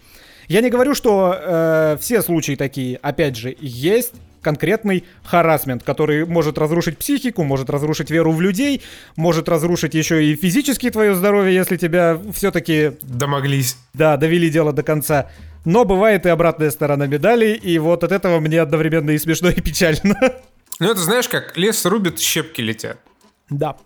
Я 0.49 0.61
не 0.61 0.71
говорю, 0.71 0.95
что 0.95 1.37
э, 1.39 1.97
все 2.01 2.23
случаи 2.23 2.55
такие. 2.57 2.97
Опять 2.99 3.37
же, 3.37 3.57
есть 3.59 4.15
конкретный 4.47 5.05
харасмент, 5.25 5.83
который 5.83 6.25
может 6.25 6.57
разрушить 6.57 6.99
психику, 6.99 7.43
может 7.43 7.69
разрушить 7.69 8.11
веру 8.11 8.31
в 8.31 8.41
людей, 8.41 8.81
может 9.17 9.49
разрушить 9.49 9.95
еще 9.95 10.25
и 10.25 10.37
физически 10.37 10.89
твое 10.89 11.17
здоровье, 11.17 11.53
если 11.53 11.77
тебя 11.77 12.21
все-таки... 12.33 12.93
Домоглись. 13.03 13.77
Да, 13.93 14.17
довели 14.17 14.49
дело 14.49 14.73
до 14.73 14.85
конца. 14.85 15.29
Но 15.65 15.85
бывает 15.85 16.27
и 16.27 16.29
обратная 16.29 16.71
сторона 16.71 17.09
медали, 17.09 17.55
и 17.55 17.77
вот 17.81 18.05
от 18.05 18.13
этого 18.13 18.39
мне 18.39 18.61
одновременно 18.61 19.11
и 19.11 19.19
смешно, 19.19 19.49
и 19.49 19.61
печально. 19.61 20.17
Ну, 20.79 20.91
это 20.91 21.01
знаешь, 21.01 21.29
как 21.29 21.57
лес 21.57 21.85
рубит, 21.85 22.21
щепки 22.21 22.61
летят. 22.61 22.99
Да. 23.51 23.77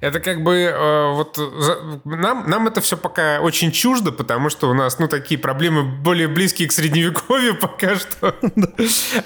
Это 0.00 0.20
как 0.20 0.42
бы 0.42 0.54
э, 0.56 1.12
вот 1.12 1.36
за, 1.36 2.00
нам, 2.04 2.48
нам 2.48 2.66
это 2.66 2.80
все 2.80 2.96
пока 2.96 3.40
очень 3.40 3.72
чуждо, 3.72 4.12
потому 4.12 4.50
что 4.50 4.68
у 4.68 4.74
нас, 4.74 4.98
ну, 4.98 5.08
такие 5.08 5.38
проблемы 5.38 5.82
более 5.82 6.28
близкие 6.28 6.68
к 6.68 6.72
средневековью 6.72 7.56
пока 7.60 7.96
что. 7.96 8.34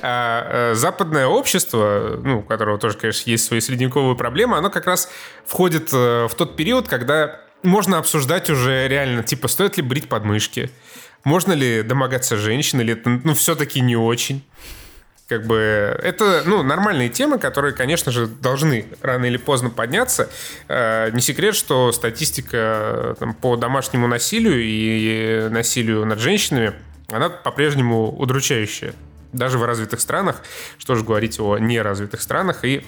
А 0.02 0.72
э, 0.72 0.74
западное 0.74 1.26
общество, 1.26 2.20
ну, 2.22 2.38
у 2.40 2.42
которого 2.42 2.78
тоже, 2.78 2.96
конечно, 2.96 3.28
есть 3.30 3.44
свои 3.44 3.60
средневековые 3.60 4.16
проблемы, 4.16 4.56
оно 4.56 4.70
как 4.70 4.86
раз 4.86 5.10
входит 5.44 5.90
э, 5.92 6.28
в 6.28 6.34
тот 6.34 6.56
период, 6.56 6.88
когда 6.88 7.40
можно 7.62 7.98
обсуждать 7.98 8.48
уже 8.48 8.86
реально, 8.88 9.22
типа, 9.22 9.48
стоит 9.48 9.76
ли 9.76 9.82
брить 9.82 10.08
подмышки, 10.08 10.70
можно 11.24 11.52
ли 11.52 11.82
домогаться 11.82 12.36
женщин, 12.36 12.80
или 12.80 12.94
это, 12.94 13.10
ну, 13.10 13.34
все-таки 13.34 13.80
не 13.80 13.96
очень 13.96 14.44
как 15.30 15.46
бы 15.46 15.96
это, 16.02 16.42
ну, 16.44 16.64
нормальные 16.64 17.08
темы, 17.08 17.38
которые, 17.38 17.72
конечно 17.72 18.10
же, 18.10 18.26
должны 18.26 18.86
рано 19.00 19.26
или 19.26 19.36
поздно 19.36 19.70
подняться. 19.70 20.28
Э, 20.66 21.08
не 21.12 21.20
секрет, 21.20 21.54
что 21.54 21.92
статистика 21.92 23.14
там, 23.20 23.34
по 23.34 23.54
домашнему 23.54 24.08
насилию 24.08 24.60
и 24.60 25.48
насилию 25.48 26.04
над 26.04 26.18
женщинами, 26.18 26.72
она 27.12 27.28
по-прежнему 27.28 28.10
удручающая. 28.10 28.92
даже 29.32 29.58
в 29.58 29.64
развитых 29.64 30.00
странах, 30.00 30.42
что 30.78 30.96
же 30.96 31.04
говорить 31.04 31.38
о 31.38 31.58
неразвитых 31.58 32.20
странах, 32.20 32.64
и 32.64 32.84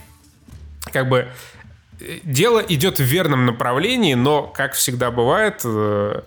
как 0.92 1.08
бы 1.08 1.28
э, 2.00 2.18
дело 2.24 2.58
идет 2.58 2.98
в 2.98 3.04
верном 3.04 3.46
направлении, 3.46 4.14
но, 4.14 4.42
как 4.48 4.72
всегда 4.72 5.12
бывает, 5.12 5.60
э, 5.64 6.22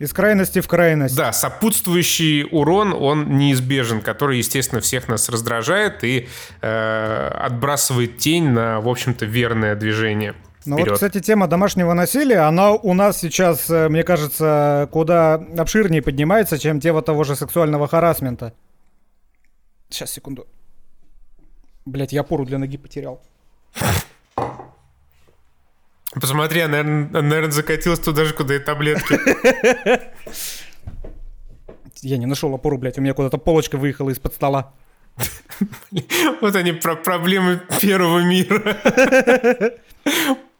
из 0.00 0.14
крайности 0.14 0.60
в 0.60 0.66
крайность. 0.66 1.14
Да, 1.14 1.30
сопутствующий 1.30 2.48
урон, 2.50 2.94
он 2.94 3.36
неизбежен, 3.36 4.00
который, 4.00 4.38
естественно, 4.38 4.80
всех 4.80 5.08
нас 5.08 5.28
раздражает 5.28 6.02
и 6.02 6.26
э, 6.62 7.28
отбрасывает 7.28 8.16
тень 8.16 8.48
на, 8.48 8.80
в 8.80 8.88
общем-то, 8.88 9.26
верное 9.26 9.76
движение. 9.76 10.34
Ну 10.64 10.78
вот, 10.78 10.92
кстати, 10.92 11.20
тема 11.20 11.48
домашнего 11.48 11.92
насилия, 11.92 12.40
она 12.40 12.72
у 12.72 12.94
нас 12.94 13.20
сейчас, 13.20 13.68
э, 13.68 13.90
мне 13.90 14.02
кажется, 14.02 14.88
куда 14.90 15.34
обширнее 15.34 16.00
поднимается, 16.00 16.58
чем 16.58 16.80
тема 16.80 17.02
того 17.02 17.22
же 17.24 17.36
сексуального 17.36 17.86
харасмента. 17.86 18.54
Сейчас, 19.90 20.10
секунду. 20.12 20.46
Блять, 21.84 22.14
я 22.14 22.22
пору 22.22 22.46
для 22.46 22.56
ноги 22.56 22.78
потерял. 22.78 23.20
Посмотри, 26.12 26.60
она, 26.60 26.82
наверное, 26.82 27.50
закатилась 27.50 28.00
туда 28.00 28.24
же, 28.24 28.34
куда 28.34 28.56
и 28.56 28.58
таблетки. 28.58 29.18
Я 32.02 32.16
не 32.16 32.26
нашел 32.26 32.54
опору, 32.54 32.78
блядь, 32.78 32.98
у 32.98 33.00
меня 33.00 33.14
куда-то 33.14 33.38
полочка 33.38 33.76
выехала 33.76 34.10
из-под 34.10 34.34
стола. 34.34 34.72
Вот 36.40 36.56
они 36.56 36.72
про 36.72 36.96
проблемы 36.96 37.60
первого 37.80 38.20
мира. 38.20 38.76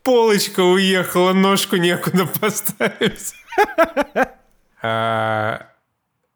Полочка 0.03 0.61
уехала, 0.61 1.33
ножку 1.33 1.77
некуда 1.77 2.27
поставить. 2.27 3.35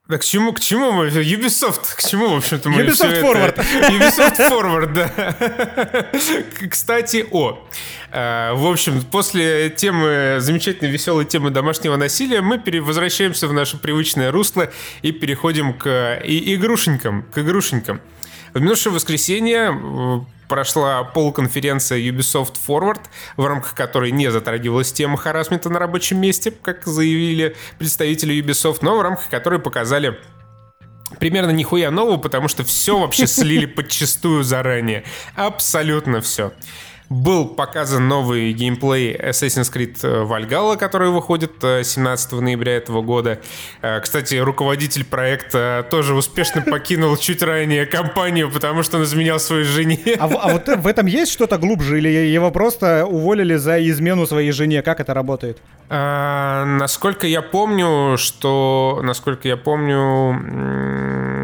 Да 0.07 0.19
к 0.19 0.25
чему, 0.25 0.53
к 0.53 0.61
чему 0.61 0.93
мы? 0.93 1.07
Ubisoft, 1.07 1.97
к 1.97 2.07
чему, 2.07 2.29
в 2.29 2.37
общем-то, 2.37 2.69
мы 2.69 2.83
Ubisoft 2.83 3.23
Forward. 3.23 3.49
Это? 3.49 3.63
Ubisoft 3.91 4.51
Forward, 4.51 4.93
да. 4.93 6.69
Кстати, 6.69 7.27
о. 7.31 7.67
Э, 8.13 8.53
в 8.53 8.67
общем, 8.67 9.01
после 9.01 9.71
темы, 9.71 10.37
замечательной 10.41 10.91
веселой 10.91 11.25
темы 11.25 11.49
домашнего 11.49 11.97
насилия, 11.97 12.43
мы 12.43 12.63
возвращаемся 12.83 13.49
в 13.49 13.55
наше 13.55 13.79
привычное 13.79 14.31
русло 14.31 14.71
и 15.01 15.11
переходим 15.11 15.73
к 15.73 16.21
и 16.23 16.55
игрушенькам, 16.55 17.23
к 17.33 17.39
игрушенькам. 17.39 18.03
В 18.55 18.61
минувшее 18.61 18.93
воскресенье 18.93 19.73
э, 19.73 20.21
прошла 20.49 21.03
полуконференция 21.03 21.99
Ubisoft 21.99 22.55
Forward, 22.67 23.01
в 23.37 23.45
рамках 23.45 23.75
которой 23.75 24.13
не 24.13 24.31
затрагивалась 24.31 24.93
тема 24.93 25.17
харасмента 25.17 25.71
на 25.71 25.81
рабочем 25.81 26.21
месте, 26.21 26.53
как 26.53 26.87
заявили 26.87 27.57
представители 27.79 28.41
Ubisoft, 28.41 28.79
но 28.83 28.97
в 28.97 29.03
рамках 29.03 29.29
которой 29.29 29.59
показали 29.59 30.21
примерно 31.19 31.51
нихуя 31.51 31.91
нового, 31.91 32.17
потому 32.17 32.47
что 32.47 32.63
все 32.63 32.97
вообще 32.97 33.27
слили 33.27 33.67
подчистую 33.67 34.45
заранее. 34.45 35.03
Абсолютно 35.35 36.21
все. 36.21 36.53
Был 37.15 37.47
показан 37.47 38.09
новый 38.09 38.53
геймплей 38.53 39.15
Assassin's 39.15 39.73
Creed 39.73 40.01
Valhalla, 40.03 40.77
который 40.77 41.11
выходит 41.11 41.53
17 41.61 42.33
э, 42.33 42.41
ноября 42.41 42.73
этого 42.77 43.03
года. 43.03 43.41
Э, 43.83 44.01
кстати, 44.01 44.35
руководитель 44.35 45.05
проекта 45.05 45.87
тоже 45.91 46.15
успешно 46.15 46.61
покинул 46.69 47.17
чуть 47.17 47.41
ранее 47.41 47.87
компанию, 47.87 48.51
потому 48.51 48.83
что 48.83 48.97
он 48.97 49.05
изменял 49.05 49.39
своей 49.39 49.63
жене. 49.63 50.01
А, 50.19 50.25
а 50.25 50.53
вот 50.55 50.67
в 50.67 50.87
этом 50.89 51.07
есть 51.07 51.31
что-то 51.31 51.57
глубже? 51.57 51.99
Или 51.99 52.09
его 52.09 52.51
просто 52.51 53.07
уволили 53.07 53.55
за 53.55 53.79
измену 53.89 54.27
своей 54.27 54.51
жене? 54.51 54.83
Как 54.83 54.99
это 54.99 55.15
работает? 55.15 55.59
А, 55.89 56.65
насколько 56.65 57.29
я 57.29 57.43
помню, 57.43 58.17
что... 58.19 59.01
Насколько 59.05 59.47
я 59.47 59.57
помню 59.57 61.44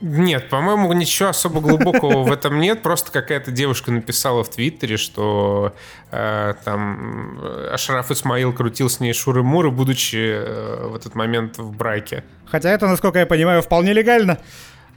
нет, 0.00 0.48
по-моему, 0.48 0.92
ничего 0.92 1.30
особо 1.30 1.60
глубокого 1.60 2.22
в 2.22 2.30
этом 2.30 2.60
нет. 2.60 2.82
Просто 2.82 3.10
какая-то 3.10 3.50
девушка 3.50 3.90
написала 3.90 4.44
в 4.44 4.48
Твиттере, 4.48 4.96
что 4.96 5.74
э, 6.12 6.54
там 6.64 7.40
э, 7.42 7.70
Ашраф 7.72 8.10
Исмаил 8.12 8.52
крутил 8.52 8.88
с 8.88 9.00
ней 9.00 9.12
шуры-муры, 9.12 9.72
будучи 9.72 10.16
э, 10.16 10.86
в 10.86 10.94
этот 10.94 11.16
момент 11.16 11.58
в 11.58 11.74
браке. 11.76 12.22
Хотя 12.46 12.70
это, 12.70 12.86
насколько 12.86 13.18
я 13.18 13.26
понимаю, 13.26 13.60
вполне 13.60 13.92
легально. 13.92 14.38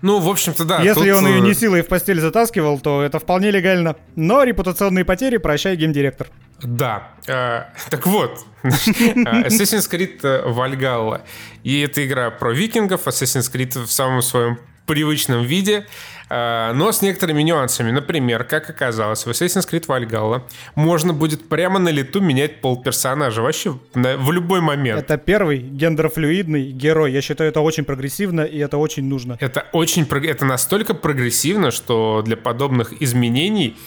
Ну, 0.04 0.20
в 0.20 0.30
общем-то, 0.30 0.66
да. 0.66 0.82
Если 0.82 1.12
тут... 1.12 1.24
он 1.24 1.28
ее 1.28 1.42
не 1.42 1.52
э, 1.52 1.56
силой 1.56 1.82
в 1.82 1.88
постель 1.88 2.20
затаскивал, 2.20 2.80
то 2.80 3.02
это 3.02 3.18
вполне 3.18 3.50
легально. 3.50 3.96
Но 4.16 4.44
репутационные 4.44 5.04
потери 5.04 5.38
прощай 5.38 5.76
геймдиректор. 5.76 6.28
Да. 6.62 7.10
Э, 7.28 7.64
так 7.90 8.06
вот, 8.06 8.46
Assassin's 8.64 9.90
Creed 9.90 10.22
Valhalla. 10.22 11.22
И 11.64 11.82
это 11.82 12.06
игра 12.06 12.30
про 12.30 12.52
викингов, 12.52 13.08
Assassin's 13.08 13.52
Creed 13.52 13.84
в 13.84 13.92
самом 13.92 14.22
своем 14.22 14.60
привычном 14.86 15.44
виде, 15.44 15.86
э, 16.30 16.72
но 16.74 16.92
с 16.92 17.02
некоторыми 17.02 17.42
нюансами. 17.42 17.92
Например, 17.92 18.44
как 18.44 18.70
оказалось, 18.70 19.26
в 19.26 19.30
Assassin's 19.30 19.70
Creed 19.70 19.86
Valhalla 19.88 20.44
можно 20.76 21.14
будет 21.14 21.48
прямо 21.50 21.80
на 21.80 21.90
лету 21.90 22.22
менять 22.22 22.62
пол 22.62 22.82
персонажа 22.82 23.42
вообще 23.42 23.78
в 23.94 24.32
любой 24.32 24.62
момент. 24.62 25.00
Это 25.00 25.18
первый 25.18 25.60
гендерфлюидный 25.60 26.72
герой. 26.72 27.12
Я 27.12 27.22
считаю, 27.22 27.50
это 27.50 27.62
очень 27.62 27.86
прогрессивно 27.86 28.42
и 28.42 28.58
это 28.58 28.78
очень 28.78 29.04
нужно. 29.06 29.38
Это 29.40 29.68
очень 29.72 30.06
это 30.06 30.46
настолько 30.46 30.94
прогрессивно, 30.94 31.72
что 31.72 32.22
для 32.26 32.38
подобных 32.38 33.02
изменений 33.02 33.78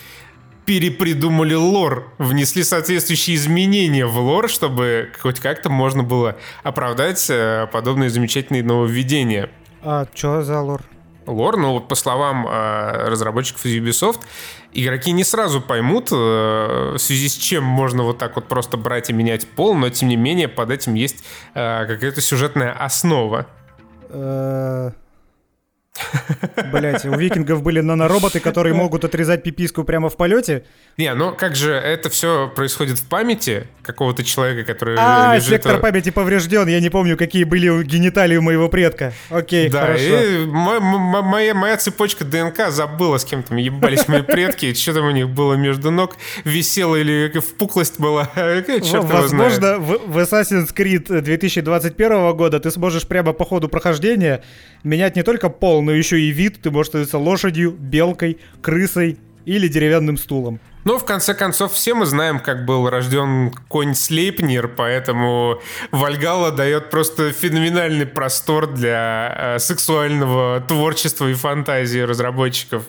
перепридумали 0.67 1.55
лор, 1.55 2.13
внесли 2.19 2.63
соответствующие 2.65 3.37
изменения 3.37 4.07
в 4.07 4.19
лор, 4.19 4.49
чтобы 4.49 5.11
хоть 5.21 5.41
как-то 5.41 5.69
можно 5.69 6.03
было 6.03 6.37
оправдать 6.63 7.27
э, 7.29 7.67
подобные 7.73 8.11
замечательные 8.11 8.63
нововведения. 8.63 9.51
А 9.85 10.07
что 10.15 10.43
за 10.43 10.61
лор? 10.61 10.83
лор, 11.27 11.57
но 11.57 11.75
вот 11.75 11.89
по 11.89 11.95
словам 11.95 12.47
э, 12.47 13.09
разработчиков 13.09 13.65
из 13.67 13.77
Ubisoft, 13.81 14.21
игроки 14.73 15.13
не 15.13 15.25
сразу 15.25 15.61
поймут, 15.61 16.11
э, 16.13 16.15
в 16.15 16.99
связи 16.99 17.29
с 17.29 17.35
чем 17.35 17.65
можно 17.65 18.03
вот 18.03 18.19
так 18.19 18.37
вот 18.37 18.47
просто 18.47 18.77
брать 18.77 19.11
и 19.11 19.13
менять 19.13 19.47
пол, 19.47 19.75
но 19.75 19.89
тем 19.91 20.09
не 20.09 20.17
менее 20.17 20.49
под 20.49 20.71
этим 20.71 20.95
есть 20.95 21.25
э, 21.55 21.87
какая-то 21.87 22.21
сюжетная 22.21 22.73
основа. 22.73 23.47
Э, 25.97 26.71
Блять, 26.73 27.05
у 27.05 27.17
викингов 27.17 27.63
были 27.63 27.81
нанороботы, 27.81 28.41
которые 28.41 28.75
могут 28.75 29.05
отрезать 29.05 29.43
пиписку 29.43 29.85
прямо 29.85 30.09
в 30.09 30.17
полете. 30.17 30.65
Не, 30.97 31.15
ну 31.15 31.33
как 31.33 31.55
же 31.55 31.73
это 31.73 32.11
все 32.11 32.49
происходит 32.55 32.99
в 32.99 33.09
памяти 33.09 33.69
какого-то 33.83 34.25
человека, 34.25 34.65
который 34.65 34.97
а, 34.99 35.35
лежит... 35.37 35.49
сектор 35.49 35.81
памяти 35.81 36.11
поврежден, 36.11 36.67
я 36.69 36.81
не 36.81 36.91
помню, 36.91 37.17
какие 37.17 37.45
были 37.45 37.85
гениталии 37.85 38.37
у 38.37 38.43
моего 38.43 38.69
предка. 38.69 39.13
Окей, 39.31 39.69
да, 39.69 39.83
хорошо. 39.83 40.03
И 40.03 40.47
моя, 40.47 41.55
моя 41.55 41.77
цепочка 41.77 42.25
ДНК 42.25 42.71
забыла, 42.71 43.19
с 43.19 43.25
кем 43.25 43.43
там 43.43 43.57
ебались 43.57 44.09
мои 44.09 44.23
предки, 44.23 44.73
что 44.75 44.95
там 44.95 45.07
у 45.07 45.11
них 45.11 45.29
было 45.29 45.55
между 45.55 45.91
ног, 45.91 46.17
висело 46.45 46.97
или 46.97 47.31
впуклость 47.39 48.01
была, 48.01 48.31
черт 48.35 49.05
Возможно, 49.05 49.79
в 49.79 50.19
Assassin's 50.19 50.75
Creed 50.75 51.21
2021 51.21 52.37
года 52.37 52.59
ты 52.59 52.71
сможешь 52.71 53.07
прямо 53.07 53.33
по 53.33 53.45
ходу 53.45 53.69
прохождения 53.69 54.43
менять 54.85 55.17
не 55.17 55.23
только 55.23 55.49
пол, 55.49 55.83
но 55.85 55.93
еще 55.93 56.21
и 56.21 56.31
вид. 56.31 56.61
Ты 56.63 56.71
можешь 56.71 56.89
становиться 56.89 57.19
лошадью, 57.19 57.73
белкой, 57.73 58.39
крысой 58.63 59.19
или 59.45 59.69
деревянным 59.69 60.17
стулом. 60.17 60.61
Ну, 60.85 60.99
в 60.99 61.05
конце 61.05 61.33
концов, 61.35 61.73
все 61.73 61.95
мы 61.95 62.05
знаем, 62.05 62.39
как 62.39 62.67
был 62.67 62.89
рожден 62.89 63.53
конь 63.69 63.95
Слейпнир, 63.95 64.69
поэтому 64.69 65.61
Вальгала 65.91 66.51
дает 66.51 66.91
просто 66.91 67.33
феноменальный 67.33 68.05
простор 68.05 68.67
для 68.67 69.55
э, 69.57 69.59
сексуального 69.59 70.61
творчества 70.61 71.29
и 71.29 71.35
фантазии 71.35 72.01
разработчиков. 72.01 72.85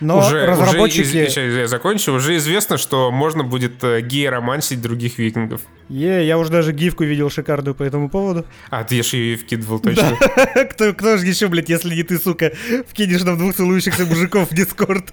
Но 0.00 0.18
уже, 0.18 0.46
разработчики... 0.46 1.02
Уже, 1.02 1.30
сейчас 1.30 1.36
я 1.36 1.68
закончу. 1.68 2.12
Уже 2.12 2.36
известно, 2.36 2.76
что 2.76 3.12
можно 3.12 3.44
будет 3.44 3.84
э, 3.84 4.00
гей-романсить 4.00 4.80
других 4.80 5.18
викингов. 5.18 5.60
Е, 5.88 6.26
я 6.26 6.38
уже 6.38 6.50
даже 6.50 6.72
гифку 6.72 7.04
видел 7.04 7.30
шикарную 7.30 7.74
по 7.74 7.84
этому 7.84 8.08
поводу. 8.08 8.46
А, 8.70 8.82
ты 8.82 9.02
же 9.02 9.16
ее 9.16 9.36
вкидывал 9.36 9.78
точно. 9.78 10.16
кто, 10.70 10.92
кто 10.92 11.16
же 11.16 11.26
еще, 11.26 11.46
блядь, 11.46 11.68
если 11.68 11.94
не 11.94 12.02
ты, 12.02 12.18
сука, 12.18 12.52
вкинешь 12.88 13.22
нам 13.22 13.38
двух 13.38 13.54
целующихся 13.54 14.04
мужиков 14.06 14.50
в 14.50 14.54
Дискорд? 14.54 15.12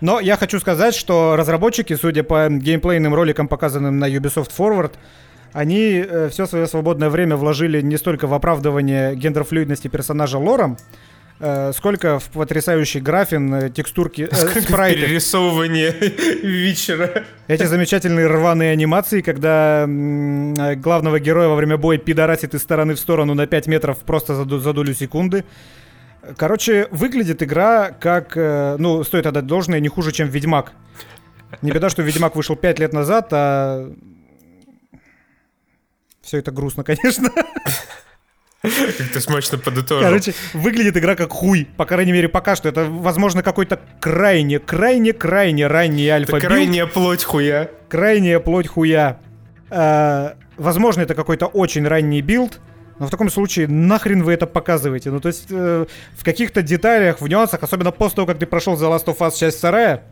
Но 0.00 0.20
я 0.20 0.36
хочу 0.36 0.60
сказать, 0.60 0.94
что 0.94 1.36
разработчики, 1.36 1.94
судя 1.94 2.22
по 2.22 2.48
геймплейным 2.48 3.14
роликам, 3.14 3.48
показанным 3.48 3.98
на 3.98 4.08
Ubisoft 4.08 4.50
Forward, 4.56 4.92
они 5.54 6.04
э, 6.06 6.28
все 6.30 6.46
свое 6.46 6.66
свободное 6.66 7.10
время 7.10 7.36
вложили 7.36 7.80
не 7.80 7.96
столько 7.96 8.26
в 8.26 8.34
оправдывание 8.34 9.14
гендерфлюидности 9.14 9.86
персонажа 9.86 10.36
лором, 10.36 10.76
э, 11.38 11.72
сколько 11.72 12.18
в 12.18 12.24
потрясающий 12.30 12.98
графин, 13.00 13.54
э, 13.54 13.70
текстурки, 13.70 14.28
э, 14.30 14.60
спрайты. 14.60 15.02
перерисовывание 15.02 15.92
вечера. 16.42 17.22
Эти 17.46 17.66
замечательные 17.66 18.26
рваные 18.26 18.72
анимации, 18.72 19.20
когда 19.20 19.86
главного 19.86 21.20
героя 21.20 21.48
во 21.48 21.54
время 21.54 21.76
боя 21.76 21.98
пидорасит 21.98 22.54
из 22.54 22.62
стороны 22.62 22.94
в 22.94 22.98
сторону 22.98 23.34
на 23.34 23.46
5 23.46 23.68
метров 23.68 23.98
просто 23.98 24.34
за, 24.34 24.58
за 24.58 24.72
долю 24.72 24.92
секунды. 24.92 25.44
Короче, 26.36 26.88
выглядит 26.90 27.42
игра 27.42 27.90
как, 27.90 28.36
э, 28.36 28.76
ну, 28.78 29.04
стоит 29.04 29.26
отдать 29.26 29.46
должное, 29.46 29.80
не 29.80 29.88
хуже, 29.88 30.12
чем 30.12 30.28
Ведьмак. 30.28 30.72
Не 31.62 31.70
беда, 31.70 31.88
что 31.90 32.02
Ведьмак 32.02 32.36
вышел 32.36 32.56
5 32.56 32.78
лет 32.78 32.92
назад, 32.92 33.28
а... 33.32 33.92
Все 36.22 36.38
это 36.38 36.50
грустно, 36.50 36.84
конечно. 36.84 37.30
Как 38.64 39.08
ты 39.12 39.20
смачно 39.20 39.58
подытожил. 39.58 40.02
Короче, 40.02 40.34
выглядит 40.54 40.96
игра 40.96 41.16
как 41.16 41.30
хуй. 41.32 41.68
По 41.76 41.84
крайней 41.84 42.12
мере, 42.12 42.30
пока 42.30 42.56
что. 42.56 42.68
Это, 42.70 42.84
возможно, 42.84 43.42
какой-то 43.42 43.78
крайне, 44.00 44.58
крайне, 44.58 45.12
крайне 45.12 45.66
ранний 45.66 46.08
альфа 46.08 46.38
Это 46.38 46.46
крайняя 46.46 46.86
плоть 46.86 47.24
хуя. 47.24 47.70
Крайняя 47.90 48.40
плоть 48.40 48.66
хуя. 48.66 49.20
А, 49.68 50.36
возможно, 50.56 51.02
это 51.02 51.14
какой-то 51.14 51.46
очень 51.46 51.86
ранний 51.86 52.22
build. 52.22 52.60
Но 52.98 53.06
в 53.06 53.10
таком 53.10 53.30
случае 53.30 53.68
нахрен 53.68 54.22
вы 54.22 54.32
это 54.32 54.46
показываете? 54.46 55.10
Ну, 55.10 55.20
то 55.20 55.28
есть, 55.28 55.46
э, 55.50 55.86
в 56.16 56.24
каких-то 56.24 56.62
деталях, 56.62 57.20
в 57.20 57.28
нюансах, 57.28 57.62
особенно 57.62 57.90
после 57.90 58.16
того, 58.16 58.26
как 58.26 58.38
ты 58.38 58.46
прошел 58.46 58.74
The 58.74 58.90
Last 58.90 59.06
of 59.06 59.18
Us 59.18 59.36
часть 59.36 59.58
вторая, 59.58 60.04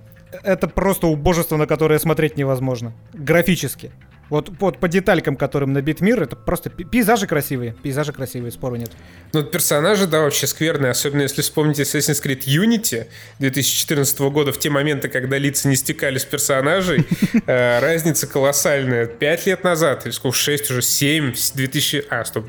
это 0.43 0.67
просто 0.69 1.07
убожество, 1.07 1.57
на 1.57 1.67
которое 1.67 1.99
смотреть 1.99 2.37
невозможно. 2.37 2.93
Графически. 3.13 3.93
Вот, 4.29 4.51
вот 4.61 4.79
по 4.79 4.89
деталькам, 4.89 5.37
которым 5.37 5.73
набит 5.73 6.01
мир, 6.01 6.23
это 6.23 6.37
просто 6.37 6.71
пейзажи 6.71 7.27
красивые. 7.27 7.75
Пейзажи 7.83 8.13
красивые, 8.13 8.51
спору 8.51 8.77
нет. 8.77 8.91
Ну, 9.33 9.43
персонажи, 9.43 10.07
да, 10.07 10.21
вообще 10.21 10.47
скверные. 10.47 10.91
Особенно 10.91 11.23
если 11.23 11.43
вспомнить 11.43 11.81
Assassin's 11.81 12.23
Creed 12.23 12.45
Unity 12.47 13.09
2014 13.41 14.19
года, 14.21 14.53
в 14.53 14.59
те 14.59 14.71
моменты, 14.71 15.09
когда 15.09 15.39
лица 15.39 15.69
не 15.69 15.77
стекали 15.77 16.19
с 16.19 16.25
персонажей. 16.25 17.07
Э, 17.47 17.81
разница 17.81 18.27
колоссальная. 18.27 19.07
Пять 19.07 19.47
лет 19.47 19.65
назад, 19.65 20.07
или 20.07 20.13
сколько, 20.13 20.37
шесть 20.37 20.71
уже, 20.71 20.81
семь, 20.81 21.35
2000... 21.55 22.05
А, 22.09 22.25
стоп, 22.25 22.47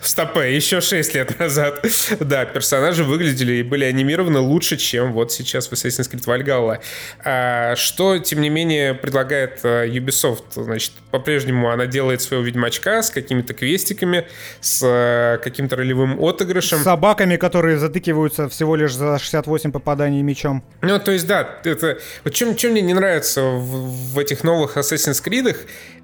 стопе, 0.00 0.54
еще 0.54 0.80
шесть 0.80 1.14
лет 1.14 1.38
назад. 1.38 1.84
Да, 2.20 2.44
персонажи 2.44 3.02
выглядели 3.02 3.54
и 3.54 3.62
были 3.62 3.84
анимированы 3.84 4.38
лучше, 4.38 4.76
чем 4.76 5.12
вот 5.12 5.32
сейчас 5.32 5.68
в 5.68 5.72
Assassin's 5.72 6.10
Creed 6.10 6.24
Valhalla. 6.26 6.80
А, 7.24 7.76
что, 7.76 8.18
тем 8.18 8.40
не 8.40 8.50
менее, 8.50 8.94
предлагает 8.94 9.60
э, 9.64 9.88
Ubisoft, 9.88 10.44
значит, 10.54 10.83
по-прежнему 11.10 11.70
она 11.70 11.86
делает 11.86 12.22
своего 12.22 12.44
Ведьмачка 12.44 13.02
с 13.02 13.10
какими-то 13.10 13.54
квестиками, 13.54 14.26
с 14.60 14.82
э, 14.82 15.38
каким-то 15.42 15.76
ролевым 15.76 16.20
отыгрышем. 16.20 16.78
С 16.78 16.82
собаками, 16.82 17.36
которые 17.36 17.78
затыкиваются 17.78 18.48
всего 18.48 18.76
лишь 18.76 18.94
за 18.94 19.18
68 19.18 19.72
попаданий 19.72 20.22
мечом. 20.22 20.64
Ну, 20.82 20.98
то 20.98 21.12
есть, 21.12 21.26
да, 21.26 21.60
это... 21.64 21.98
Вот 22.24 22.34
чем, 22.34 22.56
чем 22.56 22.72
мне 22.72 22.82
не 22.82 22.94
нравится 22.94 23.42
в, 23.42 24.14
в 24.14 24.18
этих 24.18 24.44
новых 24.44 24.76
Assassin's 24.76 25.22
Creed, 25.24 25.56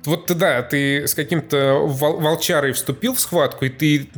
вот 0.05 0.27
ты, 0.27 0.35
да, 0.35 0.63
ты 0.63 1.07
с 1.07 1.15
каким-то 1.15 1.87
вол- 1.87 2.21
волчарой 2.21 2.73
вступил 2.73 3.15
в 3.15 3.21
схватку, 3.21 3.65
и 3.65 3.69
ты 3.69 4.09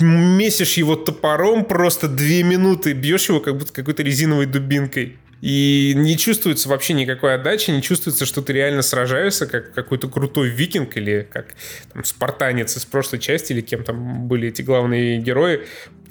месишь 0.00 0.74
его 0.74 0.96
топором 0.96 1.64
просто 1.64 2.08
две 2.08 2.42
минуты, 2.42 2.92
бьешь 2.92 3.28
его 3.28 3.40
как 3.40 3.56
будто 3.56 3.72
какой-то 3.72 4.02
резиновой 4.02 4.46
дубинкой. 4.46 5.18
И 5.42 5.92
не 5.96 6.16
чувствуется 6.16 6.68
вообще 6.68 6.94
никакой 6.94 7.34
отдачи, 7.34 7.70
не 7.70 7.82
чувствуется, 7.82 8.24
что 8.24 8.40
ты 8.42 8.52
реально 8.52 8.80
сражаешься, 8.82 9.46
как 9.46 9.74
какой-то 9.74 10.08
крутой 10.08 10.48
викинг 10.48 10.96
или 10.96 11.28
как 11.30 11.48
там, 11.92 12.04
спартанец 12.04 12.76
из 12.76 12.84
прошлой 12.84 13.18
части, 13.18 13.52
или 13.52 13.60
кем 13.60 13.82
там 13.82 14.28
были 14.28 14.48
эти 14.48 14.62
главные 14.62 15.18
герои 15.18 15.62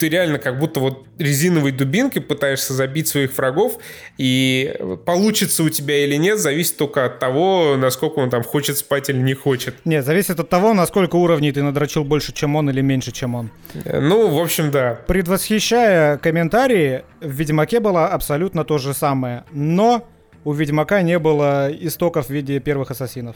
ты 0.01 0.09
реально 0.09 0.39
как 0.39 0.57
будто 0.57 0.79
вот 0.79 1.05
резиновой 1.19 1.71
дубинкой 1.71 2.23
пытаешься 2.23 2.73
забить 2.73 3.07
своих 3.07 3.37
врагов, 3.37 3.77
и 4.17 4.75
получится 5.05 5.61
у 5.63 5.69
тебя 5.69 6.03
или 6.03 6.15
нет, 6.15 6.39
зависит 6.39 6.77
только 6.77 7.05
от 7.05 7.19
того, 7.19 7.75
насколько 7.77 8.17
он 8.17 8.31
там 8.31 8.41
хочет 8.41 8.79
спать 8.79 9.11
или 9.11 9.19
не 9.19 9.35
хочет. 9.35 9.75
Нет, 9.85 10.03
зависит 10.03 10.39
от 10.39 10.49
того, 10.49 10.73
насколько 10.73 11.17
уровней 11.17 11.51
ты 11.51 11.61
надрочил 11.61 12.03
больше, 12.03 12.33
чем 12.33 12.55
он, 12.55 12.71
или 12.71 12.81
меньше, 12.81 13.11
чем 13.11 13.35
он. 13.35 13.51
Ну, 13.85 14.27
в 14.29 14.39
общем, 14.39 14.71
да. 14.71 14.99
Предвосхищая 15.05 16.17
комментарии, 16.17 17.03
в 17.21 17.29
Ведьмаке 17.29 17.79
было 17.79 18.07
абсолютно 18.07 18.63
то 18.63 18.77
же 18.77 18.93
самое, 18.93 19.43
но 19.51 20.07
у 20.43 20.53
Ведьмака 20.53 21.01
не 21.01 21.19
было 21.19 21.71
истоков 21.71 22.27
в 22.27 22.29
виде 22.31 22.59
первых 22.59 22.91
ассасинов. 22.91 23.35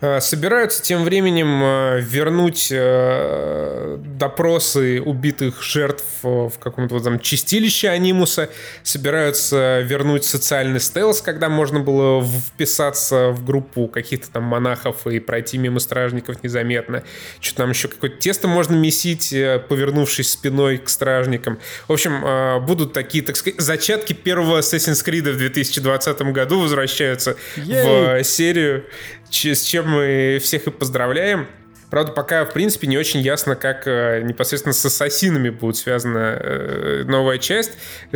Э, 0.00 0.20
собираются 0.20 0.82
тем 0.82 1.04
временем 1.04 1.62
э, 1.62 2.00
вернуть 2.00 2.68
э, 2.70 3.98
допросы 4.18 5.00
убитых 5.00 5.62
жертв 5.62 6.04
в 6.22 6.52
каком-то 6.58 7.00
там 7.00 7.20
чистилище 7.20 7.88
анимуса. 7.88 8.48
Собираются 8.82 9.80
вернуть 9.80 10.24
социальный 10.24 10.80
стелс, 10.80 11.20
когда 11.20 11.48
можно 11.48 11.80
было 11.80 12.24
вписаться 12.24 13.30
в 13.30 13.44
группу 13.44 13.88
каких-то 13.88 14.30
там 14.30 14.44
монахов 14.44 15.06
и 15.06 15.20
пройти 15.20 15.58
мимо 15.58 15.80
стражников 15.80 16.42
незаметно. 16.42 17.02
Что 17.40 17.56
там 17.56 17.70
еще 17.70 17.88
какое-то 17.88 18.16
тесто 18.16 18.48
можно 18.48 18.74
месить, 18.74 19.30
повернувшись 19.68 20.32
спиной 20.32 20.78
к 20.78 20.88
стражникам. 20.88 21.58
В 21.88 21.92
общем, 21.92 22.64
будут 22.64 22.92
такие, 22.92 23.22
так 23.22 23.36
сказать, 23.36 23.60
зачатки 23.60 24.12
первого 24.12 24.60
Assassin's 24.60 25.04
Creed 25.04 25.30
в 25.32 25.36
2020 25.36 26.22
году 26.22 26.60
возвращаются 26.60 27.36
Ей! 27.56 28.22
в 28.22 28.24
серию 28.24 28.84
с 29.30 29.62
чем 29.62 29.88
мы 29.88 30.38
всех 30.42 30.66
и 30.66 30.70
поздравляем. 30.70 31.46
Правда, 31.90 32.12
пока, 32.12 32.44
в 32.44 32.52
принципе, 32.52 32.86
не 32.86 32.96
очень 32.96 33.20
ясно, 33.20 33.56
как 33.56 33.88
э, 33.88 34.22
непосредственно 34.22 34.72
с 34.72 34.84
ассасинами 34.84 35.50
будет 35.50 35.76
связана 35.76 36.38
э, 36.40 37.02
новая 37.04 37.38
часть. 37.38 37.72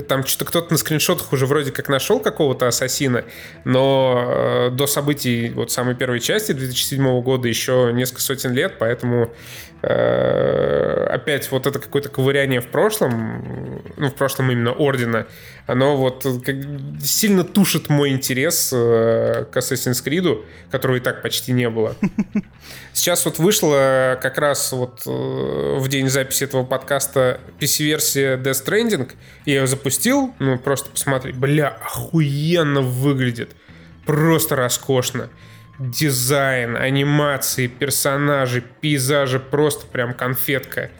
Там 0.09 0.25
что-то 0.25 0.45
кто-то 0.45 0.73
на 0.73 0.79
скриншотах 0.79 1.33
уже 1.33 1.47
вроде 1.47 1.73
как 1.73 1.89
нашел 1.89 2.21
какого-то 2.21 2.69
ассасина, 2.69 3.25
но 3.65 4.69
э, 4.69 4.71
до 4.71 4.87
событий 4.87 5.51
вот 5.51 5.73
самой 5.73 5.97
первой 5.97 6.21
части 6.21 6.53
2007 6.53 7.21
года 7.23 7.49
еще 7.49 7.91
несколько 7.93 8.21
сотен 8.21 8.53
лет, 8.53 8.75
поэтому 8.79 9.35
опять 9.85 11.51
вот 11.51 11.67
это 11.67 11.79
какое-то 11.79 12.09
ковыряние 12.09 12.61
в 12.61 12.69
прошлом, 12.69 13.83
ну, 13.97 14.09
в 14.09 14.15
прошлом 14.15 14.51
именно 14.51 14.73
Ордена, 14.73 15.27
оно 15.67 15.97
вот 15.97 16.27
как, 16.45 16.57
сильно 17.03 17.45
тушит 17.45 17.89
мой 17.89 18.11
интерес 18.11 18.73
э, 18.73 19.47
к 19.51 19.57
Assassin's 19.57 20.05
Creed, 20.05 20.45
которого 20.71 20.97
и 20.97 21.01
так 21.01 21.23
почти 21.23 21.53
не 21.53 21.71
было. 21.71 21.97
Сейчас 22.93 23.25
вот 23.25 23.39
вышла 23.39 24.19
как 24.21 24.39
раз 24.39 24.73
вот 24.73 25.03
э, 25.07 25.11
в 25.79 25.89
день 25.89 26.09
записи 26.09 26.45
этого 26.45 26.65
подкаста 26.65 27.41
PC-версия 27.61 28.37
Death 28.37 28.65
Stranding, 28.65 29.13
я 29.47 29.61
ее 29.61 29.67
запустил, 29.67 30.35
ну, 30.39 30.59
просто 30.59 30.91
посмотреть, 30.91 31.37
бля, 31.37 31.69
охуенно 31.69 32.81
выглядит, 32.81 33.51
просто 34.05 34.57
роскошно 34.57 35.31
дизайн, 35.79 36.77
анимации, 36.77 37.67
персонажи, 37.67 38.63
пейзажи, 38.81 39.41
просто 39.41 39.87
прям 39.87 40.15
конфетка. 40.15 40.91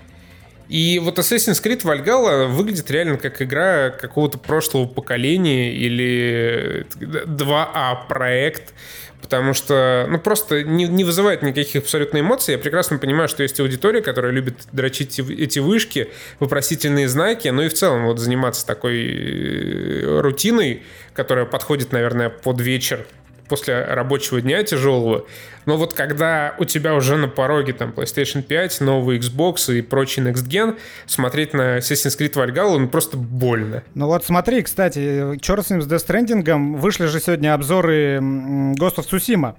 И 0.69 0.99
вот 0.99 1.19
Assassin's 1.19 1.63
Creed 1.63 1.83
Valhalla 1.83 2.47
выглядит 2.47 2.91
реально 2.91 3.19
как 3.19 3.43
игра 3.43 3.91
какого-то 3.91 4.39
прошлого 4.39 4.87
поколения 4.87 5.75
или 5.75 6.87
2А 6.99 8.09
проект, 8.09 8.73
потому 9.21 9.53
что, 9.53 10.07
ну, 10.09 10.19
просто 10.19 10.63
не, 10.65 10.87
не 10.87 11.05
вызывает 11.05 11.43
никаких 11.43 11.83
абсолютно 11.83 12.21
эмоций. 12.21 12.53
Я 12.53 12.59
прекрасно 12.59 12.99
понимаю, 12.99 13.29
что 13.29 13.43
есть 13.43 13.61
аудитория, 13.61 14.01
которая 14.01 14.33
любит 14.33 14.67
дрочить 14.73 15.19
эти 15.19 15.59
вышки, 15.59 16.09
вопросительные 16.41 17.09
знаки, 17.09 17.49
ну 17.49 17.63
и 17.63 17.69
в 17.69 17.75
целом 17.75 18.07
вот 18.07 18.19
заниматься 18.19 18.67
такой 18.67 19.03
э, 19.07 20.21
рутиной, 20.21 20.83
которая 21.13 21.45
подходит, 21.45 21.93
наверное, 21.93 22.31
под 22.31 22.61
вечер 22.61 23.07
после 23.49 23.85
рабочего 23.85 24.41
дня 24.41 24.63
тяжелого. 24.63 25.27
Но 25.67 25.77
вот 25.77 25.95
когда 25.95 26.55
у 26.59 26.65
тебя 26.65 26.95
уже 26.95 27.17
на 27.17 27.29
пороге 27.29 27.73
там 27.73 27.91
PlayStation 27.91 28.43
5, 28.43 28.81
новый 28.81 29.19
Xbox 29.19 29.75
и 29.75 29.83
прочий 29.83 30.23
Next 30.23 30.47
Gen, 30.49 30.79
смотреть 31.07 31.55
на 31.55 31.79
Assassin's 31.79 32.19
Creed 32.19 32.35
Valhalla, 32.35 32.79
ну 32.79 32.89
просто 32.89 33.17
больно. 33.17 33.83
Ну 33.95 34.07
вот 34.07 34.25
смотри, 34.25 34.63
кстати, 34.63 35.39
черт 35.41 35.67
с 35.67 35.71
ним 35.71 35.83
с 35.83 35.87
Death 35.87 36.07
Stranding, 36.07 36.77
вышли 36.77 37.07
же 37.07 37.21
сегодня 37.21 37.55
обзоры 37.55 38.19
Ghost 38.19 38.97
of 38.97 39.09
Tsushima. 39.11 39.55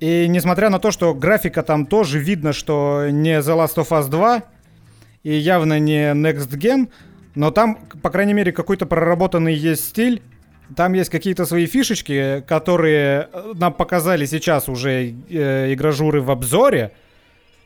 И 0.00 0.28
несмотря 0.28 0.68
на 0.68 0.78
то, 0.78 0.90
что 0.90 1.14
графика 1.14 1.62
там 1.62 1.86
тоже 1.86 2.18
видно, 2.18 2.52
что 2.52 3.06
не 3.10 3.38
The 3.38 3.56
Last 3.56 3.76
of 3.76 3.88
Us 3.88 4.08
2 4.08 4.42
и 5.22 5.34
явно 5.34 5.78
не 5.78 6.12
Next 6.12 6.50
Gen, 6.50 6.88
но 7.34 7.50
там, 7.50 7.78
по 8.02 8.10
крайней 8.10 8.34
мере, 8.34 8.52
какой-то 8.52 8.86
проработанный 8.86 9.54
есть 9.54 9.88
стиль, 9.88 10.22
там 10.74 10.94
есть 10.94 11.10
какие-то 11.10 11.46
свои 11.46 11.66
фишечки, 11.66 12.44
которые 12.46 13.28
э, 13.32 13.52
нам 13.54 13.72
показали 13.72 14.26
сейчас 14.26 14.68
уже 14.68 15.14
э, 15.28 15.72
игражуры 15.72 16.20
в 16.20 16.30
обзоре, 16.30 16.92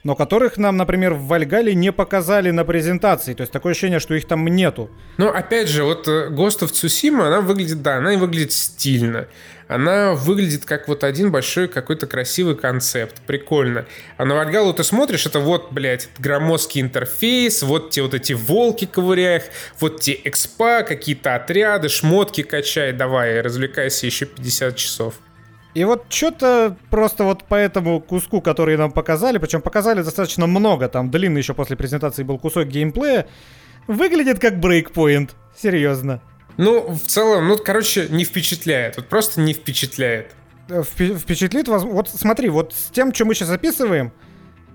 но 0.05 0.14
которых 0.14 0.57
нам, 0.57 0.76
например, 0.76 1.14
в 1.14 1.26
Вальгале 1.26 1.74
не 1.74 1.92
показали 1.92 2.51
на 2.51 2.64
презентации. 2.64 3.34
То 3.34 3.42
есть 3.42 3.53
такое 3.53 3.72
ощущение, 3.72 4.01
что 4.01 4.14
их 4.14 4.26
там 4.26 4.46
нету. 4.46 4.90
Но 5.16 5.30
опять 5.30 5.68
же, 5.68 5.84
вот 5.84 6.09
э, 6.09 6.28
Ghost 6.30 6.61
of 6.61 6.72
Tsushima, 6.72 7.26
она 7.26 7.40
выглядит, 7.40 7.82
да, 7.82 7.96
она 7.96 8.16
выглядит 8.16 8.53
стильно 8.53 9.26
она 9.70 10.14
выглядит 10.14 10.64
как 10.64 10.88
вот 10.88 11.05
один 11.05 11.30
большой 11.30 11.68
какой-то 11.68 12.09
красивый 12.09 12.57
концепт. 12.57 13.20
Прикольно. 13.24 13.86
А 14.16 14.24
на 14.24 14.34
Вальгалу 14.34 14.74
ты 14.74 14.82
смотришь, 14.82 15.26
это 15.26 15.38
вот, 15.38 15.70
блядь, 15.70 16.09
громоздкий 16.18 16.80
интерфейс, 16.80 17.62
вот 17.62 17.90
те 17.90 18.03
вот 18.03 18.12
эти 18.12 18.32
волки 18.32 18.86
ковыряях, 18.86 19.44
вот 19.78 20.01
те 20.01 20.18
экспа, 20.24 20.82
какие-то 20.82 21.36
отряды, 21.36 21.88
шмотки 21.88 22.42
качай, 22.42 22.92
давай, 22.92 23.40
развлекайся 23.40 24.07
еще 24.07 24.26
50 24.26 24.74
часов. 24.74 25.14
И 25.74 25.84
вот 25.84 26.06
что-то 26.08 26.76
просто 26.90 27.24
вот 27.24 27.44
по 27.44 27.54
этому 27.54 28.00
куску, 28.00 28.40
который 28.40 28.76
нам 28.76 28.90
показали, 28.90 29.38
причем 29.38 29.62
показали 29.62 30.02
достаточно 30.02 30.46
много, 30.46 30.88
там 30.88 31.10
длинный 31.10 31.40
еще 31.40 31.54
после 31.54 31.76
презентации 31.76 32.24
был 32.24 32.38
кусок 32.38 32.66
геймплея, 32.66 33.26
выглядит 33.86 34.40
как 34.40 34.58
брейкпоинт. 34.58 35.36
Серьезно. 35.56 36.20
Ну, 36.56 36.92
в 36.92 37.00
целом, 37.00 37.48
ну, 37.48 37.56
короче, 37.56 38.08
не 38.10 38.24
впечатляет. 38.24 38.96
Вот 38.96 39.08
просто 39.08 39.40
не 39.40 39.54
впечатляет. 39.54 40.34
Впечатлит 40.68 41.68
вас. 41.68 41.84
Вот 41.84 42.08
смотри, 42.08 42.48
вот 42.48 42.74
с 42.74 42.90
тем, 42.90 43.14
что 43.14 43.24
мы 43.24 43.34
сейчас 43.34 43.48
записываем, 43.48 44.12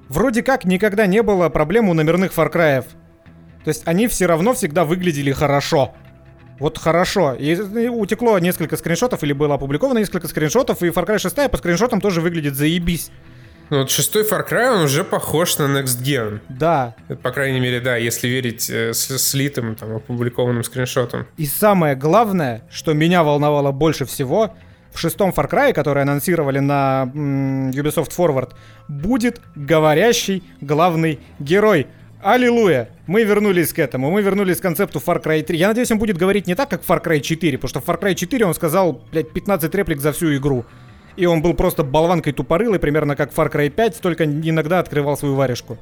вроде 0.07 0.43
как 0.43 0.65
никогда 0.65 1.05
не 1.05 1.21
было 1.21 1.49
проблем 1.49 1.89
у 1.89 1.93
номерных 1.93 2.33
Far 2.33 2.51
Cry. 2.51 2.85
То 3.63 3.69
есть 3.69 3.83
они 3.85 4.07
все 4.07 4.27
равно 4.27 4.53
всегда 4.53 4.85
выглядели 4.85 5.31
хорошо. 5.31 5.93
Вот 6.59 6.77
хорошо. 6.77 7.33
И 7.33 7.55
утекло 7.87 8.39
несколько 8.39 8.77
скриншотов, 8.77 9.23
или 9.23 9.33
было 9.33 9.55
опубликовано 9.55 9.99
несколько 9.99 10.27
скриншотов, 10.27 10.81
и 10.83 10.87
Far 10.87 11.05
Cry 11.05 11.17
6 11.19 11.51
по 11.51 11.57
скриншотам 11.57 12.01
тоже 12.01 12.21
выглядит 12.21 12.55
заебись. 12.55 13.11
Ну, 13.71 13.79
вот 13.79 13.89
шестой 13.89 14.23
Far 14.23 14.47
Cry, 14.47 14.75
он 14.75 14.83
уже 14.83 15.03
похож 15.03 15.57
на 15.57 15.63
Next 15.63 16.01
Gen. 16.03 16.39
Да. 16.49 16.95
По 17.23 17.31
крайней 17.31 17.59
мере, 17.59 17.79
да, 17.79 17.97
если 17.97 18.27
верить 18.27 18.69
э, 18.69 18.93
с, 18.93 19.17
слитым, 19.17 19.75
там, 19.75 19.95
опубликованным 19.95 20.63
скриншотом. 20.63 21.25
И 21.37 21.47
самое 21.47 21.95
главное, 21.95 22.61
что 22.69 22.93
меня 22.93 23.23
волновало 23.23 23.71
больше 23.71 24.05
всего, 24.05 24.53
в 24.93 24.99
шестом 24.99 25.31
Far 25.31 25.49
Cry, 25.49 25.73
который 25.73 26.03
анонсировали 26.03 26.59
на 26.59 27.11
м, 27.13 27.71
Ubisoft 27.71 28.11
Forward, 28.15 28.51
будет 28.87 29.41
говорящий 29.55 30.43
главный 30.61 31.19
герой. 31.39 31.87
Аллилуйя! 32.25 32.89
Мы 33.05 33.23
вернулись 33.23 33.71
к 33.71 33.77
этому, 33.77 34.09
мы 34.09 34.23
вернулись 34.23 34.57
к 34.57 34.61
концепту 34.63 34.97
Far 34.97 35.21
Cry 35.23 35.43
3. 35.43 35.59
Я 35.59 35.67
надеюсь, 35.67 35.91
он 35.91 35.99
будет 35.99 36.17
говорить 36.17 36.47
не 36.47 36.55
так, 36.55 36.67
как 36.67 36.81
Far 36.81 36.99
Cry 37.03 37.19
4, 37.19 37.59
потому 37.59 37.69
что 37.69 37.81
в 37.81 37.85
Far 37.87 38.01
Cry 38.01 38.15
4 38.15 38.47
он 38.47 38.55
сказал, 38.55 38.99
блядь, 39.11 39.31
15 39.31 39.75
реплик 39.75 40.01
за 40.01 40.11
всю 40.11 40.35
игру. 40.35 40.65
И 41.17 41.27
он 41.27 41.43
был 41.43 41.53
просто 41.53 41.83
болванкой 41.83 42.33
тупорылой, 42.33 42.79
примерно 42.79 43.15
как 43.15 43.31
Far 43.31 43.53
Cry 43.53 43.69
5, 43.69 43.99
только 44.01 44.25
иногда 44.25 44.79
открывал 44.79 45.15
свою 45.17 45.35
варежку. 45.35 45.77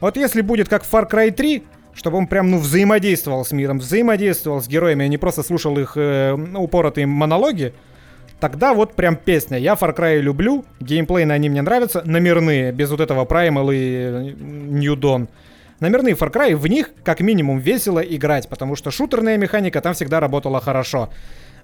Вот 0.00 0.16
если 0.16 0.40
будет 0.40 0.70
как 0.70 0.82
Far 0.82 1.10
Cry 1.10 1.30
3, 1.30 1.62
чтобы 1.92 2.16
он 2.16 2.26
прям, 2.26 2.50
ну, 2.50 2.56
взаимодействовал 2.56 3.44
с 3.44 3.52
миром, 3.52 3.78
взаимодействовал 3.78 4.62
с 4.62 4.68
героями, 4.68 5.04
а 5.04 5.08
не 5.08 5.18
просто 5.18 5.42
слушал 5.42 5.78
их 5.78 5.92
э, 5.96 6.32
упоротые 6.54 7.06
монологи, 7.06 7.74
тогда 8.40 8.72
вот 8.72 8.94
прям 8.94 9.14
песня. 9.14 9.58
Я 9.58 9.74
Far 9.74 9.94
Cry 9.94 10.20
люблю, 10.20 10.64
геймплейно 10.80 11.34
они 11.34 11.50
мне 11.50 11.60
нравятся, 11.60 12.00
номерные, 12.06 12.72
без 12.72 12.90
вот 12.90 13.00
этого 13.00 13.26
Primal 13.26 13.74
и 13.74 13.92
э, 13.94 14.34
New 14.40 14.96
Dawn. 14.96 15.28
Номерные 15.82 16.14
Far 16.14 16.32
Cry, 16.32 16.54
в 16.54 16.64
них 16.68 16.90
как 17.02 17.18
минимум 17.18 17.58
весело 17.58 17.98
играть, 17.98 18.48
потому 18.48 18.76
что 18.76 18.92
шутерная 18.92 19.36
механика 19.36 19.80
там 19.80 19.94
всегда 19.94 20.20
работала 20.20 20.60
хорошо. 20.60 21.10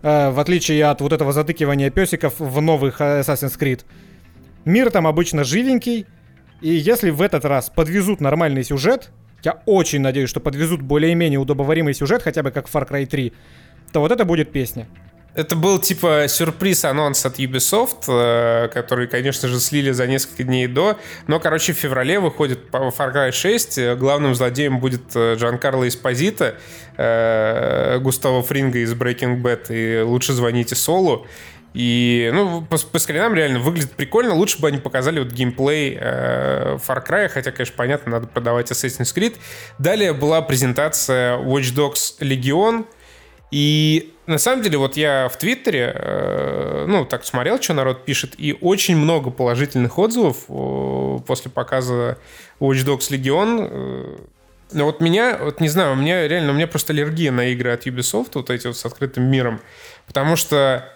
Э, 0.03 0.31
в 0.31 0.41
отличие 0.41 0.87
от 0.87 1.01
вот 1.01 1.13
этого 1.13 1.33
затыкивания 1.33 1.89
песиков 1.91 2.35
в 2.41 2.61
новых 2.61 3.01
Assassin's 3.01 3.57
Creed. 3.57 3.83
Мир 4.65 4.91
там 4.91 5.07
обычно 5.07 5.45
живенький, 5.45 6.05
и 6.61 6.69
если 6.69 7.11
в 7.11 7.23
этот 7.23 7.45
раз 7.45 7.71
подвезут 7.71 8.21
нормальный 8.21 8.65
сюжет, 8.65 9.11
я 9.45 9.63
очень 9.67 10.01
надеюсь, 10.01 10.31
что 10.31 10.41
подвезут 10.41 10.83
более-менее 10.83 11.39
удобоваримый 11.39 11.95
сюжет, 11.95 12.25
хотя 12.25 12.43
бы 12.43 12.51
как 12.51 12.67
Far 12.67 12.91
Cry 12.91 13.07
3, 13.07 13.33
то 13.93 14.01
вот 14.01 14.11
это 14.11 14.25
будет 14.25 14.51
песня. 14.51 14.89
Это 15.39 15.55
был 15.55 15.79
типа 15.79 16.25
сюрприз-анонс 16.27 17.25
от 17.25 17.39
Ubisoft, 17.39 18.07
э, 18.09 18.67
который, 18.75 19.07
конечно 19.07 19.47
же, 19.49 19.61
слили 19.61 19.93
за 19.93 20.09
несколько 20.09 20.43
дней 20.43 20.67
до. 20.67 20.99
Но, 21.29 21.39
короче, 21.39 21.75
в 21.75 21.77
феврале 21.77 22.19
выходит 22.19 22.59
Far 22.73 23.15
Cry 23.15 23.31
6. 23.31 23.95
Главным 23.99 24.35
злодеем 24.35 24.81
будет 24.81 25.15
э, 25.15 25.37
Джан 25.37 25.59
Карло 25.59 25.87
Эспозита, 25.87 26.57
э, 26.97 28.01
Густаво 28.01 28.43
Фринга 28.43 28.81
из 28.81 28.93
Breaking 28.95 29.41
Bad 29.41 29.67
и 29.69 30.03
«Лучше 30.03 30.33
звоните 30.33 30.75
Солу». 30.75 31.25
И, 31.73 32.33
ну, 32.35 32.63
по, 32.63 32.77
по 32.77 32.99
скринам 32.99 33.33
реально 33.33 33.61
выглядит 33.61 33.93
прикольно. 33.93 34.35
Лучше 34.35 34.61
бы 34.61 34.67
они 34.67 34.79
показали 34.79 35.21
вот 35.21 35.29
геймплей 35.29 35.97
э, 36.01 36.79
Far 36.85 37.07
Cry, 37.07 37.29
хотя, 37.29 37.53
конечно, 37.53 37.77
понятно, 37.77 38.11
надо 38.11 38.27
продавать 38.27 38.73
Assassin's 38.73 39.15
Creed. 39.15 39.37
Далее 39.79 40.15
была 40.15 40.43
презентация 40.43 41.39
Watch 41.39 41.73
Dogs 41.77 42.19
Legion. 42.19 42.87
И 43.51 44.15
на 44.27 44.37
самом 44.37 44.63
деле, 44.63 44.77
вот 44.77 44.97
я 44.97 45.29
в 45.29 45.39
Твиттере, 45.39 45.93
э, 45.95 46.85
ну, 46.87 47.07
так 47.07 47.25
смотрел, 47.25 47.61
что 47.63 47.73
народ 47.73 48.05
пишет, 48.05 48.35
и 48.37 48.57
очень 48.61 48.97
много 48.97 49.31
положительных 49.31 49.99
отзывов 49.99 50.45
э, 50.49 51.19
после 51.27 51.51
показа 51.51 52.19
Watch 52.61 52.85
Dogs 52.85 53.11
Legion. 53.11 53.69
Э, 53.71 54.17
но 54.73 54.85
вот 54.85 55.01
меня, 55.01 55.39
вот 55.41 55.61
не 55.61 55.69
знаю, 55.71 55.93
у 55.93 55.97
меня 55.97 56.29
реально, 56.29 56.53
у 56.53 56.55
меня 56.55 56.67
просто 56.67 56.93
аллергия 56.93 57.33
на 57.33 57.47
игры 57.47 57.71
от 57.71 57.87
Ubisoft, 57.87 58.33
вот 58.35 58.51
эти 58.51 58.67
вот 58.67 58.77
с 58.77 58.85
открытым 58.85 59.25
миром, 59.25 59.63
потому 60.07 60.37
что 60.37 60.93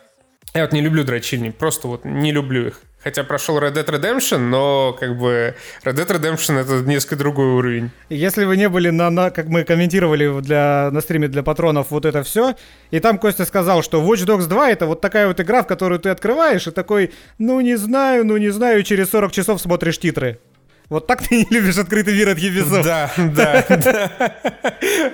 я 0.53 0.63
вот 0.63 0.73
не 0.73 0.83
люблю 0.83 1.05
дрочильни, 1.05 1.49
просто 1.49 1.89
вот 1.89 2.05
не 2.05 2.33
люблю 2.33 2.67
их. 2.67 2.83
Хотя 3.05 3.25
прошел 3.25 3.59
Red 3.59 3.75
Dead 3.75 3.87
Redemption, 3.87 4.39
но 4.39 4.97
как 4.99 5.17
бы 5.17 5.55
Red 5.85 5.95
Dead 5.95 6.07
Redemption 6.07 6.59
это 6.61 6.89
несколько 6.89 7.17
другой 7.17 7.47
уровень. 7.47 7.91
Если 8.09 8.45
вы 8.45 8.57
не 8.57 8.69
были 8.69 8.91
на, 8.91 9.11
на 9.11 9.31
как 9.31 9.47
мы 9.49 9.65
комментировали 9.65 10.41
для, 10.41 10.91
на 10.93 11.01
стриме 11.01 11.29
для 11.29 11.43
патронов 11.43 11.91
вот 11.91 12.05
это 12.05 12.23
все, 12.23 12.55
и 12.91 13.01
там 13.01 13.19
Костя 13.19 13.45
сказал, 13.45 13.83
что 13.83 14.03
Watch 14.03 14.25
Dogs 14.25 14.47
2 14.47 14.71
это 14.71 14.87
вот 14.87 15.01
такая 15.01 15.27
вот 15.27 15.41
игра, 15.41 15.63
в 15.63 15.67
которую 15.67 15.99
ты 15.99 16.11
открываешь 16.11 16.67
и 16.67 16.71
такой, 16.71 17.13
ну 17.39 17.61
не 17.61 17.77
знаю, 17.77 18.25
ну 18.25 18.37
не 18.37 18.51
знаю, 18.51 18.83
через 18.85 19.11
40 19.11 19.33
часов 19.33 19.61
смотришь 19.61 19.99
титры. 19.99 20.39
Вот 20.93 21.07
так 21.07 21.27
ты 21.27 21.37
не 21.37 21.47
любишь 21.49 21.79
открытый 21.79 22.15
мир 22.15 22.29
от 22.29 22.39
Ubisoft. 22.39 22.83
Да, 22.83 23.11
да, 23.17 23.65
да. 23.69 24.37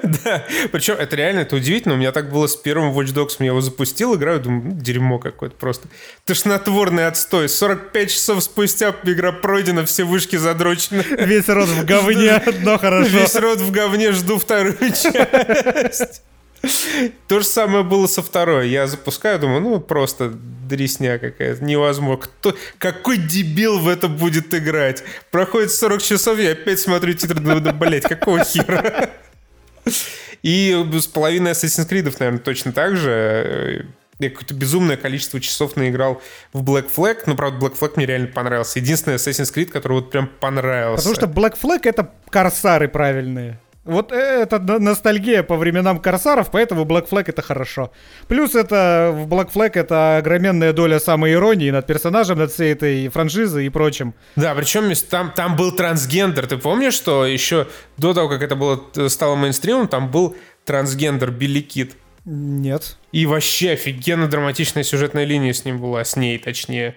да. 0.03 0.45
Причем 0.72 0.95
это 0.95 1.14
реально, 1.14 1.41
это 1.41 1.55
удивительно. 1.55 1.95
У 1.95 1.99
меня 1.99 2.11
так 2.11 2.33
было 2.33 2.49
с 2.49 2.57
первым 2.57 2.93
Watch 2.93 3.14
Dogs. 3.14 3.37
Я 3.39 3.47
его 3.47 3.61
запустил, 3.61 4.16
играю, 4.16 4.41
думаю, 4.41 4.72
дерьмо 4.72 5.20
какое-то 5.20 5.55
просто. 5.55 5.87
Тошнотворный 6.24 7.07
отстой. 7.07 7.49
45 7.49 8.11
часов 8.11 8.43
спустя 8.43 8.93
игра 9.05 9.31
пройдена, 9.31 9.87
все 9.87 10.03
вышки 10.03 10.35
задрочены. 10.35 11.05
Весь 11.11 11.49
рот 11.49 11.68
в 11.68 11.85
говне, 11.85 12.43
но 12.62 12.76
хорошо. 12.76 13.11
Весь 13.11 13.37
рот 13.37 13.61
в 13.61 13.70
говне, 13.70 14.11
жду 14.11 14.39
вторую 14.39 14.76
часть. 14.81 16.22
То 17.29 17.39
же 17.39 17.47
самое 17.47 17.85
было 17.85 18.09
со 18.09 18.20
второй. 18.20 18.68
Я 18.68 18.89
запускаю, 18.89 19.39
думаю, 19.39 19.61
ну 19.61 19.79
просто 19.79 20.33
дресня 20.69 21.19
какая-то, 21.19 21.64
невозможно. 21.64 22.19
Кто, 22.19 22.57
какой 22.79 23.16
дебил 23.16 23.79
в 23.79 23.89
это 23.89 24.09
будет 24.09 24.55
играть? 24.55 25.03
Проходит 25.31 25.73
40 25.73 26.03
часов, 26.03 26.39
я 26.39 26.53
опять 26.53 26.79
смотрю 26.79 27.14
титры, 27.14 27.41
да, 27.41 27.73
блять, 27.73 28.05
какого 28.05 28.45
хера? 28.45 29.11
И 30.43 30.87
с 30.93 31.07
половиной 31.07 31.53
Assassin's 31.53 31.89
Creed, 31.89 32.14
наверное, 32.19 32.39
точно 32.41 32.73
так 32.73 32.97
же. 32.97 33.87
Я 34.21 34.31
какое-то 34.31 34.55
безумное 34.55 34.97
количество 34.97 35.41
часов 35.41 35.77
наиграл 35.77 36.21
в 36.53 36.62
Black 36.62 36.87
Flag. 36.95 37.19
Ну, 37.27 37.37
правда, 37.37 37.64
Black 37.64 37.79
Flag 37.79 37.93
мне 37.97 38.07
реально 38.07 38.27
понравился. 38.29 38.81
Единственный 38.81 39.14
Assassin's 39.14 39.55
Creed, 39.55 39.66
который 39.66 39.95
вот 39.95 40.11
прям 40.11 40.27
понравился. 40.27 41.09
Потому 41.09 41.14
что 41.14 41.41
Black 41.41 41.57
Flag— 41.61 41.81
это 41.85 42.12
корсары 42.29 42.89
правильные. 42.89 43.61
Вот 43.89 44.12
это 44.12 44.59
ностальгия 44.59 45.43
по 45.43 45.57
временам 45.57 45.99
Корсаров, 45.99 46.51
поэтому 46.51 46.84
Black 46.84 47.09
Flag 47.09 47.24
это 47.28 47.41
хорошо. 47.41 47.91
Плюс 48.28 48.55
это 48.55 49.12
в 49.14 49.26
Black 49.26 49.51
Flag 49.51 49.70
это 49.76 50.18
огроменная 50.18 50.74
доля 50.74 51.01
самой 51.01 51.32
иронии 51.32 51.70
над 51.70 51.86
персонажем, 51.86 52.39
над 52.39 52.53
всей 52.53 52.74
этой 52.74 53.09
франшизой 53.09 53.64
и 53.64 53.70
прочим. 53.70 54.12
Да, 54.36 54.55
причем 54.55 54.93
там, 55.09 55.32
там 55.34 55.57
был 55.57 55.72
трансгендер. 55.72 56.47
Ты 56.47 56.59
помнишь, 56.59 56.93
что 56.93 57.24
еще 57.24 57.66
до 57.97 58.12
того, 58.12 58.28
как 58.28 58.43
это 58.43 58.57
было, 58.57 59.09
стало 59.09 59.36
мейнстримом, 59.36 59.89
там 59.89 60.11
был 60.11 60.36
трансгендер 60.66 61.30
Билли 61.30 61.62
Кит? 61.62 61.97
Нет. 62.26 62.99
И 63.12 63.24
вообще 63.24 63.70
офигенно 63.70 64.28
драматичная 64.28 64.82
сюжетная 64.82 65.24
линия 65.24 65.55
с 65.55 65.64
ним 65.64 65.80
была, 65.80 66.05
с 66.05 66.14
ней 66.14 66.39
точнее 66.39 66.95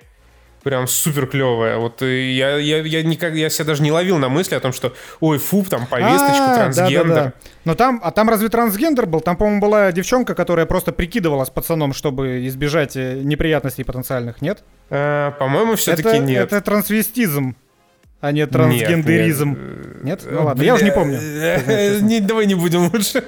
прям 0.64 0.88
супер 0.88 1.28
клевая. 1.28 1.78
Вот 1.78 2.01
э, 2.01 2.32
я, 2.32 2.57
я, 2.57 2.82
я 2.82 3.03
никак, 3.03 3.34
я 3.34 3.49
себя 3.49 3.66
даже 3.66 3.84
не 3.84 3.91
ловил 3.91 4.18
на 4.18 4.30
мысли 4.30 4.55
о 4.55 4.59
том, 4.59 4.74
что 4.74 4.93
ой, 5.20 5.38
фу, 5.38 5.64
там 5.64 5.88
повесточка, 5.88 6.53
а, 6.53 6.55
трансгендер. 6.55 7.07
Да, 7.07 7.16
да, 7.16 7.24
да. 7.24 7.34
Но 7.66 7.76
там, 7.76 7.99
а 8.03 8.12
там 8.12 8.30
разве 8.30 8.49
трансгендер 8.49 9.05
был? 9.05 9.22
Там, 9.22 9.38
по-моему, 9.38 9.62
была 9.62 9.91
девчонка, 9.91 10.36
которая 10.36 10.66
просто 10.66 10.91
прикидывалась 10.91 11.49
пацаном, 11.49 11.93
чтобы 11.93 12.47
избежать 12.47 12.95
э, 12.95 13.22
неприятностей 13.22 13.84
потенциальных, 13.84 14.41
нет? 14.41 14.64
А, 14.89 15.32
по-моему, 15.32 15.76
все-таки 15.76 16.20
нет. 16.20 16.51
Это 16.51 16.62
трансвестизм 16.62 17.55
а 18.22 18.32
не 18.32 18.45
трансгендеризм. 18.45 19.57
Нет? 20.03 20.24
нет? 20.24 20.28
Ну 20.32 20.43
ладно, 20.43 20.62
я 20.62 20.76
уже 20.76 20.86
не 20.86 20.91
помню. 20.91 21.20
Не, 22.01 22.20
давай 22.20 22.45
не 22.45 22.53
будем 22.55 22.91
лучше. 22.93 23.24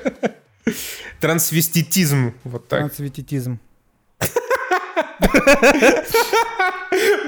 Трансвеститизм. 1.20 2.34
Вот 2.44 2.68
так. 2.68 2.80
Трансвеститизм. 2.80 3.60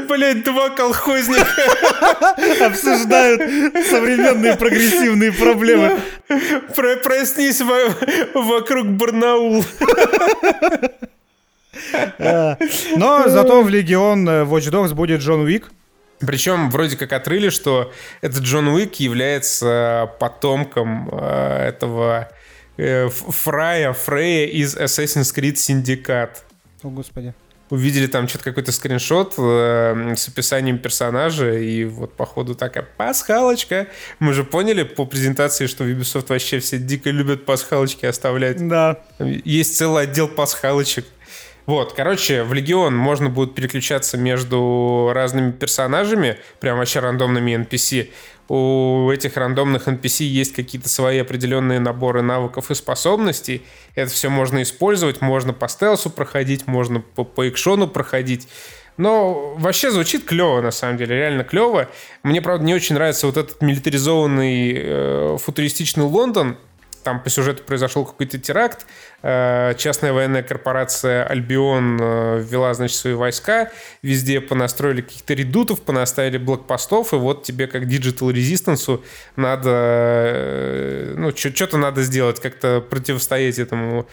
Блять, 0.07 0.43
два 0.43 0.69
колхозника 0.69 1.45
обсуждают 2.65 3.41
современные 3.87 4.55
прогрессивные 4.55 5.31
проблемы. 5.31 5.99
Про 6.75 6.97
проснись 6.97 7.61
вокруг 7.61 8.87
Барнаул. 8.87 9.65
Но 12.19 13.27
зато 13.27 13.61
в 13.61 13.69
Легион 13.69 14.27
Watch 14.27 14.71
Dogs 14.71 14.93
будет 14.93 15.21
Джон 15.21 15.41
Уик. 15.41 15.71
Причем 16.19 16.69
вроде 16.69 16.95
как 16.95 17.11
отрыли, 17.11 17.49
что 17.49 17.91
этот 18.21 18.43
Джон 18.43 18.69
Уик 18.69 18.95
является 18.95 20.09
потомком 20.17 21.09
э, 21.11 21.67
этого 21.67 22.29
э, 22.77 23.09
Фрая, 23.09 23.91
Фрея 23.91 24.47
из 24.47 24.77
Assassin's 24.77 25.35
Creed 25.35 25.55
Syndicate. 25.55 26.37
О, 26.83 26.89
господи 26.89 27.33
увидели 27.69 28.07
там 28.07 28.27
что-то 28.27 28.43
какой-то 28.45 28.71
скриншот 28.71 29.35
э, 29.37 30.13
с 30.15 30.27
описанием 30.27 30.77
персонажа, 30.77 31.57
и 31.57 31.85
вот 31.85 32.13
походу 32.13 32.55
такая 32.55 32.87
пасхалочка. 32.97 33.87
Мы 34.19 34.33
же 34.33 34.43
поняли 34.43 34.83
по 34.83 35.05
презентации, 35.05 35.67
что 35.67 35.83
в 35.83 35.87
Ubisoft 35.87 36.27
вообще 36.29 36.59
все 36.59 36.77
дико 36.77 37.09
любят 37.09 37.45
пасхалочки 37.45 38.05
оставлять. 38.05 38.67
Да. 38.67 38.99
Есть 39.19 39.77
целый 39.77 40.03
отдел 40.03 40.27
пасхалочек. 40.27 41.05
Вот, 41.65 41.93
короче, 41.93 42.43
в 42.43 42.53
Легион 42.53 42.95
можно 42.95 43.29
будет 43.29 43.55
переключаться 43.55 44.17
между 44.17 45.11
разными 45.13 45.51
персонажами, 45.51 46.37
прям 46.59 46.77
вообще 46.77 46.99
рандомными 46.99 47.55
NPC. 47.55 48.09
У 48.47 49.09
этих 49.09 49.37
рандомных 49.37 49.87
NPC 49.87 50.23
есть 50.25 50.53
какие-то 50.53 50.87
свои 50.87 51.17
определенные 51.17 51.79
наборы 51.79 52.21
навыков 52.21 52.69
и 52.69 52.75
способностей. 52.75 53.63
Это 53.95 54.11
все 54.11 54.29
можно 54.29 54.61
использовать, 54.61 55.21
можно 55.21 55.53
по 55.53 55.67
стелсу 55.67 56.11
проходить, 56.11 56.67
можно 56.67 56.99
по, 56.99 57.23
по 57.23 57.49
экшону 57.49 57.87
проходить. 57.87 58.47
Но 58.97 59.55
вообще 59.57 59.89
звучит 59.91 60.25
клево, 60.25 60.61
на 60.61 60.71
самом 60.71 60.97
деле, 60.97 61.15
реально 61.15 61.43
клево. 61.43 61.89
Мне, 62.21 62.41
правда, 62.41 62.63
не 62.63 62.75
очень 62.75 62.95
нравится 62.95 63.25
вот 63.25 63.37
этот 63.37 63.61
милитаризованный 63.61 64.73
э, 64.75 65.37
футуристичный 65.41 66.05
Лондон, 66.05 66.57
там 67.05 67.21
по 67.21 67.29
сюжету 67.29 67.63
произошел 67.63 68.03
какой-то 68.03 68.37
теракт, 68.39 68.85
э, 69.21 69.75
частная 69.77 70.11
военная 70.11 70.41
корпорация 70.41 71.23
Альбион 71.23 71.99
э, 72.01 72.39
ввела, 72.43 72.73
значит, 72.73 72.97
свои 72.97 73.13
войска, 73.13 73.71
везде 74.01 74.41
понастроили 74.41 75.01
каких-то 75.01 75.35
редутов, 75.35 75.83
понаставили 75.83 76.39
блокпостов, 76.39 77.13
и 77.13 77.17
вот 77.17 77.43
тебе 77.43 77.67
как 77.67 77.83
Digital 77.83 78.33
Resistance 78.33 79.03
надо, 79.35 79.69
э, 79.69 81.13
ну, 81.15 81.29
что-то 81.29 81.77
надо 81.77 82.01
сделать, 82.01 82.39
как-то 82.41 82.81
противостоять 82.81 83.59
этому 83.59 84.07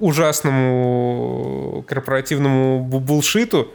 ужасному 0.00 0.74
корпоративному 1.86 2.82
булшиту, 2.82 3.72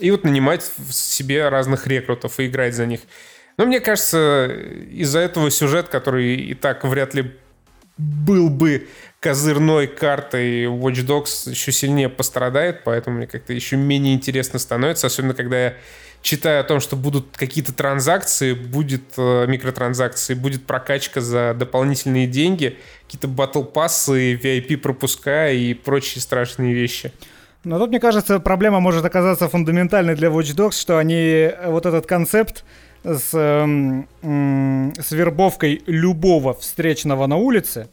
и 0.00 0.10
вот 0.10 0.24
нанимать 0.24 0.62
себе 0.90 1.48
разных 1.48 1.86
рекрутов 1.86 2.40
и 2.40 2.46
играть 2.46 2.74
за 2.74 2.86
них. 2.86 3.00
Но 3.56 3.64
мне 3.64 3.80
кажется, 3.80 4.46
из-за 4.90 5.20
этого 5.20 5.50
сюжет, 5.50 5.88
который 5.88 6.36
и 6.36 6.54
так 6.54 6.84
вряд 6.84 7.14
ли 7.14 7.32
был 7.96 8.50
бы 8.50 8.88
козырной 9.20 9.86
картой 9.86 10.64
Watch 10.64 11.06
Dogs 11.06 11.50
еще 11.50 11.72
сильнее 11.72 12.08
пострадает, 12.08 12.84
поэтому 12.84 13.16
мне 13.16 13.26
как-то 13.26 13.52
еще 13.52 13.76
менее 13.76 14.14
интересно 14.14 14.58
становится, 14.58 15.06
особенно 15.06 15.32
когда 15.32 15.64
я 15.64 15.74
читаю 16.20 16.60
о 16.60 16.64
том, 16.64 16.80
что 16.80 16.96
будут 16.96 17.36
какие-то 17.36 17.72
транзакции, 17.72 18.52
будет 18.52 19.02
э, 19.16 19.46
микротранзакции, 19.46 20.34
будет 20.34 20.66
прокачка 20.66 21.20
за 21.20 21.54
дополнительные 21.54 22.26
деньги, 22.26 22.76
какие-то 23.04 23.28
батл 23.28 23.62
пассы, 23.62 24.34
VIP 24.34 24.76
пропуска 24.78 25.50
и 25.50 25.72
прочие 25.72 26.20
страшные 26.20 26.74
вещи. 26.74 27.12
Но 27.64 27.78
тут, 27.78 27.90
мне 27.90 28.00
кажется, 28.00 28.38
проблема 28.38 28.80
может 28.80 29.04
оказаться 29.04 29.48
фундаментальной 29.48 30.14
для 30.14 30.28
Watch 30.28 30.54
Dogs, 30.54 30.78
что 30.78 30.98
они 30.98 31.14
э, 31.14 31.70
вот 31.70 31.86
этот 31.86 32.06
концепт 32.06 32.64
с, 33.06 33.30
э, 33.32 35.00
с 35.00 35.12
вербовкой 35.12 35.82
любого 35.86 36.54
встречного 36.54 37.26
на 37.26 37.36
улице, 37.36 37.88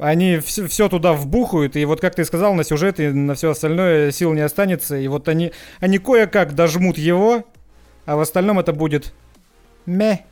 они 0.00 0.38
все, 0.38 0.66
все 0.66 0.88
туда 0.88 1.12
вбухают, 1.12 1.76
и 1.76 1.84
вот 1.84 2.00
как 2.00 2.14
ты 2.14 2.24
сказал, 2.24 2.54
на 2.54 2.64
сюжет 2.64 3.00
и 3.00 3.08
на 3.08 3.34
все 3.34 3.50
остальное 3.50 4.10
сил 4.10 4.32
не 4.34 4.40
останется, 4.40 4.96
и 4.96 5.06
вот 5.08 5.28
они, 5.28 5.52
они 5.80 5.98
кое-как 5.98 6.54
дожмут 6.54 6.98
его, 6.98 7.44
а 8.04 8.16
в 8.16 8.20
остальном 8.20 8.58
это 8.58 8.72
будет 8.72 9.12
ме. 9.86 10.24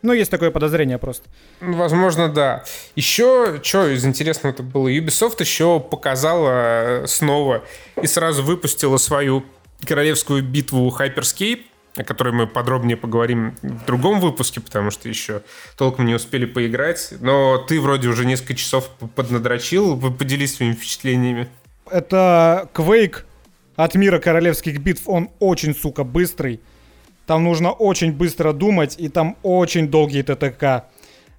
Ну, 0.00 0.12
есть 0.12 0.30
такое 0.30 0.52
подозрение 0.52 0.98
просто. 0.98 1.28
Возможно, 1.60 2.28
да. 2.28 2.64
Еще, 2.94 3.60
что 3.64 3.88
из 3.88 4.04
интересного 4.04 4.52
это 4.52 4.62
было, 4.62 4.88
Ubisoft 4.88 5.36
еще 5.40 5.80
показала 5.80 7.02
снова 7.06 7.64
и 8.00 8.06
сразу 8.06 8.44
выпустила 8.44 8.96
свою 8.98 9.44
королевскую 9.84 10.44
битву 10.44 10.94
Hyperscape, 10.96 11.62
о 11.96 12.04
которой 12.04 12.32
мы 12.32 12.46
подробнее 12.46 12.96
поговорим 12.96 13.54
в 13.62 13.84
другом 13.86 14.20
выпуске, 14.20 14.60
потому 14.60 14.90
что 14.90 15.08
еще 15.08 15.42
толком 15.76 16.06
не 16.06 16.14
успели 16.14 16.44
поиграть. 16.44 17.14
Но 17.20 17.58
ты 17.58 17.80
вроде 17.80 18.08
уже 18.08 18.24
несколько 18.24 18.54
часов 18.54 18.88
поднадрочил. 19.14 19.98
Поделись 20.12 20.56
своими 20.56 20.74
впечатлениями. 20.74 21.48
Это 21.90 22.68
Quake 22.74 23.24
от 23.76 23.94
мира 23.94 24.18
королевских 24.18 24.80
битв. 24.80 25.08
Он 25.08 25.30
очень, 25.38 25.74
сука, 25.74 26.04
быстрый. 26.04 26.60
Там 27.26 27.44
нужно 27.44 27.72
очень 27.72 28.12
быстро 28.12 28.52
думать, 28.52 28.94
и 28.98 29.08
там 29.08 29.36
очень 29.42 29.88
долгий 29.88 30.22
ТТК. 30.22 30.86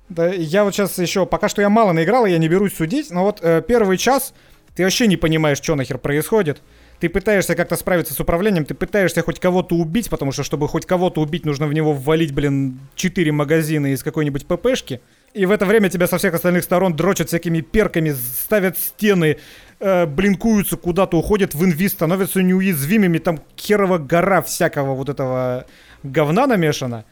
Да, 0.07 0.27
я 0.27 0.63
вот 0.63 0.73
сейчас 0.73 0.97
еще, 0.97 1.25
пока 1.25 1.49
что 1.49 1.61
я 1.61 1.69
мало 1.69 1.93
наиграл, 1.93 2.25
я 2.25 2.37
не 2.37 2.47
берусь 2.47 2.75
судить, 2.75 3.11
но 3.11 3.23
вот 3.23 3.39
э, 3.41 3.63
первый 3.67 3.97
час 3.97 4.33
ты 4.75 4.83
вообще 4.83 5.07
не 5.07 5.17
понимаешь, 5.17 5.57
что 5.57 5.75
нахер 5.75 5.97
происходит 5.97 6.61
ты 6.99 7.09
пытаешься 7.09 7.55
как-то 7.55 7.75
справиться 7.75 8.13
с 8.13 8.19
управлением, 8.19 8.65
ты 8.65 8.73
пытаешься 8.73 9.21
хоть 9.21 9.39
кого-то 9.39 9.75
убить, 9.75 10.09
потому 10.09 10.31
что, 10.31 10.43
чтобы 10.43 10.67
хоть 10.67 10.85
кого-то 10.85 11.21
убить, 11.21 11.45
нужно 11.45 11.67
в 11.67 11.73
него 11.73 11.93
ввалить, 11.93 12.33
блин, 12.33 12.79
4 12.95 13.31
магазина 13.31 13.93
из 13.93 14.03
какой-нибудь 14.03 14.45
ППшки. 14.45 15.01
И 15.33 15.45
в 15.45 15.51
это 15.51 15.65
время 15.65 15.89
тебя 15.89 16.07
со 16.07 16.17
всех 16.17 16.33
остальных 16.33 16.63
сторон 16.63 16.95
дрочат 16.95 17.27
всякими 17.27 17.61
перками, 17.61 18.11
ставят 18.11 18.77
стены, 18.77 19.37
э, 19.79 20.05
блинкуются 20.05 20.75
куда-то, 20.75 21.17
уходят 21.17 21.53
в 21.53 21.63
инвиз, 21.63 21.93
становятся 21.93 22.41
неуязвимыми, 22.41 23.19
там 23.19 23.39
херова 23.57 23.97
гора 23.97 24.41
всякого 24.41 24.93
вот 24.95 25.09
этого 25.09 25.65
говна 26.03 26.47
намешана. 26.47 27.05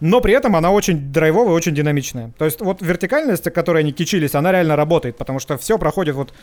Но 0.00 0.20
при 0.20 0.34
этом 0.34 0.54
она 0.54 0.70
очень 0.70 1.10
драйвовая, 1.10 1.54
очень 1.54 1.74
динамичная. 1.74 2.30
То 2.36 2.44
есть 2.44 2.60
вот 2.60 2.82
вертикальность, 2.82 3.46
о 3.46 3.50
которой 3.50 3.78
они 3.78 3.92
кичились, 3.92 4.34
она 4.34 4.52
реально 4.52 4.76
работает, 4.76 5.16
потому 5.16 5.38
что 5.38 5.56
все 5.56 5.78
проходит 5.78 6.14
вот 6.14 6.34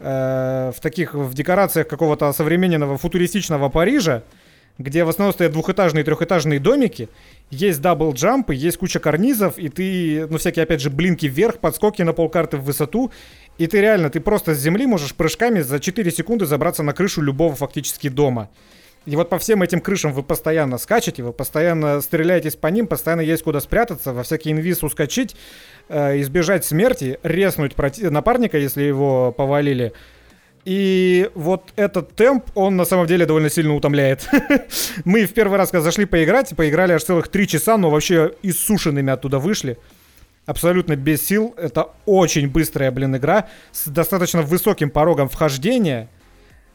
э, 0.00 0.72
в 0.74 0.80
таких, 0.80 1.14
в 1.14 1.34
декорациях 1.34 1.86
какого-то 1.86 2.32
современного 2.32 2.98
футуристичного 2.98 3.68
Парижа, 3.68 4.22
где 4.78 5.04
в 5.04 5.08
основном 5.08 5.34
стоят 5.34 5.52
двухэтажные 5.52 6.02
и 6.02 6.04
трехэтажные 6.04 6.58
домики, 6.58 7.08
есть 7.50 7.80
double 7.80 8.17
jump 8.17 8.42
ы, 8.42 8.54
есть 8.54 8.78
куча 8.78 8.98
карнизов, 8.98 9.58
и 9.58 9.68
ты, 9.68 10.26
ну, 10.28 10.38
всякие, 10.38 10.62
опять 10.62 10.80
же, 10.80 10.90
blink 10.90 11.20
и 11.20 11.26
вверх, 11.26 11.58
подскоки 11.58 12.02
на 12.02 12.12
полкарты 12.12 12.56
в 12.56 12.64
высоту, 12.64 13.12
и 13.58 13.66
ты 13.66 13.80
реально, 13.80 14.08
ты 14.08 14.20
просто 14.20 14.54
с 14.54 14.58
земли 14.58 14.86
можешь 14.86 15.14
прыжками 15.14 15.60
за 15.60 15.80
4 15.80 16.10
секунды 16.10 16.46
забраться 16.46 16.82
на 16.82 16.94
крышу 16.94 17.20
любого 17.20 17.54
фактически 17.54 18.08
дома. 18.08 18.48
И 19.06 19.16
вот 19.16 19.30
по 19.30 19.38
всем 19.38 19.62
этим 19.62 19.80
крышам 19.80 20.12
вы 20.12 20.22
постоянно 20.22 20.76
скачете, 20.76 21.22
вы 21.22 21.32
постоянно 21.32 22.00
стреляетесь 22.02 22.56
по 22.56 22.66
ним, 22.66 22.86
постоянно 22.86 23.22
есть 23.22 23.42
куда 23.42 23.60
спрятаться, 23.60 24.12
во 24.12 24.22
всякий 24.22 24.52
invis 24.52 24.82
ускочить, 24.82 25.36
э, 25.88 26.20
избежать 26.20 26.66
смерти, 26.66 27.18
резнуть 27.22 27.74
проти- 27.74 28.10
напарника, 28.10 28.58
если 28.58 28.82
его 28.82 29.32
повалили. 29.32 29.94
И 30.66 31.30
вот 31.34 31.72
этот 31.76 32.14
темп, 32.14 32.44
он 32.54 32.76
на 32.76 32.84
самом 32.84 33.06
деле 33.06 33.24
довольно 33.24 33.48
сильно 33.48 33.74
утомляет. 33.74 34.28
Мы 35.06 35.24
в 35.24 35.32
первый 35.32 35.56
раз, 35.56 35.70
когда 35.70 35.82
зашли 35.82 36.04
поиграть, 36.04 36.54
поиграли 36.54 36.92
аж 36.92 37.02
целых 37.02 37.28
три 37.28 37.48
часа, 37.48 37.78
но 37.78 37.88
вообще 37.88 38.34
иссушенными 38.42 39.10
оттуда 39.10 39.38
вышли. 39.38 39.78
Абсолютно 40.44 40.96
без 40.96 41.26
сил. 41.26 41.54
Это 41.56 41.88
очень 42.04 42.50
быстрая, 42.50 42.90
блин, 42.90 43.16
игра 43.16 43.48
с 43.72 43.88
достаточно 43.88 44.42
высоким 44.42 44.90
порогом 44.90 45.30
вхождения– 45.30 46.10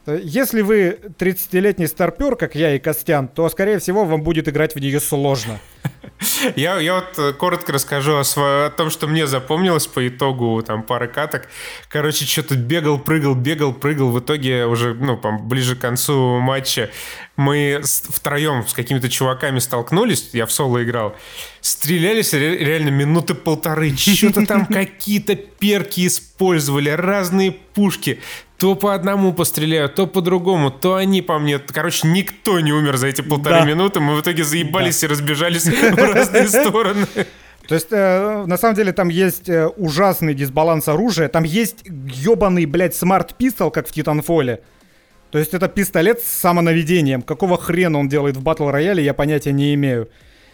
если 0.06 0.60
вы 0.60 0.98
30-летний 1.18 1.86
старпер, 1.86 2.36
как 2.36 2.54
я 2.54 2.74
и 2.74 2.78
Костян, 2.78 3.28
то, 3.28 3.48
скорее 3.48 3.78
всего, 3.78 4.04
вам 4.04 4.22
будет 4.22 4.48
играть 4.48 4.74
в 4.74 4.78
нее 4.78 5.00
сложно. 5.00 5.58
Я, 6.56 6.78
я 6.78 6.94
вот 6.94 7.18
э, 7.18 7.32
коротко 7.34 7.72
расскажу 7.72 8.16
о, 8.16 8.24
сво... 8.24 8.66
о 8.66 8.70
том, 8.70 8.90
что 8.90 9.06
мне 9.06 9.26
запомнилось 9.26 9.86
по 9.86 10.06
итогу 10.08 10.62
там 10.66 10.82
пары 10.82 11.08
каток. 11.08 11.42
Короче, 11.88 12.24
что-то 12.24 12.56
бегал, 12.56 12.98
прыгал, 12.98 13.34
бегал, 13.34 13.74
прыгал. 13.74 14.10
В 14.10 14.20
итоге 14.20 14.64
уже, 14.64 14.94
ну, 14.94 15.18
там, 15.18 15.46
ближе 15.46 15.76
к 15.76 15.80
концу 15.80 16.38
матча 16.38 16.90
мы 17.36 17.82
втроем 17.84 18.66
с 18.66 18.72
какими-то 18.72 19.08
чуваками 19.08 19.58
столкнулись, 19.58 20.30
я 20.32 20.46
в 20.46 20.52
соло 20.52 20.82
играл, 20.82 21.14
стрелялись 21.60 22.32
реально 22.32 22.88
минуты 22.88 23.34
полторы, 23.34 23.94
что-то 23.94 24.46
там 24.46 24.66
какие-то 24.70 25.36
перки 25.36 26.06
использовали, 26.06 26.90
разные 26.90 27.52
пушки. 27.52 28.20
То 28.58 28.74
по 28.74 28.94
одному 28.94 29.34
постреляют, 29.34 29.94
то 29.96 30.06
по 30.06 30.22
другому, 30.22 30.70
то 30.70 30.94
они 30.94 31.20
по 31.20 31.38
мне. 31.38 31.58
Короче, 31.58 32.08
никто 32.08 32.58
не 32.60 32.72
умер 32.72 32.96
за 32.96 33.08
эти 33.08 33.20
полторы 33.20 33.60
да. 33.60 33.64
минуты. 33.66 34.00
Мы 34.00 34.16
в 34.16 34.22
итоге 34.22 34.44
заебались 34.44 35.00
да. 35.00 35.06
и 35.06 35.10
разбежались 35.10 35.66
в 35.66 35.96
разные 35.96 36.48
стороны. 36.48 37.06
То 37.68 37.74
есть, 37.74 37.88
э, 37.90 38.44
на 38.46 38.56
самом 38.56 38.74
деле, 38.76 38.92
там 38.92 39.08
есть 39.08 39.48
э, 39.48 39.66
ужасный 39.66 40.34
дисбаланс 40.34 40.88
оружия. 40.88 41.28
Там 41.28 41.44
есть 41.44 41.84
ебаный, 41.84 42.64
блядь, 42.64 42.94
смарт-пистол, 42.94 43.70
как 43.70 43.88
в 43.88 43.92
Титанфоле. 43.92 44.62
То 45.30 45.38
есть, 45.38 45.52
это 45.52 45.68
пистолет 45.68 46.20
с 46.20 46.26
самонаведением. 46.26 47.22
Какого 47.22 47.58
хрена 47.58 47.98
он 47.98 48.08
делает 48.08 48.36
в 48.36 48.42
батл 48.42 48.70
рояле, 48.70 49.04
я 49.04 49.12
понятия 49.14 49.52
не 49.52 49.74
имею. 49.74 50.08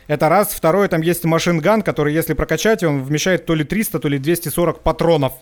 Это 0.09 0.29
раз. 0.29 0.53
Второе, 0.55 0.89
там 0.89 1.03
есть 1.03 1.25
машинган, 1.25 1.83
который, 1.83 2.15
если 2.15 2.33
прокачать, 2.33 2.83
он 2.83 3.03
вмещает 3.03 3.47
то 3.47 3.55
ли 3.55 3.63
300, 3.63 3.99
то 4.01 4.09
ли 4.09 4.19
240 4.19 4.81
патронов. 4.81 5.35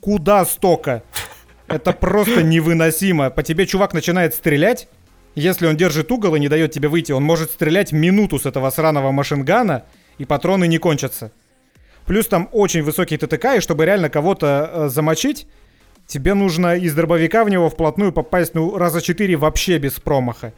Куда 0.00 0.44
столько? 0.44 1.04
Это 1.68 1.92
просто 1.92 2.42
невыносимо. 2.42 3.30
По 3.30 3.42
тебе 3.42 3.66
чувак 3.66 3.94
начинает 3.94 4.34
стрелять. 4.34 4.88
Если 5.34 5.66
он 5.66 5.76
держит 5.76 6.12
угол 6.12 6.34
и 6.34 6.40
не 6.40 6.48
дает 6.48 6.72
тебе 6.72 6.88
выйти, 6.88 7.12
он 7.12 7.22
может 7.22 7.50
стрелять 7.50 7.92
минуту 7.92 8.38
с 8.38 8.44
этого 8.44 8.68
сраного 8.70 9.12
машингана, 9.12 9.84
и 10.18 10.26
патроны 10.26 10.66
не 10.66 10.78
кончатся. 10.78 11.32
Плюс 12.06 12.26
там 12.26 12.48
очень 12.52 12.82
высокий 12.82 13.16
ТТК, 13.16 13.56
и 13.56 13.60
чтобы 13.60 13.86
реально 13.86 14.10
кого-то 14.10 14.70
э, 14.70 14.88
замочить, 14.88 15.46
тебе 16.06 16.34
нужно 16.34 16.76
из 16.76 16.94
дробовика 16.94 17.44
в 17.44 17.48
него 17.48 17.70
вплотную 17.70 18.12
попасть, 18.12 18.54
ну, 18.54 18.76
раза 18.76 19.00
четыре 19.00 19.36
вообще 19.36 19.78
без 19.78 19.92
промаха. 19.94 20.52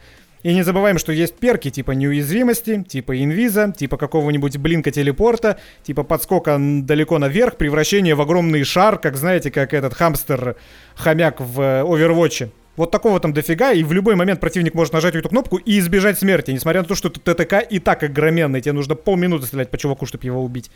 И 0.45 0.53
не 0.53 0.63
забываем, 0.63 0.99
что 0.99 1.11
есть 1.11 1.37
перки 1.37 1.71
типа 1.71 1.93
неуязвимости, 1.93 2.85
типа 2.87 3.25
инвиза, 3.25 3.73
типа 3.75 3.97
какого-нибудь 3.97 4.59
блинка 4.59 4.91
телепорта, 4.91 5.59
типа 5.83 6.03
подскока 6.03 6.59
далеко 6.61 7.19
наверх, 7.19 7.57
превращение 7.57 8.15
в 8.15 8.21
огромный 8.21 8.63
шар, 8.63 8.99
как 8.99 9.17
знаете, 9.17 9.51
как 9.51 9.73
этот 9.73 9.95
хамстер-хомяк 9.95 11.37
в 11.41 11.59
Overwatch. 11.59 12.51
Вот 12.77 12.91
такого 12.91 13.21
там 13.21 13.33
дофига, 13.33 13.73
и 13.73 13.83
в 13.85 13.93
любой 13.93 14.17
момент 14.17 14.41
противник 14.41 14.75
может 14.75 14.93
нажать 14.93 15.15
эту 15.15 15.31
кнопку 15.31 15.57
и 15.57 15.79
избежать 15.79 16.19
смерти, 16.19 16.51
несмотря 16.51 16.83
на 16.83 16.89
то, 16.89 16.95
что 16.95 17.09
ТТК 17.09 17.61
и 17.61 17.79
так 17.79 18.03
огроменный, 18.03 18.61
тебе 18.61 18.73
нужно 18.73 18.97
полминуты 18.97 19.47
стрелять 19.47 19.71
по 19.71 19.79
чуваку, 19.79 20.05
чтобы 20.05 20.27
его 20.27 20.45
убить. 20.45 20.71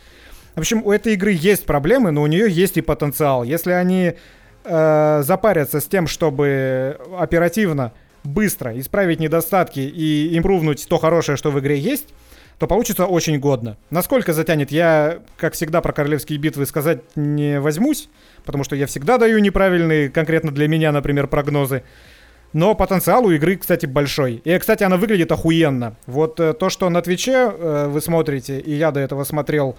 В 0.55 0.59
общем, 0.59 0.81
у 0.83 0.91
этой 0.91 1.13
игры 1.13 1.31
есть 1.31 1.67
проблемы, 1.67 2.09
но 2.09 2.23
у 2.23 2.27
нее 2.27 2.49
есть 2.49 2.77
и 2.77 2.81
потенциал. 2.81 3.43
Если 3.43 3.71
они 3.71 4.13
э, 4.63 5.21
запарятся 5.23 5.79
с 5.79 5.85
тем, 5.85 6.07
чтобы 6.07 6.97
оперативно 7.19 7.91
быстро 8.23 8.77
исправить 8.79 9.19
недостатки 9.19 9.79
и 9.79 10.37
импрувнуть 10.37 10.87
то 10.87 10.97
хорошее, 10.97 11.37
что 11.37 11.51
в 11.51 11.59
игре 11.59 11.79
есть, 11.79 12.07
то 12.59 12.67
получится 12.67 13.05
очень 13.05 13.39
годно. 13.39 13.77
Насколько 13.89 14.33
затянет, 14.33 14.71
я, 14.71 15.19
как 15.37 15.53
всегда, 15.53 15.81
про 15.81 15.93
королевские 15.93 16.37
битвы 16.37 16.65
сказать 16.65 16.99
не 17.15 17.59
возьмусь, 17.59 18.09
потому 18.43 18.63
что 18.65 18.75
я 18.75 18.85
всегда 18.85 19.17
даю 19.17 19.39
неправильные, 19.39 20.09
конкретно 20.09 20.51
для 20.51 20.67
меня, 20.67 20.91
например, 20.91 21.27
прогнозы. 21.27 21.83
Но 22.51 22.75
потенциал 22.75 23.25
у 23.25 23.31
игры, 23.31 23.55
кстати, 23.57 23.85
большой. 23.85 24.41
И, 24.43 24.57
кстати, 24.57 24.83
она 24.83 24.97
выглядит 24.97 25.31
охуенно. 25.31 25.95
Вот 26.07 26.39
э, 26.39 26.53
то, 26.53 26.69
что 26.69 26.89
на 26.89 27.01
Твиче 27.01 27.51
э, 27.51 27.87
вы 27.87 28.01
смотрите, 28.01 28.59
и 28.59 28.73
я 28.73 28.91
до 28.91 28.99
этого 28.99 29.23
смотрел 29.23 29.77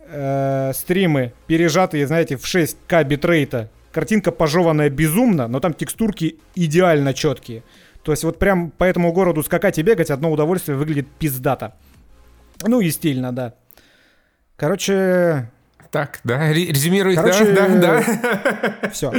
э, 0.00 0.72
стримы, 0.74 1.32
пережатые, 1.46 2.06
знаете, 2.06 2.36
в 2.36 2.44
6К 2.44 3.02
битрейта, 3.04 3.70
Картинка 3.96 4.30
пожеванная 4.30 4.90
безумно, 4.90 5.48
но 5.48 5.58
там 5.58 5.72
текстурки 5.72 6.38
идеально 6.54 7.14
четкие. 7.14 7.62
То 8.02 8.12
есть 8.12 8.24
вот 8.24 8.38
прям 8.38 8.70
по 8.70 8.84
этому 8.84 9.10
городу 9.10 9.42
скакать 9.42 9.78
и 9.78 9.82
бегать 9.82 10.10
одно 10.10 10.30
удовольствие 10.30 10.76
выглядит 10.76 11.08
пиздато. 11.18 11.72
Ну 12.62 12.82
и 12.82 12.90
стильно, 12.90 13.32
да. 13.32 13.54
Короче, 14.56 15.50
так, 15.96 16.20
да, 16.24 16.52
резюмировать, 16.52 17.16
Короче, 17.16 17.46
да, 17.52 17.68
да, 17.68 18.04
да. 18.82 18.90
Все. 18.90 19.10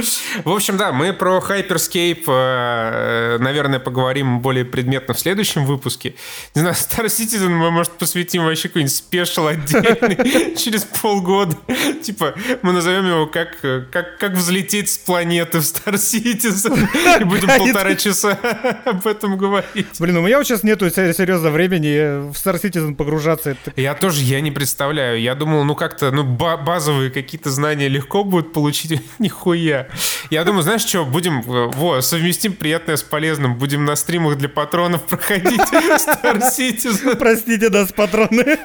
В 0.44 0.52
общем, 0.52 0.76
да, 0.76 0.92
мы 0.92 1.12
про 1.12 1.38
Hyperscape, 1.38 2.22
э, 2.28 3.38
наверное, 3.40 3.80
поговорим 3.80 4.38
более 4.38 4.64
предметно 4.64 5.12
в 5.12 5.18
следующем 5.18 5.64
выпуске. 5.64 6.14
Не 6.54 6.60
знаю, 6.60 6.76
Star 6.76 7.06
Citizen 7.06 7.48
мы, 7.48 7.72
может, 7.72 7.94
посвятим 7.94 8.44
вообще 8.44 8.68
какой-нибудь 8.68 8.94
спешл 8.94 9.48
отдельный 9.48 10.54
через 10.56 10.84
полгода. 10.84 11.56
Типа, 12.00 12.34
мы 12.62 12.70
назовем 12.70 13.08
его 13.08 13.26
как, 13.26 13.58
как, 13.90 14.18
как 14.18 14.32
взлететь 14.34 14.88
с 14.88 14.98
планеты 14.98 15.58
в 15.58 15.62
Star 15.62 15.94
Citizen. 15.94 17.20
И 17.20 17.24
будем 17.24 17.48
полтора 17.48 17.96
часа 17.96 18.38
об 18.84 19.04
этом 19.04 19.36
говорить. 19.36 19.88
Блин, 19.98 20.18
у 20.18 20.22
меня 20.22 20.38
вот 20.38 20.46
сейчас 20.46 20.62
нету 20.62 20.88
серьезно 20.90 21.50
времени 21.50 22.30
в 22.30 22.34
Star 22.34 22.62
Citizen 22.62 22.94
погружаться. 22.94 23.56
Я 23.74 23.96
тоже, 23.96 24.22
я 24.22 24.40
не 24.40 24.52
представляю. 24.52 25.20
Я 25.20 25.34
думал, 25.34 25.64
ну 25.64 25.74
как-то, 25.74 26.12
ну, 26.12 26.22
базовые 26.68 27.10
какие-то 27.10 27.50
знания 27.50 27.88
легко 27.88 28.24
будет 28.24 28.52
получить, 28.52 29.00
нихуя. 29.18 29.88
Я 30.28 30.44
думаю, 30.44 30.62
знаешь 30.62 30.82
что, 30.82 31.06
будем, 31.06 31.40
э, 31.40 31.70
во, 31.74 32.02
совместим 32.02 32.52
приятное 32.52 32.96
с 32.96 33.02
полезным, 33.02 33.56
будем 33.56 33.86
на 33.86 33.96
стримах 33.96 34.36
для 34.36 34.50
патронов 34.50 35.02
проходить 35.04 35.60
Star 35.60 36.42
Citizen. 36.42 37.16
Простите 37.16 37.70
нас, 37.70 37.90
патроны. 37.90 38.58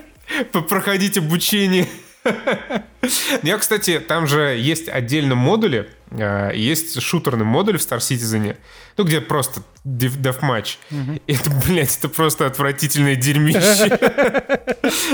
Проходить 0.68 1.18
обучение. 1.18 1.88
Я, 3.42 3.58
кстати, 3.58 4.02
там 4.06 4.28
же 4.28 4.58
есть 4.60 4.90
отдельно 4.90 5.36
модули, 5.36 5.90
есть 6.54 7.02
шутерный 7.02 7.46
модуль 7.46 7.78
в 7.78 7.82
Star 7.82 8.00
Citizen, 8.00 8.58
ну, 8.98 9.04
где 9.04 9.22
просто 9.22 9.62
дефматч. 9.84 10.78
Угу. 10.92 11.20
Это, 11.28 11.50
блядь, 11.66 11.98
это 11.98 12.10
просто 12.10 12.46
отвратительное 12.46 13.16
дерьмище. 13.16 14.00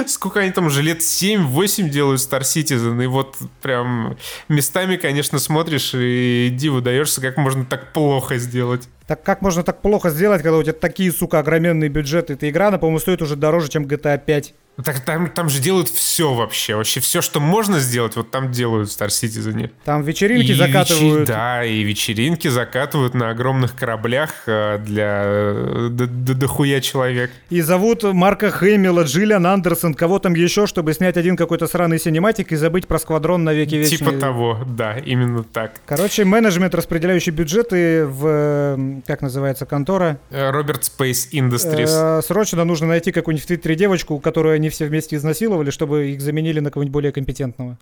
Сколько 0.08 0.42
они 0.42 0.52
там 0.52 0.68
уже 0.68 0.82
лет 0.82 1.00
7-8 1.00 1.90
делают 1.90 2.22
Star 2.22 2.42
Citizen, 2.42 3.04
и 3.04 3.08
вот 3.08 3.38
прям 3.62 4.18
местами, 4.48 4.98
конечно, 4.98 5.40
смотришь 5.40 5.92
и 5.94 6.50
диву 6.52 6.82
даешься, 6.82 7.22
как 7.22 7.38
можно 7.38 7.66
так 7.66 7.94
плохо 7.94 8.38
сделать. 8.38 8.88
Так 9.08 9.24
как 9.24 9.42
можно 9.42 9.64
так 9.64 9.82
плохо 9.82 10.12
сделать, 10.12 10.44
когда 10.44 10.58
у 10.58 10.64
тебя 10.64 10.74
такие, 10.74 11.12
сука, 11.12 11.40
огроменные 11.40 11.90
бюджеты? 11.90 12.34
Эта 12.34 12.48
игра, 12.48 12.68
она, 12.68 12.78
по-моему, 12.78 13.00
стоит 13.00 13.22
уже 13.24 13.36
дороже, 13.36 13.70
чем 13.70 13.86
GTA 13.86 14.24
5. 14.24 14.54
Так 14.84 15.02
там, 15.02 15.30
там 15.30 15.50
же 15.50 15.60
делают 15.60 15.90
все 15.90 16.34
вообще. 16.34 16.76
Вообще 16.76 17.00
все, 17.00 17.22
что 17.22 17.40
можно 17.40 17.80
сделать, 17.80 18.16
вот 18.16 18.32
там 18.32 18.52
делают 18.52 18.90
в 18.90 18.98
Star 18.98 19.08
Citizen. 19.08 19.72
Там 19.84 20.04
вечеринки 20.04 20.52
и 20.52 20.54
закатывают. 20.54 20.89
Вечер... 20.96 21.26
Да, 21.26 21.64
и 21.64 21.84
вечеринки 21.84 22.48
закатывают 22.48 23.14
на 23.14 23.30
огромных 23.30 23.76
кораблях 23.76 24.44
э, 24.46 24.78
для 24.80 25.90
дохуя 25.90 26.78
до, 26.78 26.80
до 26.80 26.82
человек. 26.82 27.32
И 27.50 27.62
зовут 27.62 28.04
Марка 28.04 28.50
Хэмилла, 28.52 29.04
Джиллиан 29.04 29.46
Андерсон, 29.46 29.94
кого 29.94 30.20
там 30.20 30.34
еще, 30.34 30.68
чтобы 30.68 30.94
снять 30.94 31.18
один 31.18 31.36
какой-то 31.36 31.68
сраный 31.68 32.00
синематик 32.00 32.52
и 32.52 32.56
забыть 32.56 32.88
про 32.88 33.00
сквадрон 33.00 33.44
на 33.44 33.54
веки 33.54 33.76
вечные. 33.76 33.98
Типа 33.98 34.12
того, 34.14 34.60
да, 34.68 34.98
именно 34.98 35.44
так. 35.44 35.74
Короче, 35.86 36.26
менеджмент, 36.26 36.74
распределяющий 36.76 37.32
бюджеты 37.32 38.06
в, 38.06 39.02
как 39.06 39.22
называется, 39.22 39.66
контора? 39.66 40.20
Роберт 40.32 40.84
Space 40.84 41.32
Industries. 41.32 42.20
Э, 42.20 42.22
срочно 42.22 42.64
нужно 42.66 42.88
найти 42.88 43.12
какую-нибудь 43.12 43.44
в 43.44 43.48
Твиттере 43.48 43.76
девочку, 43.76 44.20
которую 44.20 44.56
они 44.56 44.70
все 44.70 44.86
вместе 44.86 45.16
изнасиловали, 45.16 45.70
чтобы 45.70 46.12
их 46.12 46.22
заменили 46.22 46.60
на 46.60 46.72
кого-нибудь 46.72 46.94
более 46.94 47.12
компетентного. 47.12 47.78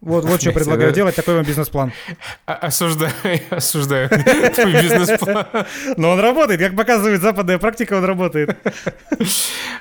Вот, 0.00 0.24
вот 0.24 0.40
что 0.40 0.52
предлагаю 0.52 0.92
делать, 0.92 1.14
такой 1.14 1.34
вам 1.34 1.44
бизнес-план. 1.44 1.92
Осуждаю, 2.46 3.12
осуждаю 3.50 4.08
твой 4.08 4.72
бизнес-план. 4.72 5.46
Но 5.98 6.10
он 6.12 6.20
работает, 6.20 6.58
как 6.58 6.74
показывает 6.74 7.20
западная 7.20 7.58
практика, 7.58 7.94
он 7.94 8.04
работает. 8.04 8.56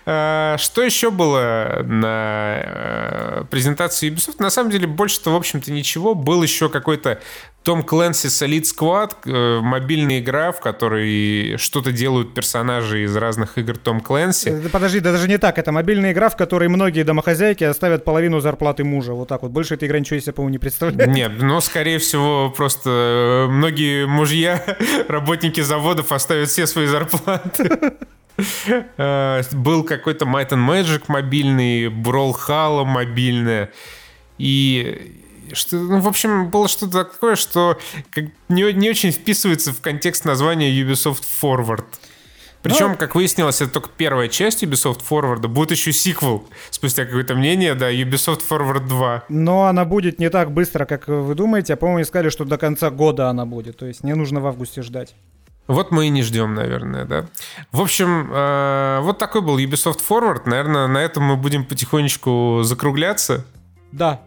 А, 0.06 0.58
что 0.58 0.82
еще 0.82 1.10
было 1.10 1.84
на 1.86 2.62
э, 2.64 3.44
презентации 3.50 4.12
Ubisoft? 4.12 4.36
На 4.40 4.50
самом 4.50 4.72
деле, 4.72 4.88
больше-то, 4.88 5.32
в 5.32 5.36
общем-то, 5.36 5.72
ничего. 5.72 6.16
Был 6.16 6.44
еще 6.44 6.68
какой-то 6.68 7.22
том 7.70 7.82
Clancy 7.82 8.30
Solid 8.30 8.64
Squad, 8.64 9.12
э, 9.26 9.60
мобильная 9.62 10.22
игра, 10.22 10.52
в 10.52 10.60
которой 10.60 11.56
что-то 11.58 11.92
делают 11.92 12.34
персонажи 12.34 13.04
из 13.04 13.16
разных 13.16 13.60
игр 13.60 13.78
Том 13.78 14.00
Клэнси. 14.00 14.50
Э, 14.50 14.70
подожди, 14.70 15.00
да 15.00 15.12
даже 15.12 15.28
не 15.28 15.38
так. 15.38 15.60
Это 15.60 15.72
мобильная 15.72 16.12
игра, 16.12 16.30
в 16.30 16.36
которой 16.36 16.68
многие 16.68 17.04
домохозяйки 17.04 17.64
оставят 17.64 18.06
половину 18.06 18.40
зарплаты 18.40 18.84
мужа. 18.84 19.14
Вот 19.14 19.28
так 19.28 19.44
вот. 19.44 19.52
Больше 19.52 19.76
эта 19.76 19.86
игра 19.86 20.00
ничего 20.00 20.20
себе, 20.20 20.34
по-моему, 20.34 20.54
не 20.54 20.58
представляет. 20.58 21.12
Нет, 21.12 21.34
но, 21.40 21.62
скорее 21.62 22.00
всего, 22.00 22.50
просто 22.50 22.90
э, 22.90 23.52
многие 23.52 24.08
мужья, 24.08 24.64
работники 25.08 25.62
заводов 25.62 26.12
оставят 26.12 26.50
все 26.50 26.66
свои 26.66 26.88
зарплаты. 26.88 27.94
Был 29.52 29.84
какой-то 29.84 30.26
Might 30.26 30.50
and 30.50 30.68
Magic 30.68 31.04
мобильный, 31.08 31.86
Brawl 31.86 32.34
Halo 32.48 32.84
мобильная. 32.84 33.70
И 34.40 35.19
что, 35.56 35.78
ну, 35.78 36.00
в 36.00 36.08
общем, 36.08 36.50
было 36.50 36.68
что-то 36.68 37.06
такое, 37.06 37.36
что 37.36 37.78
как, 38.12 38.26
не, 38.48 38.74
не 38.74 38.90
очень 38.90 39.12
вписывается 39.12 39.74
в 39.74 39.82
контекст 39.82 40.26
названия 40.26 40.72
Ubisoft 40.72 41.24
Forward. 41.42 41.86
Причем, 42.62 42.92
ну, 42.92 42.98
как 42.98 43.16
выяснилось, 43.16 43.62
это 43.62 43.72
только 43.72 43.90
первая 43.96 44.28
часть 44.28 44.64
Ubisoft 44.64 45.02
Forward. 45.10 45.48
Будет 45.48 45.72
еще 45.72 45.94
сиквел, 45.94 46.46
спустя 46.70 47.06
какое-то 47.06 47.36
мнение, 47.36 47.74
да, 47.74 47.92
Ubisoft 47.92 48.42
Forward 48.50 48.88
2. 48.88 49.24
Но 49.30 49.66
она 49.66 49.86
будет 49.86 50.20
не 50.20 50.30
так 50.30 50.52
быстро, 50.52 50.86
как 50.86 51.08
вы 51.08 51.36
думаете. 51.36 51.74
А, 51.74 51.78
по-моему, 51.78 52.06
сказали, 52.06 52.30
что 52.30 52.44
до 52.44 52.58
конца 52.58 52.90
года 52.90 53.30
она 53.30 53.46
будет. 53.46 53.78
То 53.78 53.86
есть 53.86 54.04
не 54.04 54.14
нужно 54.14 54.42
в 54.42 54.48
августе 54.48 54.82
ждать. 54.82 55.16
Вот 55.68 55.92
мы 55.92 56.08
и 56.08 56.10
не 56.10 56.24
ждем, 56.24 56.56
наверное, 56.56 57.06
да. 57.06 57.28
В 57.72 57.80
общем, 57.82 58.30
э, 58.34 59.00
вот 59.04 59.20
такой 59.20 59.42
был 59.42 59.58
Ubisoft 59.60 60.00
Forward. 60.08 60.42
Наверное, 60.46 60.88
на 60.88 60.98
этом 60.98 61.24
мы 61.24 61.38
будем 61.38 61.64
потихонечку 61.64 62.62
закругляться. 62.64 63.46
Да, 63.92 64.20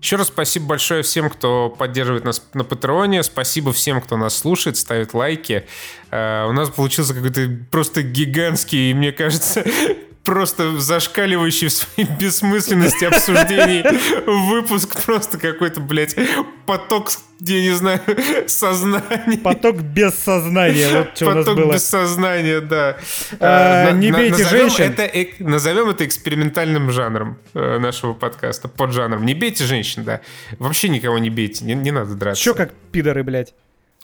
еще 0.00 0.16
раз 0.16 0.28
спасибо 0.28 0.66
большое 0.66 1.02
всем, 1.02 1.28
кто 1.28 1.68
поддерживает 1.68 2.24
нас 2.24 2.42
на 2.54 2.64
Патреоне. 2.64 3.22
Спасибо 3.22 3.72
всем, 3.72 4.00
кто 4.00 4.16
нас 4.16 4.36
слушает, 4.36 4.76
ставит 4.76 5.14
лайки. 5.14 5.66
Uh, 6.10 6.48
у 6.48 6.52
нас 6.52 6.70
получился 6.70 7.14
какой-то 7.14 7.48
просто 7.70 8.02
гигантский, 8.02 8.92
мне 8.94 9.12
кажется, 9.12 9.64
просто 10.30 10.78
зашкаливающий 10.78 11.66
в 11.66 11.72
своей 11.72 12.08
бессмысленности 12.20 13.04
обсуждений 13.04 13.82
выпуск. 14.48 15.02
Просто 15.04 15.38
какой-то, 15.38 15.80
блядь, 15.80 16.14
поток, 16.66 17.10
я 17.40 17.60
не 17.60 17.72
знаю, 17.72 18.00
сознания. 18.46 19.38
Поток 19.42 19.80
без 19.80 20.14
сознания. 20.14 20.88
Вот 20.98 21.16
что 21.16 21.26
поток 21.26 21.42
у 21.42 21.48
нас 21.48 21.56
было. 21.56 21.72
без 21.72 21.84
сознания, 21.84 22.60
да. 22.60 22.96
А, 23.40 23.88
а, 23.88 23.90
не 23.90 24.12
бейте 24.12 24.44
женщин. 24.44 24.94
Это, 24.96 25.42
назовем 25.42 25.90
это 25.90 26.06
экспериментальным 26.06 26.92
жанром 26.92 27.36
э, 27.54 27.78
нашего 27.80 28.12
подкаста, 28.12 28.68
поджанром. 28.68 29.26
Не 29.26 29.34
бейте 29.34 29.64
женщин, 29.64 30.04
да. 30.04 30.20
Вообще 30.60 30.90
никого 30.90 31.18
не 31.18 31.30
бейте, 31.30 31.64
не, 31.64 31.74
не 31.74 31.90
надо 31.90 32.14
драться. 32.14 32.40
Что 32.40 32.54
как 32.54 32.72
пидоры, 32.92 33.24
блядь. 33.24 33.52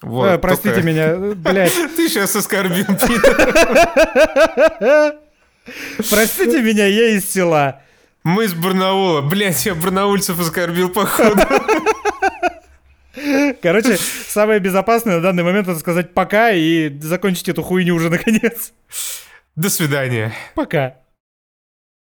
Вот, 0.02 0.28
а, 0.28 0.38
простите 0.38 0.74
только... 0.74 0.88
меня, 0.88 1.14
блядь. 1.36 1.72
Ты 1.94 2.08
сейчас 2.08 2.34
оскорбил 2.34 2.84
пидоров. 2.84 3.54
Простите 6.10 6.62
меня, 6.62 6.86
я 6.86 7.08
из 7.08 7.30
села. 7.30 7.82
Мы 8.24 8.44
из 8.44 8.54
Барнаула. 8.54 9.20
Блять, 9.22 9.64
я 9.66 9.74
барнаульцев 9.74 10.38
оскорбил, 10.40 10.88
походу. 10.90 11.42
Короче, 13.62 13.96
самое 13.96 14.60
безопасное 14.60 15.16
на 15.16 15.22
данный 15.22 15.42
момент 15.42 15.68
это 15.68 15.78
сказать 15.78 16.12
пока 16.12 16.50
и 16.50 16.90
закончить 17.00 17.48
эту 17.48 17.62
хуйню 17.62 17.94
уже 17.94 18.10
наконец. 18.10 18.72
До 19.54 19.70
свидания. 19.70 20.34
Пока. 20.54 20.96